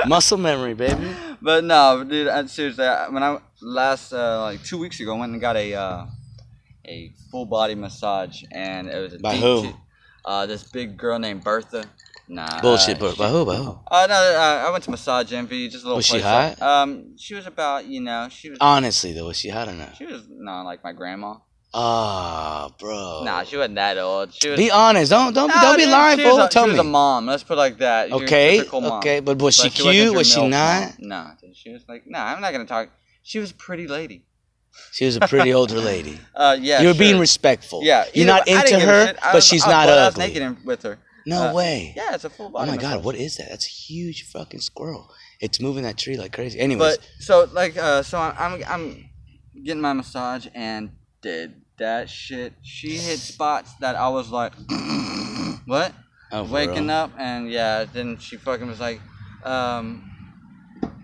Muscle 0.07 0.37
memory, 0.37 0.73
baby. 0.73 1.09
But 1.41 1.63
no, 1.63 2.03
dude. 2.03 2.27
I, 2.27 2.45
seriously, 2.45 2.85
I, 2.85 3.07
when 3.09 3.23
I 3.23 3.37
last 3.61 4.13
uh, 4.13 4.41
like 4.41 4.63
two 4.63 4.77
weeks 4.77 4.99
ago 4.99 5.15
went 5.15 5.31
and 5.31 5.41
got 5.41 5.55
a 5.55 5.73
uh, 5.73 6.05
a 6.85 7.11
full 7.31 7.45
body 7.45 7.75
massage, 7.75 8.43
and 8.51 8.87
it 8.89 8.99
was 8.99 9.13
a 9.13 9.19
By 9.19 9.33
deep 9.33 9.41
who? 9.41 9.61
t- 9.63 9.75
uh, 10.25 10.45
this 10.45 10.63
big 10.63 10.97
girl 10.97 11.17
named 11.17 11.43
Bertha. 11.43 11.85
Nah. 12.27 12.61
Bullshit, 12.61 12.99
but 12.99 13.13
she- 13.13 13.17
by 13.17 13.27
who? 13.29 13.45
By 13.45 13.55
who? 13.55 13.79
Uh, 13.89 14.07
no, 14.07 14.13
uh, 14.15 14.65
I 14.67 14.71
went 14.71 14.83
to 14.85 14.91
Massage 14.91 15.33
Envy, 15.33 15.67
just 15.67 15.83
a 15.83 15.87
little 15.87 15.97
Was 15.97 16.05
she 16.05 16.19
place. 16.19 16.57
hot? 16.57 16.61
Um, 16.61 17.17
she 17.17 17.33
was 17.35 17.45
about, 17.47 17.85
you 17.87 17.99
know, 17.99 18.27
she 18.29 18.49
was, 18.49 18.57
Honestly, 18.61 19.11
though, 19.11 19.25
was 19.27 19.37
she 19.37 19.49
hot 19.49 19.67
or 19.67 19.73
not? 19.73 19.97
she 19.97 20.05
was 20.05 20.23
not 20.29 20.61
like 20.63 20.81
my 20.83 20.93
grandma. 20.93 21.35
Ah, 21.73 22.69
bro. 22.79 23.23
Nah, 23.23 23.43
she 23.43 23.55
wasn't 23.57 23.75
that 23.75 23.97
old. 23.97 24.33
She 24.33 24.49
was. 24.49 24.57
Be 24.57 24.69
honest. 24.71 25.09
Don't 25.11 25.33
don't 25.33 25.47
No, 25.47 25.53
don't 25.61 25.77
be 25.77 25.83
dude, 25.83 25.91
lying, 25.91 26.17
she 26.17 26.25
was 26.25 26.33
fool. 26.33 26.41
a- 26.41 26.49
Tell 26.49 26.65
she 26.65 26.71
was 26.71 26.79
a 26.79 26.83
mom. 26.83 27.25
Let's 27.27 27.43
put 27.43 27.53
it 27.53 27.57
like 27.57 27.77
that. 27.77 28.11
Okay, 28.11 28.61
okay, 28.69 29.19
but 29.21 29.39
was 29.41 29.55
she 29.55 29.69
But 29.69 29.73
cute? 29.73 30.13
Was 30.13 30.27
she 30.27 30.47
not? 30.47 30.99
mom. 30.99 31.07
No, 31.07 31.31
dude, 31.41 31.55
she 31.55 31.71
was 31.71 31.83
like, 31.87 32.03
nah, 32.07 32.25
I'm 32.25 32.41
not 32.41 32.51
gonna 32.51 32.65
talk. 32.65 32.89
She 33.23 33.39
was 33.39 33.51
a 33.51 33.53
pretty 33.55 33.87
lady. 33.87 34.25
She 34.91 35.05
was 35.05 35.15
a 35.17 35.21
pretty 35.21 35.53
older 35.53 35.79
lady. 35.79 36.19
Uh, 36.35 36.57
yeah. 36.59 36.81
you 36.81 36.87
were 36.87 36.93
sure. 36.93 36.99
being 36.99 37.19
respectful. 37.19 37.81
Yeah, 37.83 38.05
you're 38.13 38.25
not 38.27 38.41
I 38.41 38.45
didn't 38.63 38.73
into 38.73 38.85
her, 38.85 39.07
shit. 39.07 39.17
But 39.21 39.33
was- 39.35 39.45
she's 39.45 39.63
I 39.63 39.67
was 39.67 39.71
not 39.73 39.85
butt-ass 39.87 40.13
ugly. 40.13 40.27
naked 40.27 40.41
in- 40.41 40.57
with 40.65 40.83
her. 40.83 40.99
No 41.25 41.49
Uh, 41.49 41.53
way. 41.53 41.93
Yeah, 41.95 42.15
it's 42.15 42.23
a 42.25 42.29
full 42.29 42.49
body. 42.49 42.69
Oh 42.69 42.75
my 42.75 42.81
god, 42.81 43.03
what 43.03 43.15
is 43.15 43.37
that? 43.37 43.47
That's 43.49 43.65
a 43.67 43.69
huge 43.69 44.23
fucking 44.31 44.59
squirrel. 44.61 45.09
It's 45.39 45.61
moving 45.61 45.83
that 45.83 45.97
tree 45.97 46.17
like 46.17 46.33
crazy. 46.33 46.59
Anyways, 46.59 46.97
But 46.97 47.07
so 47.19 47.47
like 47.53 47.77
uh, 47.77 48.01
so 48.03 48.17
I'm 48.19 48.63
I'm 48.67 49.09
getting 49.63 49.81
my 49.81 49.93
massage 49.93 50.47
and 50.55 50.91
did 51.21 51.60
that 51.81 52.09
shit. 52.09 52.53
She 52.61 52.95
hit 52.95 53.19
spots 53.19 53.73
that 53.77 53.95
I 53.95 54.07
was 54.07 54.29
like, 54.29 54.53
what? 55.65 55.93
oh, 56.31 56.43
Waking 56.43 56.87
real? 56.87 56.91
up 56.91 57.11
and 57.17 57.49
yeah, 57.49 57.85
then 57.91 58.17
she 58.17 58.37
fucking 58.37 58.67
was 58.67 58.79
like, 58.79 59.01
um, 59.43 60.09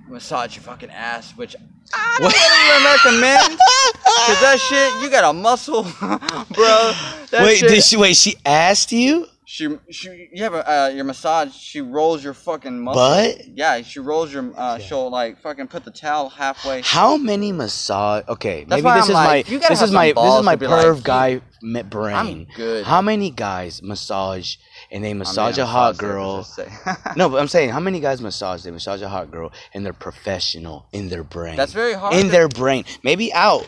massage 0.07 0.55
your 0.55 0.63
fucking 0.63 0.91
ass, 0.91 1.35
which 1.35 1.55
I 1.93 2.17
don't 2.19 2.31
really 2.31 2.85
recommend. 2.85 3.59
Cause 3.59 4.41
that 4.41 4.59
shit, 4.59 5.03
you 5.03 5.09
got 5.09 5.29
a 5.29 5.33
muscle, 5.33 5.83
bro. 5.99 6.93
That 7.31 7.43
Wait, 7.43 7.57
shit, 7.57 7.69
did 7.69 7.83
she 7.83 7.97
wait? 7.97 8.15
She 8.15 8.35
asked 8.45 8.91
you? 8.91 9.27
She, 9.49 9.69
she, 9.89 10.27
you 10.33 10.43
have 10.43 10.53
a, 10.53 10.69
uh, 10.69 10.87
your 10.89 11.05
massage. 11.05 11.53
She 11.55 11.79
rolls 11.79 12.21
your 12.21 12.33
fucking 12.33 12.81
muscle. 12.81 13.01
Butt? 13.01 13.47
Yeah, 13.55 13.81
she 13.81 13.99
rolls 14.01 14.33
your. 14.33 14.51
Uh, 14.53 14.77
she'll 14.77 15.09
like 15.09 15.41
fucking 15.41 15.67
put 15.69 15.85
the 15.85 15.91
towel 15.91 16.27
halfway. 16.27 16.81
How 16.81 17.15
many 17.15 17.53
massage? 17.53 18.25
Okay, 18.27 18.65
That's 18.65 18.69
maybe 18.69 18.83
why 18.83 18.95
this 18.97 19.05
I'm 19.05 19.11
is 19.11 19.13
like, 19.13 19.47
my 19.47 19.51
gotta 19.59 19.69
this 19.69 19.79
have 19.79 19.87
is 19.87 19.93
my 19.93 20.11
this 20.11 20.33
is 20.33 20.43
my 20.43 20.51
to 20.55 20.59
be 20.59 20.67
like, 20.67 20.85
perv 20.85 20.95
"Dude, 20.95 21.03
guy 21.05 21.41
brain. 21.83 22.15
I'm 22.15 22.47
good. 22.57 22.85
How 22.85 23.01
many 23.01 23.29
guys 23.29 23.81
massage 23.81 24.57
and 24.91 25.01
they 25.01 25.11
I'm 25.11 25.19
massage 25.19 25.55
being 25.55 25.63
a 25.63 25.71
hot 25.71 25.91
massage 25.91 26.01
girl? 26.01 26.37
just 26.39 26.55
say. 26.55 26.69
No, 27.15 27.29
but 27.29 27.39
I'm 27.39 27.47
saying 27.47 27.69
how 27.69 27.79
many 27.79 28.01
guys 28.01 28.21
massage? 28.21 28.63
They 28.63 28.71
massage 28.71 29.01
a 29.01 29.07
hot 29.07 29.31
girl 29.31 29.53
and 29.73 29.85
they're 29.85 29.93
professional 29.93 30.87
in 30.91 31.07
their 31.07 31.23
brain. 31.23 31.55
That's 31.55 31.71
very 31.71 31.93
hard. 31.93 32.13
in 32.15 32.25
to- 32.25 32.31
their 32.31 32.49
brain. 32.49 32.83
Maybe 33.01 33.31
out, 33.31 33.65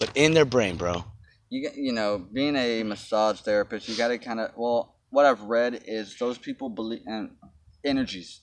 but 0.00 0.10
in 0.16 0.34
their 0.34 0.44
brain, 0.44 0.76
bro. 0.76 1.04
you 1.50 1.70
you 1.76 1.92
know 1.92 2.18
being 2.32 2.56
a 2.56 2.82
massage 2.82 3.40
therapist, 3.42 3.88
you 3.88 3.96
got 3.96 4.08
to 4.08 4.18
kind 4.18 4.40
of 4.40 4.50
well, 4.56 4.96
what 5.10 5.26
I've 5.26 5.42
read 5.42 5.82
is 5.86 6.16
those 6.18 6.38
people 6.38 6.68
believe 6.68 7.02
and 7.06 7.30
energies. 7.84 8.40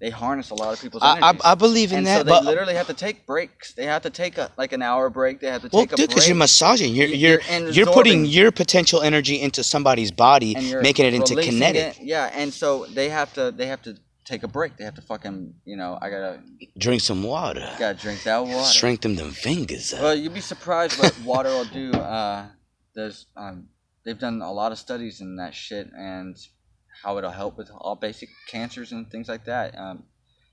They 0.00 0.10
harness 0.10 0.50
a 0.50 0.56
lot 0.56 0.72
of 0.74 0.80
people's 0.82 1.04
I, 1.04 1.18
energies. 1.18 1.40
I, 1.44 1.52
I 1.52 1.54
believe 1.54 1.92
in 1.92 1.98
and 1.98 2.06
that, 2.08 2.18
so 2.18 2.24
they 2.24 2.30
but 2.30 2.44
literally 2.44 2.74
have 2.74 2.88
to 2.88 2.94
take 2.94 3.24
breaks. 3.24 3.72
They 3.74 3.84
have 3.84 4.02
to 4.02 4.10
take 4.10 4.36
a 4.36 4.50
like 4.58 4.72
an 4.72 4.82
hour 4.82 5.08
break. 5.10 5.38
They 5.40 5.46
have 5.46 5.62
to 5.62 5.68
well, 5.72 5.82
take 5.84 5.92
a 5.92 5.96
dude, 5.96 5.98
break. 5.98 6.08
because 6.10 6.26
you're 6.28 6.36
massaging, 6.36 6.92
you're 6.92 7.06
You- 7.06 7.14
you're 7.16 7.40
you're 7.60 7.70
you're, 7.70 7.86
putting 7.86 8.24
your 8.26 8.50
potential 8.50 9.00
energy 9.00 9.40
into 9.40 9.62
somebody's 9.62 10.10
body, 10.10 10.54
making 10.82 11.06
it 11.06 11.14
into 11.14 11.36
kinetic. 11.36 12.00
it. 12.00 12.02
Yeah, 12.02 12.30
and 12.34 12.52
so 12.52 12.84
they 12.86 13.10
have 13.10 13.32
to 13.34 13.52
they 13.52 13.66
have 13.66 13.80
to 13.82 13.96
take 14.24 14.42
a 14.42 14.48
break. 14.48 14.76
They 14.76 14.82
have 14.84 14.94
to 14.96 15.02
fucking 15.02 15.54
you 15.64 15.76
know 15.76 15.96
I 16.02 16.10
gotta 16.10 16.40
Drink 16.76 17.00
some 17.00 17.22
water, 17.22 17.64
gotta 17.78 17.94
drink 17.96 18.24
that 18.24 18.38
water. 18.44 18.64
strengthen 18.64 19.14
them 19.14 19.30
fingers. 19.30 19.92
Well, 19.92 20.16
you'd 20.16 20.34
be 20.34 20.40
surprised 20.40 20.98
what 20.98 21.14
water 21.24 21.50
will 21.50 21.64
do. 21.66 21.92
Uh, 21.92 22.46
there's 22.96 23.26
um, 23.36 23.68
they've 24.04 24.18
done 24.18 24.42
a 24.42 24.52
lot 24.52 24.72
of 24.72 24.78
studies 24.78 25.20
in 25.20 25.36
that 25.36 25.54
shit 25.54 25.90
and 25.96 26.36
how 27.02 27.18
it'll 27.18 27.30
help 27.30 27.56
with 27.56 27.70
all 27.76 27.96
basic 27.96 28.28
cancers 28.48 28.92
and 28.92 29.10
things 29.10 29.28
like 29.28 29.44
that. 29.46 29.76
Um, 29.78 30.04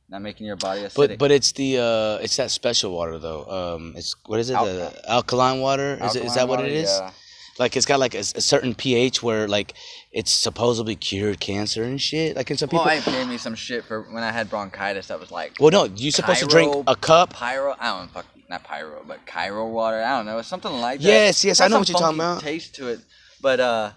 not 0.10 0.22
making 0.22 0.48
your 0.48 0.56
body 0.56 0.82
acidic. 0.82 0.96
But 0.96 1.18
but 1.20 1.32
it's 1.32 1.52
the 1.52 1.78
uh 1.78 2.24
it's 2.24 2.36
that 2.38 2.52
special 2.52 2.92
water 2.94 3.20
though. 3.20 3.46
Um, 3.46 3.94
it's 3.96 4.16
what 4.26 4.40
is 4.40 4.50
it? 4.50 4.56
Al- 4.56 4.66
the 4.66 5.10
alkaline 5.10 5.62
water? 5.62 6.00
Is 6.02 6.16
it 6.16 6.24
is 6.26 6.36
Alkaline 6.36 6.36
that 6.36 6.48
what 6.48 6.60
water, 6.60 6.70
it 6.70 6.76
is? 6.76 6.90
yeah. 6.90 7.12
Like 7.60 7.76
it's 7.76 7.86
got 7.86 8.00
like 8.00 8.16
a 8.16 8.24
certain 8.24 8.74
pH 8.74 9.22
where 9.22 9.48
like 9.48 9.74
it's 10.14 10.34
supposedly 10.34 10.96
cured 10.96 11.42
cancer 11.42 11.84
and 11.84 12.02
shit. 12.02 12.38
Like 12.38 12.50
in 12.50 12.58
some 12.58 12.70
people. 12.70 12.86
Well, 12.86 12.98
I 12.98 13.02
gave 13.02 13.28
me 13.28 13.38
some 13.38 13.54
shit 13.54 13.84
for 13.84 14.04
when 14.14 14.24
I 14.24 14.32
had 14.32 14.50
bronchitis. 14.50 15.08
That 15.08 15.20
was 15.20 15.30
like 15.30 15.58
well, 15.60 15.70
no, 15.70 15.84
you're 15.84 16.14
supposed 16.14 16.40
to 16.40 16.48
drink 16.48 16.74
a 16.88 16.96
cup. 16.96 17.34
pyro. 17.34 17.76
I 17.78 18.00
don't 18.00 18.10
fuck 18.12 18.26
not 18.50 18.64
pyro, 18.64 19.04
but 19.08 19.26
Cairo 19.26 19.68
water. 19.68 20.02
I 20.02 20.18
don't 20.18 20.26
know, 20.26 20.42
something 20.42 20.72
like 20.72 21.00
that. 21.02 21.08
Yes, 21.08 21.46
yes, 21.46 21.62
I 21.62 21.68
know 21.68 21.80
what 21.80 21.88
you're 21.88 22.00
talking 22.00 22.18
about. 22.18 22.42
Taste 22.42 22.76
to 22.76 22.88
it, 22.88 23.00
but 23.42 23.60
uh, 23.60 23.92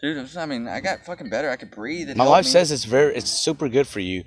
dude, 0.00 0.28
I 0.36 0.46
mean, 0.46 0.68
I 0.68 0.80
got 0.80 1.04
fucking 1.04 1.30
better. 1.30 1.50
I 1.50 1.56
could 1.56 1.70
breathe. 1.70 2.10
It 2.10 2.16
My 2.16 2.26
wife 2.28 2.44
me. 2.44 2.50
says 2.50 2.70
it's 2.72 2.84
very 2.84 3.14
it's 3.14 3.30
super 3.30 3.68
good 3.68 3.86
for 3.86 4.00
you. 4.00 4.24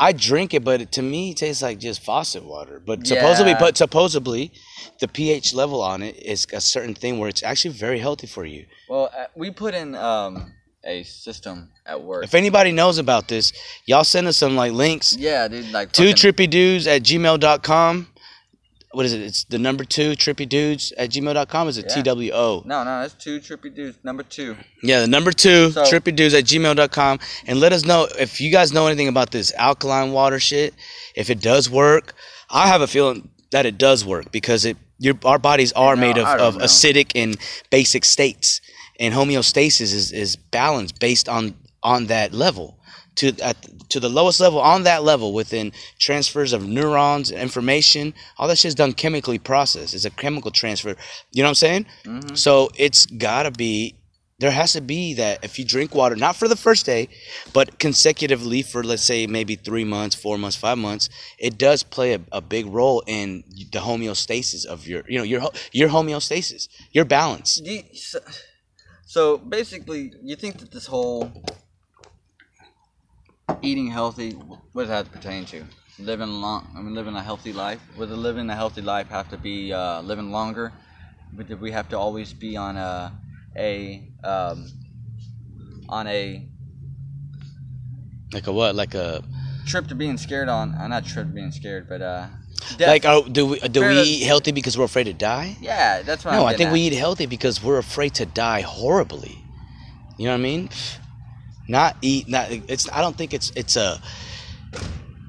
I 0.00 0.12
drink 0.12 0.54
it, 0.54 0.62
but 0.62 0.80
it, 0.82 0.92
to 0.92 1.02
me, 1.02 1.30
it 1.30 1.38
tastes 1.38 1.60
like 1.60 1.80
just 1.80 2.04
faucet 2.04 2.44
water. 2.44 2.80
But 2.84 3.04
supposedly, 3.04 3.52
Yeah. 3.52 3.58
but 3.58 3.76
supposedly, 3.76 4.52
the 5.00 5.08
pH 5.08 5.54
level 5.54 5.82
on 5.82 6.02
it 6.02 6.16
is 6.22 6.46
a 6.52 6.60
certain 6.60 6.94
thing 6.94 7.18
where 7.18 7.28
it's 7.28 7.42
actually 7.42 7.74
very 7.74 7.98
healthy 7.98 8.28
for 8.28 8.44
you. 8.44 8.66
Well, 8.88 9.10
uh, 9.16 9.24
we 9.34 9.50
put 9.50 9.74
in 9.74 9.94
um 9.96 10.52
a 10.84 11.02
system 11.02 11.70
at 11.84 12.00
work. 12.00 12.22
If 12.22 12.34
anybody 12.34 12.70
knows 12.70 12.98
about 12.98 13.26
this, 13.26 13.52
y'all 13.86 14.04
send 14.04 14.28
us 14.28 14.36
some 14.36 14.54
like 14.54 14.72
links. 14.72 15.16
yeah, 15.16 15.48
dude, 15.48 15.72
like 15.72 15.90
Two 15.90 16.10
trippy 16.14 16.48
dudes 16.48 16.86
at 16.86 17.02
gmail.com. 17.02 18.06
What 18.92 19.04
is 19.04 19.12
it? 19.12 19.20
It's 19.20 19.44
the 19.44 19.58
number 19.58 19.84
two 19.84 20.12
trippy 20.12 20.48
dudes 20.48 20.92
at 20.96 21.10
gmail.com. 21.10 21.68
Is 21.68 21.76
it 21.76 21.86
Yeah. 21.94 22.02
TWO? 22.02 22.62
No, 22.64 22.84
no, 22.84 23.02
that's 23.02 23.12
two 23.14 23.38
trippy 23.38 23.74
dudes. 23.74 23.98
Number 24.02 24.22
two. 24.22 24.56
Yeah, 24.82 25.00
the 25.00 25.06
number 25.06 25.30
two, 25.30 25.70
So- 25.72 25.82
trippy 25.82 26.16
dudes 26.16 26.32
at 26.34 26.44
gmail.com. 26.44 27.18
And 27.46 27.60
let 27.60 27.72
us 27.74 27.84
know 27.84 28.08
if 28.18 28.40
you 28.40 28.50
guys 28.50 28.72
know 28.72 28.86
anything 28.86 29.08
about 29.08 29.30
this 29.30 29.52
alkaline 29.56 30.12
water 30.12 30.40
shit, 30.40 30.72
if 31.14 31.28
it 31.28 31.40
does 31.40 31.68
work. 31.68 32.14
I 32.48 32.66
have 32.68 32.80
a 32.80 32.86
feeling 32.86 33.28
that 33.50 33.66
it 33.66 33.76
does 33.76 34.04
work 34.06 34.32
because 34.32 34.64
it 34.64 34.76
your 34.98 35.14
our 35.24 35.38
bodies 35.38 35.72
are 35.72 35.94
No, 35.94 36.00
made 36.00 36.18
of, 36.18 36.26
of 36.26 36.56
know. 36.56 36.64
acidic 36.64 37.12
and 37.14 37.36
basic 37.70 38.04
states. 38.06 38.60
And 38.98 39.14
homeostasis 39.14 39.92
is, 39.92 40.12
is 40.12 40.34
balanced 40.36 40.98
based 40.98 41.28
on 41.28 41.54
on 41.82 42.06
that 42.06 42.32
level. 42.32 42.77
To 43.18 43.32
at 43.42 43.56
to 43.90 44.00
the 44.00 44.08
lowest 44.08 44.38
level 44.40 44.60
on 44.60 44.84
that 44.84 45.02
level 45.02 45.32
within 45.32 45.72
transfers 45.98 46.52
of 46.52 46.66
neurons, 46.66 47.30
information, 47.30 48.14
all 48.36 48.46
that 48.48 48.58
shit's 48.58 48.74
done 48.74 48.92
chemically 48.92 49.38
processed. 49.38 49.94
It's 49.94 50.04
a 50.04 50.10
chemical 50.10 50.50
transfer. 50.50 50.90
You 51.32 51.42
know 51.42 51.44
what 51.44 51.48
I'm 51.48 51.54
saying? 51.66 51.86
Mm-hmm. 52.04 52.34
So 52.34 52.70
it's 52.76 53.06
gotta 53.06 53.50
be 53.50 53.94
there 54.40 54.52
has 54.52 54.72
to 54.74 54.80
be 54.80 55.14
that 55.14 55.42
if 55.42 55.58
you 55.58 55.64
drink 55.64 55.94
water, 55.96 56.14
not 56.14 56.36
for 56.36 56.46
the 56.46 56.54
first 56.54 56.86
day, 56.86 57.08
but 57.52 57.80
consecutively 57.80 58.62
for 58.62 58.84
let's 58.84 59.02
say 59.02 59.26
maybe 59.26 59.56
three 59.56 59.84
months, 59.84 60.14
four 60.14 60.38
months, 60.38 60.56
five 60.56 60.78
months, 60.78 61.08
it 61.38 61.58
does 61.58 61.82
play 61.82 62.14
a, 62.14 62.20
a 62.30 62.40
big 62.40 62.66
role 62.66 63.02
in 63.08 63.42
the 63.72 63.80
homeostasis 63.80 64.64
of 64.64 64.86
your, 64.86 65.02
you 65.08 65.18
know, 65.18 65.24
your 65.24 65.40
your 65.72 65.88
homeostasis, 65.88 66.68
your 66.92 67.04
balance. 67.04 67.56
Do 67.56 67.72
you- 67.72 67.82
so, 67.94 68.20
so 69.06 69.38
basically, 69.38 70.12
you 70.22 70.36
think 70.36 70.58
that 70.58 70.70
this 70.70 70.86
whole 70.86 71.32
eating 73.62 73.88
healthy, 73.88 74.32
what 74.32 74.82
does 74.82 74.88
that 74.88 75.10
pertain 75.12 75.44
to? 75.46 75.64
Living 75.98 76.28
long, 76.28 76.72
I 76.76 76.80
mean, 76.80 76.94
living 76.94 77.14
a 77.16 77.22
healthy 77.22 77.52
life. 77.52 77.80
Would 77.96 78.10
living 78.10 78.48
a 78.50 78.54
healthy 78.54 78.82
life 78.82 79.08
have 79.08 79.28
to 79.30 79.36
be 79.36 79.72
uh, 79.72 80.00
living 80.02 80.30
longer? 80.30 80.72
Would 81.36 81.60
we 81.60 81.72
have 81.72 81.88
to 81.90 81.98
always 81.98 82.32
be 82.32 82.56
on 82.56 82.76
a 82.76 83.12
a 83.56 84.08
um, 84.22 84.66
on 85.88 86.06
a 86.06 86.48
Like 88.32 88.46
a 88.46 88.52
what? 88.52 88.74
Like 88.76 88.94
a 88.94 89.24
trip 89.66 89.88
to 89.88 89.94
being 89.94 90.16
scared 90.18 90.48
on? 90.48 90.74
Uh, 90.74 90.86
not 90.86 91.04
trip 91.04 91.26
to 91.26 91.32
being 91.32 91.50
scared, 91.50 91.88
but 91.88 92.00
uh, 92.00 92.26
death. 92.76 92.88
like 92.88 93.04
are, 93.04 93.22
do 93.28 93.46
we 93.46 93.58
do 93.58 93.80
Fair 93.80 93.90
we 93.90 93.96
eat 94.02 94.22
healthy 94.24 94.52
because 94.52 94.78
we're 94.78 94.84
afraid 94.84 95.04
to 95.04 95.12
die? 95.12 95.56
yeah, 95.60 96.02
that's 96.02 96.24
what 96.24 96.32
No, 96.32 96.42
I'm 96.46 96.54
I 96.54 96.56
think 96.56 96.72
we 96.72 96.80
eat 96.82 96.92
healthy 96.92 97.26
because 97.26 97.62
we're 97.62 97.78
afraid 97.78 98.14
to 98.14 98.26
die 98.26 98.60
horribly. 98.60 99.44
You 100.16 100.26
know 100.26 100.32
what 100.32 100.38
I 100.38 100.42
mean? 100.42 100.68
Not 101.68 101.96
eat. 102.02 102.28
Not 102.28 102.50
it's. 102.50 102.90
I 102.90 103.00
don't 103.00 103.16
think 103.16 103.32
it's. 103.32 103.52
It's 103.54 103.76
a. 103.76 104.00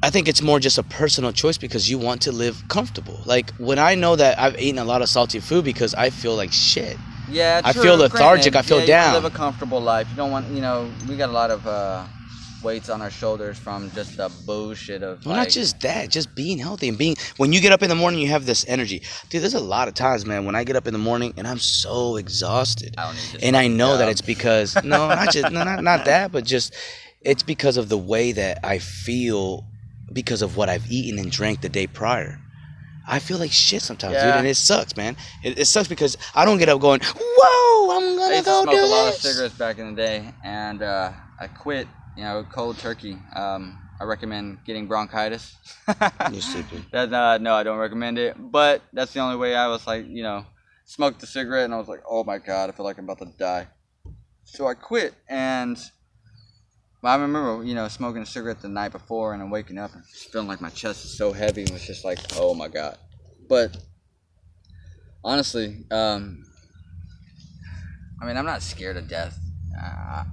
I 0.02 0.10
think 0.10 0.30
it's 0.30 0.42
more 0.42 0.60
just 0.62 0.78
a 0.78 0.84
personal 0.84 1.34
choice 1.34 1.58
because 1.58 1.90
you 1.90 1.98
want 1.98 2.22
to 2.22 2.32
live 2.32 2.64
comfortable. 2.70 3.20
Like 3.26 3.52
when 3.56 3.78
I 3.78 3.96
know 3.96 4.16
that 4.16 4.40
I've 4.40 4.58
eaten 4.60 4.80
a 4.80 4.86
lot 4.86 5.02
of 5.02 5.10
salty 5.10 5.42
food 5.42 5.66
because 5.66 5.94
I 5.94 6.10
feel 6.10 6.36
like 6.36 6.54
shit. 6.54 6.98
Yeah, 7.30 7.62
true. 7.62 7.70
I 7.70 7.74
feel 7.74 7.98
lethargic, 7.98 8.54
granted. 8.54 8.56
I 8.56 8.62
feel 8.62 8.80
yeah, 8.80 9.12
down. 9.12 9.14
Live 9.16 9.26
a 9.26 9.36
comfortable 9.36 9.82
life. 9.82 10.10
You 10.10 10.16
don't 10.16 10.32
want, 10.32 10.48
you 10.50 10.62
know, 10.62 10.90
we 11.08 11.16
got 11.16 11.30
a 11.30 11.34
lot 11.34 11.52
of 11.52 11.68
uh, 11.68 12.06
weights 12.64 12.90
on 12.90 13.02
our 13.02 13.10
shoulders 13.10 13.58
from 13.58 13.92
just 13.92 14.18
the 14.18 14.30
bullshit 14.46 15.04
of. 15.04 15.26
Well, 15.26 15.36
like, 15.36 15.48
not 15.48 15.54
just 15.54 15.80
that, 15.82 16.10
just 16.10 16.36
being 16.36 16.58
healthy 16.58 16.90
and 16.90 16.98
being. 16.98 17.16
When 17.38 17.54
you 17.54 17.62
get 17.62 17.72
up 17.72 17.84
in 17.84 17.90
the 17.90 17.96
morning, 17.96 18.20
you 18.20 18.28
have 18.28 18.46
this 18.46 18.66
energy, 18.68 19.02
dude. 19.30 19.42
There's 19.42 19.54
a 19.54 19.60
lot 19.60 19.88
of 19.88 19.94
times, 19.94 20.26
man, 20.26 20.46
when 20.46 20.56
I 20.56 20.64
get 20.64 20.76
up 20.76 20.88
in 20.88 20.94
the 20.94 21.00
morning 21.00 21.34
and 21.38 21.48
I'm 21.48 21.60
so 21.60 22.16
exhausted, 22.18 22.96
I 22.98 23.06
don't 23.06 23.16
need 23.16 23.22
this 23.34 23.44
and 23.44 23.58
I 23.58 23.68
know 23.68 23.98
that 23.98 24.10
it's 24.10 24.22
because 24.22 24.76
no, 24.84 25.08
not 25.08 25.30
just 25.32 25.52
no, 25.52 25.64
not 25.64 25.84
not 25.84 26.06
that, 26.06 26.32
but 26.32 26.46
just 26.46 26.74
it's 27.22 27.44
because 27.44 27.78
of 27.78 27.90
the 27.90 27.98
way 27.98 28.32
that 28.32 28.60
I 28.64 28.80
feel 28.80 29.66
because 30.12 30.42
of 30.42 30.58
what 30.58 30.70
I've 30.70 30.90
eaten 30.92 31.20
and 31.20 31.32
drank 31.32 31.62
the 31.62 31.70
day 31.70 31.88
prior. 31.88 32.40
I 33.08 33.18
feel 33.18 33.40
like 33.40 33.52
shit 33.52 33.82
sometimes, 33.82 34.16
dude, 34.16 34.24
and 34.24 34.46
it 34.46 34.56
sucks, 34.56 34.96
man. 34.96 35.18
It, 35.44 35.58
it 35.58 35.66
sucks 35.66 35.88
because 35.88 36.16
I 36.36 36.46
don't 36.46 36.60
get 36.60 36.70
up 36.70 36.80
going, 36.80 37.02
"Whoa, 37.02 37.98
I'm 37.98 38.16
gonna 38.16 38.22
I 38.22 38.36
used 38.36 38.46
to 38.46 38.62
smoke 38.62 38.76
do 38.76 38.84
a 38.84 38.86
lot 38.86 39.08
of 39.10 39.14
cigarettes 39.16 39.56
back 39.56 39.80
in 39.80 39.96
the 39.96 40.02
day, 40.02 40.32
and 40.44 40.84
uh, 40.84 41.12
I 41.40 41.48
quit. 41.48 41.88
You 42.16 42.24
know, 42.24 42.46
cold 42.52 42.78
turkey. 42.78 43.18
Um, 43.36 43.78
I 44.00 44.06
recommend 44.06 44.60
getting 44.66 44.88
bronchitis. 44.88 45.56
You're 46.32 46.42
stupid. 46.42 46.86
That, 46.92 47.14
uh, 47.14 47.38
no, 47.38 47.54
I 47.54 47.64
don't 47.64 47.78
recommend 47.78 48.18
it. 48.18 48.36
But 48.38 48.82
that's 48.94 49.14
the 49.14 49.20
only 49.20 49.36
way 49.38 49.56
I 49.56 49.68
was 49.68 49.86
like, 49.86 50.08
you 50.08 50.24
know, 50.24 50.46
smoked 50.86 51.22
a 51.24 51.28
cigarette, 51.28 51.66
and 51.66 51.74
I 51.74 51.78
was 51.78 51.88
like, 51.88 52.02
oh 52.10 52.24
my 52.24 52.38
god, 52.38 52.70
I 52.70 52.74
feel 52.74 52.86
like 52.86 52.98
I'm 52.98 53.04
about 53.06 53.20
to 53.20 53.26
die. 53.38 53.68
So 54.44 54.68
I 54.68 54.74
quit, 54.74 55.14
and 55.28 55.78
I 57.04 57.16
remember, 57.16 57.64
you 57.64 57.76
know, 57.76 57.88
smoking 57.88 58.22
a 58.22 58.26
cigarette 58.26 58.62
the 58.62 58.70
night 58.70 58.92
before, 58.92 59.34
and 59.34 59.42
then 59.42 59.50
waking 59.50 59.78
up 59.78 59.94
and 59.94 60.04
just 60.12 60.32
feeling 60.32 60.48
like 60.48 60.62
my 60.62 60.70
chest 60.70 61.06
is 61.06 61.18
so 61.18 61.32
heavy, 61.32 61.62
and 61.64 61.72
was 61.72 61.86
just 61.86 62.04
like, 62.04 62.20
oh 62.38 62.54
my 62.54 62.68
god. 62.68 62.98
But 63.48 63.78
honestly, 65.24 65.86
um, 65.92 66.44
I 68.22 68.26
mean, 68.26 68.38
I'm 68.38 68.46
not 68.46 68.62
scared 68.62 68.98
of 68.98 69.08
death. 69.08 69.38
Uh, 69.82 70.24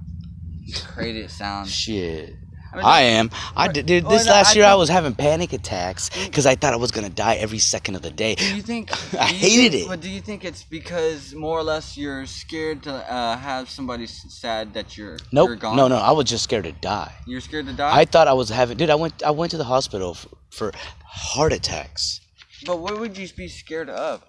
crazy 0.93 1.21
it 1.21 1.29
sounds. 1.31 1.71
Shit. 1.71 2.35
I 2.73 2.75
mean, 2.75 2.85
I 2.85 3.01
am. 3.01 3.29
I 3.55 3.69
did, 3.69 3.85
dude, 3.85 4.09
this 4.09 4.27
last 4.27 4.51
I 4.51 4.55
year 4.59 4.65
I 4.65 4.75
was 4.75 4.89
having 4.89 5.15
panic 5.15 5.53
attacks 5.53 6.09
because 6.25 6.45
I 6.45 6.55
thought 6.55 6.73
I 6.73 6.75
was 6.75 6.91
gonna 6.91 7.09
die 7.09 7.35
every 7.35 7.59
second 7.59 7.95
of 7.95 8.01
the 8.01 8.11
day. 8.11 8.35
Do 8.35 8.55
you 8.55 8.61
think? 8.61 8.91
I 9.19 9.29
you 9.29 9.35
hated 9.37 9.71
think- 9.71 9.85
it. 9.85 9.87
But 9.87 10.01
do 10.01 10.09
you 10.09 10.19
think 10.19 10.43
it's 10.43 10.63
because 10.63 11.33
more 11.33 11.57
or 11.57 11.63
less 11.63 11.97
you're 11.97 12.25
scared 12.25 12.83
to 12.83 12.93
uh, 12.93 13.37
have 13.37 13.69
somebody 13.69 14.05
sad 14.05 14.73
that 14.73 14.97
you're 14.97 15.17
Nope. 15.31 15.47
you're 15.47 15.55
gone? 15.55 15.77
No, 15.77 15.87
no. 15.87 15.95
I 15.95 16.11
was 16.11 16.25
just 16.29 16.43
scared 16.43 16.65
to 16.65 16.73
die. 16.73 17.13
You're 17.25 17.39
scared 17.41 17.67
to 17.67 17.73
die. 17.73 17.97
I 17.97 18.03
thought 18.03 18.27
I 18.27 18.33
was 18.33 18.49
having. 18.49 18.77
Dude, 18.77 18.89
I 18.89 18.95
went. 18.95 19.23
I 19.23 19.31
went 19.31 19.51
to 19.51 19.57
the 19.57 19.63
hospital 19.63 20.13
for, 20.13 20.27
for 20.49 20.71
heart 21.05 21.53
attacks. 21.53 22.19
But 22.65 22.79
what 22.79 22.99
would 22.99 23.17
you 23.17 23.29
be 23.29 23.47
scared 23.47 23.89
of? 23.89 24.23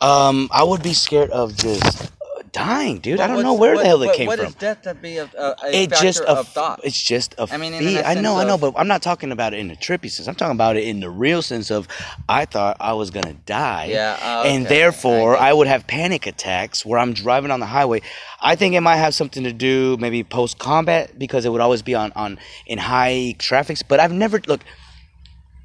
Um, 0.00 0.48
I 0.50 0.64
would 0.64 0.82
be 0.82 0.92
scared 0.94 1.30
of 1.30 1.54
just 1.56 2.10
uh, 2.56 2.64
dying, 2.64 2.98
dude. 2.98 3.20
I 3.20 3.26
don't 3.26 3.42
know 3.42 3.54
where 3.54 3.74
what- 3.74 3.82
the 3.82 3.86
hell 3.86 4.02
it 4.02 4.06
what- 4.06 4.16
came 4.16 4.26
what 4.26 4.38
from. 4.38 4.48
is 4.48 4.54
death 4.54 4.82
to 4.82 4.94
be 4.94 5.18
a, 5.18 5.24
a, 5.36 5.56
a 5.64 5.82
it 5.82 5.90
factor 5.90 6.04
just 6.04 6.20
a, 6.20 6.30
of 6.30 6.48
thought? 6.48 6.80
It's 6.82 7.00
just 7.00 7.34
a 7.38 7.46
I 7.50 7.56
mean, 7.56 7.74
a 7.74 8.02
I 8.02 8.14
know, 8.14 8.36
I 8.36 8.44
know, 8.44 8.58
but 8.58 8.74
I'm 8.76 8.88
not 8.88 9.02
talking 9.02 9.32
about 9.32 9.54
it 9.54 9.60
in 9.60 9.68
the 9.68 9.76
trippy 9.76 10.10
sense. 10.10 10.28
I'm 10.28 10.34
talking 10.34 10.56
about 10.56 10.76
it 10.76 10.84
in 10.84 11.00
the 11.00 11.10
real 11.10 11.42
sense 11.42 11.70
of 11.70 11.86
I 12.28 12.44
thought 12.44 12.76
I 12.80 12.92
was 12.94 13.10
gonna 13.10 13.34
die. 13.34 13.86
Yeah, 13.86 14.18
oh, 14.22 14.48
And 14.48 14.66
therefore, 14.66 15.36
I 15.36 15.50
I, 15.50 15.52
would 15.52 15.66
have 15.66 15.86
panic 15.86 16.26
attacks 16.26 16.86
where 16.86 16.98
I'm 16.98 17.12
driving 17.12 17.50
on 17.50 17.60
the 17.60 17.66
highway. 17.66 18.02
I 18.40 18.54
think 18.56 18.74
it 18.74 18.80
might 18.80 18.96
have 18.96 19.14
something 19.14 19.42
to 19.44 19.52
do 19.52 19.96
maybe 19.98 20.22
post 20.24 20.58
combat 20.58 21.18
because 21.18 21.44
it 21.44 21.50
would 21.50 21.60
always 21.60 21.82
be 21.82 21.94
on 21.94 22.12
on 22.14 22.38
in 22.66 22.78
high 22.78 23.34
traffics. 23.38 23.82
But 23.82 23.98
I've 24.00 24.12
never 24.12 24.40
look 24.46 24.60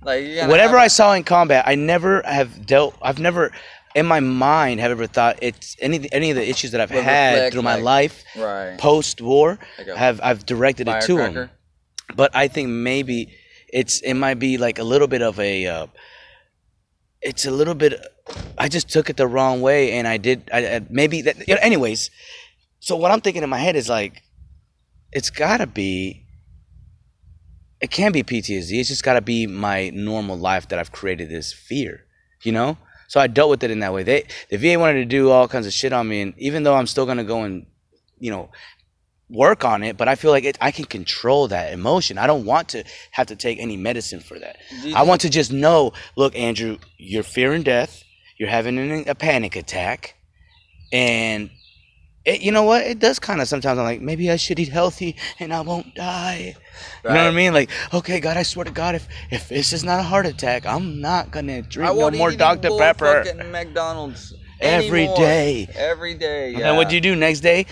like 0.06 0.48
whatever 0.48 0.78
I 0.78 0.88
saw 0.88 1.14
in 1.14 1.24
combat. 1.24 1.64
I 1.68 1.76
never 1.76 2.22
have 2.26 2.66
dealt. 2.66 2.96
I've 3.02 3.20
never. 3.20 3.52
In 3.96 4.06
my 4.06 4.20
mind 4.20 4.82
have 4.82 4.92
ever 4.92 5.08
thought 5.08 5.40
it's 5.42 5.76
any 5.80 6.08
any 6.12 6.30
of 6.30 6.36
the 6.36 6.48
issues 6.48 6.72
that 6.72 6.82
I've 6.82 6.92
had 6.92 7.52
through 7.52 7.62
my 7.62 7.76
like, 7.76 7.84
life 7.84 8.24
Right. 8.36 8.78
post 8.78 9.22
war 9.22 9.58
have 9.96 10.20
I've 10.22 10.46
directed 10.46 10.88
it 10.90 11.02
to 11.04 11.18
him. 11.18 11.50
But 12.16 12.36
I 12.36 12.48
think 12.50 12.70
maybe 12.70 13.34
it's 13.70 14.02
it 14.02 14.14
might 14.14 14.36
be 14.38 14.58
like 14.58 14.78
a 14.78 14.84
little 14.84 15.08
bit 15.08 15.22
of 15.22 15.40
a 15.40 15.66
uh, 15.66 15.88
it's 17.22 17.46
a 17.46 17.52
little 17.52 17.74
bit 17.74 17.94
I 18.58 18.68
just 18.68 18.90
took 18.90 19.10
it 19.10 19.18
the 19.18 19.28
wrong 19.28 19.62
way 19.62 19.94
and 19.94 20.08
I 20.08 20.18
did 20.18 20.50
I, 20.54 20.76
I 20.76 20.82
maybe 20.90 21.22
that 21.24 21.48
you 21.48 21.56
know, 21.56 21.62
anyways 21.62 22.12
so 22.80 22.96
what 22.98 23.12
I'm 23.12 23.22
thinking 23.22 23.44
in 23.44 23.50
my 23.50 23.58
head 23.60 23.76
is 23.76 23.90
like 23.90 24.22
it's 25.12 25.30
got 25.30 25.58
to 25.58 25.68
be 25.68 26.26
it 27.82 27.92
can 27.92 28.12
be 28.12 28.24
PTSD 28.24 28.80
it's 28.80 28.90
just 28.90 29.04
got 29.04 29.14
to 29.14 29.22
be 29.22 29.48
my 29.48 29.90
normal 29.90 30.38
life 30.38 30.68
that 30.68 30.80
I've 30.80 30.92
created 30.92 31.30
this 31.30 31.54
fear 31.54 32.06
you 32.44 32.52
know 32.52 32.78
so 33.16 33.22
I 33.22 33.28
dealt 33.28 33.50
with 33.50 33.64
it 33.64 33.72
in 33.72 33.80
that 33.80 33.94
way. 33.94 34.04
They 34.04 34.26
the 34.50 34.58
VA 34.58 34.78
wanted 34.78 34.96
to 34.96 35.06
do 35.06 35.32
all 35.32 35.48
kinds 35.48 35.66
of 35.66 35.72
shit 35.72 35.94
on 35.94 36.06
me 36.06 36.20
and 36.20 36.34
even 36.38 36.64
though 36.64 36.76
I'm 36.76 36.86
still 36.86 37.06
going 37.06 37.16
to 37.16 37.24
go 37.24 37.44
and 37.44 37.66
you 38.20 38.30
know 38.30 38.50
work 39.30 39.64
on 39.64 39.84
it 39.84 39.96
but 39.96 40.10
I 40.10 40.16
feel 40.16 40.32
like 40.32 40.44
it, 40.44 40.58
I 40.60 40.72
can 40.72 40.84
control 40.84 41.48
that 41.48 41.72
emotion. 41.72 42.18
I 42.18 42.28
don't 42.28 42.44
want 42.44 42.68
to 42.70 42.84
have 43.12 43.28
to 43.28 43.38
take 43.38 43.58
any 43.58 43.78
medicine 43.78 44.20
for 44.20 44.38
that. 44.40 44.58
I 44.94 45.04
want 45.04 45.22
to 45.22 45.30
just 45.30 45.54
know, 45.54 45.94
look, 46.18 46.36
Andrew, 46.36 46.78
you're 46.98 47.24
fearing 47.24 47.64
death. 47.64 48.04
You're 48.38 48.50
having 48.50 48.78
an, 48.78 49.06
a 49.08 49.16
panic 49.16 49.56
attack, 49.56 50.16
and 50.92 51.50
it, 52.26 52.42
you 52.42 52.52
know 52.52 52.64
what? 52.64 52.86
It 52.86 53.00
does 53.00 53.20
kind 53.20 53.40
of 53.42 53.48
sometimes. 53.48 53.78
I'm 53.80 53.86
like, 53.86 54.02
maybe 54.02 54.32
I 54.32 54.36
should 54.36 54.60
eat 54.60 54.70
healthy 54.70 55.16
and 55.40 55.54
I 55.54 55.62
won't 55.62 55.94
die. 55.96 56.56
You 57.04 57.10
know 57.10 57.16
what 57.16 57.28
I 57.28 57.32
mean? 57.32 57.54
Like, 57.54 57.70
okay, 57.94 58.20
God, 58.20 58.36
I 58.36 58.44
swear 58.44 58.66
to 58.66 58.72
God, 58.72 58.96
if 58.96 59.08
if 59.32 59.50
this 59.50 59.72
is 59.74 59.84
not 59.84 60.00
a 60.00 60.04
heart 60.04 60.26
attack, 60.26 60.66
I'm 60.66 61.00
not 61.00 61.32
gonna 61.32 61.62
drink 61.62 61.96
no 61.96 62.12
more 62.12 62.32
Dr 62.32 62.70
Pepper. 62.78 63.24
fucking 63.24 63.52
McDonald's 63.52 64.34
Every 64.60 65.04
anymore. 65.04 65.18
day. 65.18 65.68
Every 65.76 66.14
day. 66.16 66.52
Yeah. 66.52 66.70
And 66.70 66.78
what 66.78 66.90
do 66.90 66.96
you 66.96 67.02
do 67.02 67.16
next 67.16 67.42
day? 67.42 67.66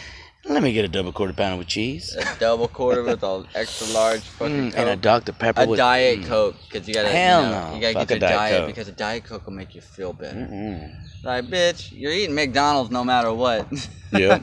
Let 0.45 0.61
me 0.61 0.73
get 0.73 0.83
a 0.83 0.89
double 0.89 1.13
quarter 1.13 1.31
pounder 1.31 1.57
with 1.57 1.67
cheese 1.67 2.15
A 2.19 2.37
double 2.37 2.67
quarter 2.67 3.01
with 3.01 3.23
an 3.23 3.47
extra 3.55 3.87
large 3.93 4.19
fucking 4.37 4.71
Mm, 4.71 4.75
and 4.75 4.89
a. 4.89 4.95
Dr 4.97 5.31
Pepper 5.31 5.61
a 5.63 5.67
with 5.67 5.77
diet 5.77 6.19
mm. 6.19 6.25
Coke 6.27 6.55
because 6.69 6.85
you 6.87 6.93
gotta 6.93 7.07
Hell 7.09 7.43
you 7.43 7.49
know, 7.49 7.69
no. 7.69 7.75
you 7.75 7.81
gotta 7.81 7.93
Fuck 7.93 8.07
get 8.09 8.17
a 8.17 8.19
your 8.19 8.19
Diet 8.19 8.37
diet 8.39 8.57
Coke. 8.59 8.67
because 8.67 8.87
a 8.89 8.91
diet 8.91 9.23
Coke 9.23 9.45
will 9.45 9.53
make 9.53 9.73
you 9.73 9.79
feel 9.81 10.11
better. 10.11 10.35
Mm-mm. 10.39 10.93
Like 11.23 11.45
bitch, 11.45 11.91
you're 11.93 12.11
eating 12.11 12.35
McDonald's 12.35 12.91
no 12.91 13.03
matter 13.03 13.33
what. 13.33 13.67
Yeah. 14.11 14.37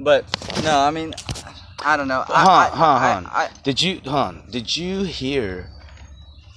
but 0.00 0.24
no, 0.64 0.80
I 0.80 0.90
mean, 0.90 1.14
I 1.84 1.96
don't 1.96 2.08
know. 2.08 2.24
I, 2.28 2.42
Huh, 2.42 2.50
I, 2.50 2.68
huh, 2.70 2.84
I, 2.84 3.20
huh. 3.20 3.30
I, 3.30 3.48
Did 3.62 3.80
you, 3.80 4.00
hon? 4.04 4.42
Did 4.50 4.76
you 4.76 5.04
hear 5.04 5.68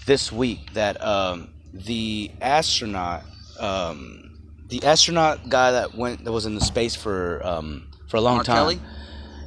this 0.07 0.31
week 0.31 0.73
that 0.73 0.99
um, 1.03 1.49
the 1.73 2.31
astronaut, 2.41 3.21
um, 3.59 4.31
the 4.67 4.83
astronaut 4.83 5.47
guy 5.49 5.71
that 5.73 5.93
went 5.93 6.23
that 6.23 6.31
was 6.31 6.47
in 6.47 6.55
the 6.55 6.61
space 6.61 6.95
for 6.95 7.45
um, 7.45 7.88
for 8.09 8.17
a 8.17 8.21
long 8.21 8.43
time? 8.43 8.57
Kelly? 8.57 8.79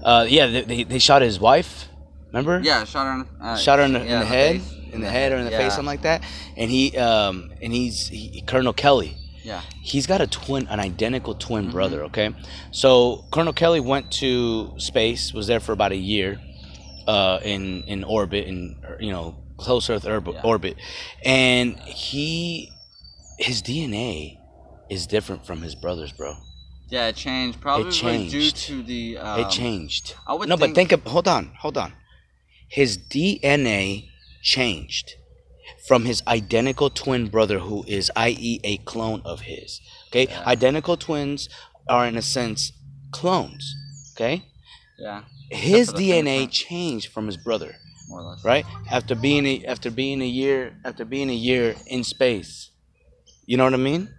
Uh, 0.02 0.26
yeah, 0.28 0.46
they, 0.46 0.62
they, 0.62 0.82
they 0.84 0.98
shot 0.98 1.22
his 1.22 1.38
wife. 1.38 1.88
Remember? 2.28 2.60
Yeah, 2.64 2.84
shot 2.84 3.06
her 3.06 3.20
in, 3.20 3.42
uh, 3.42 3.56
Shot 3.56 3.78
her 3.78 3.84
in 3.84 3.92
the, 3.92 4.00
in 4.00 4.06
yeah, 4.08 4.18
the 4.20 4.24
head, 4.24 4.60
face. 4.62 4.72
in 4.92 5.00
the 5.02 5.08
head 5.10 5.32
or 5.32 5.36
in 5.36 5.44
the 5.44 5.50
Yeah. 5.50 5.58
face, 5.58 5.72
something 5.74 5.86
like 5.86 6.02
that. 6.02 6.24
And 6.56 6.70
he, 6.70 6.96
um, 6.96 7.52
and 7.60 7.72
he's 7.72 8.08
he, 8.08 8.42
Colonel 8.46 8.72
Kelly. 8.72 9.16
Yeah. 9.44 9.60
He's 9.82 10.06
got 10.06 10.20
a 10.20 10.26
twin, 10.26 10.66
an 10.68 10.80
identical 10.80 11.34
twin 11.34 11.64
Mm-hmm. 11.64 11.72
brother. 11.72 12.04
Okay, 12.04 12.34
so 12.70 13.24
Colonel 13.32 13.52
Kelly 13.52 13.80
went 13.80 14.10
to 14.12 14.72
space, 14.78 15.32
was 15.34 15.46
there 15.46 15.60
for 15.60 15.72
about 15.72 15.92
a 15.92 15.96
year, 15.96 16.40
uh, 17.06 17.40
in 17.44 17.82
in 17.82 18.02
orbit, 18.04 18.46
in 18.46 18.76
you 19.00 19.10
know 19.12 19.36
close 19.58 19.90
Earth 19.90 20.06
orb- 20.06 20.28
Yeah. 20.32 20.40
orbit, 20.44 20.76
and 21.24 21.76
he, 21.80 22.70
his 23.38 23.62
DNA 23.62 24.38
is 24.88 25.06
different 25.06 25.44
from 25.46 25.60
his 25.62 25.74
brother's, 25.74 26.12
bro. 26.12 26.34
Yeah, 26.92 27.06
it 27.08 27.16
changed. 27.16 27.58
Probably 27.60 27.84
due 27.90 27.90
changed. 27.90 28.56
to 28.68 28.82
the. 28.82 29.16
Um, 29.18 29.40
it 29.40 29.48
changed. 29.50 30.14
I 30.26 30.34
would 30.34 30.48
no, 30.48 30.56
but 30.58 30.66
think- 30.74 30.90
think 30.90 30.92
of 30.92 31.02
hold 31.04 31.26
on, 31.26 31.44
hold 31.60 31.78
on. 31.78 31.92
His 32.68 32.98
DNA 32.98 34.10
changed 34.42 35.14
from 35.88 36.04
his 36.04 36.22
identical 36.26 36.90
twin 36.90 37.28
brother, 37.28 37.58
who 37.60 37.82
is, 37.88 38.10
i.e., 38.16 38.60
a 38.62 38.76
clone 38.78 39.22
of 39.24 39.40
his. 39.52 39.80
Okay, 40.08 40.26
Yeah. 40.28 40.44
identical 40.46 40.96
twins 40.98 41.48
are 41.88 42.06
in 42.06 42.16
a 42.16 42.22
sense 42.22 42.72
clones. 43.10 43.74
Okay, 44.14 44.44
Yeah, 44.98 45.22
his 45.50 45.92
DNA 45.92 46.46
changed 46.50 47.08
from 47.14 47.24
his 47.26 47.38
brother, 47.38 47.76
more 48.08 48.20
or 48.20 48.24
less. 48.30 48.44
right? 48.44 48.66
After 48.90 49.14
being 49.14 49.46
a, 49.46 49.64
after 49.64 49.90
being 49.90 50.20
a 50.20 50.26
year 50.42 50.60
after 50.84 51.04
being 51.06 51.30
a 51.30 51.40
year 51.50 51.74
in 51.86 52.04
space, 52.04 52.70
you 53.46 53.56
know 53.56 53.64
what 53.64 53.72
I 53.74 53.78
mean? 53.78 54.10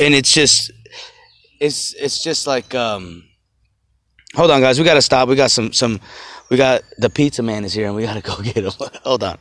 And 0.00 0.14
it's 0.14 0.32
just, 0.32 0.70
it's 1.60 1.94
it's 1.94 2.22
just 2.22 2.46
like 2.46 2.74
um. 2.74 3.24
Hold 4.34 4.50
on, 4.50 4.60
guys. 4.60 4.78
We 4.78 4.84
gotta 4.84 5.02
stop. 5.02 5.28
We 5.28 5.36
got 5.36 5.50
some 5.50 5.72
some. 5.72 6.00
We 6.50 6.56
got 6.56 6.82
the 6.98 7.10
pizza 7.10 7.42
man 7.42 7.64
is 7.64 7.72
here, 7.72 7.86
and 7.86 7.96
we 7.96 8.02
gotta 8.02 8.20
go 8.20 8.36
get 8.42 8.58
him. 8.58 8.72
Hold 9.04 9.22
on. 9.24 9.38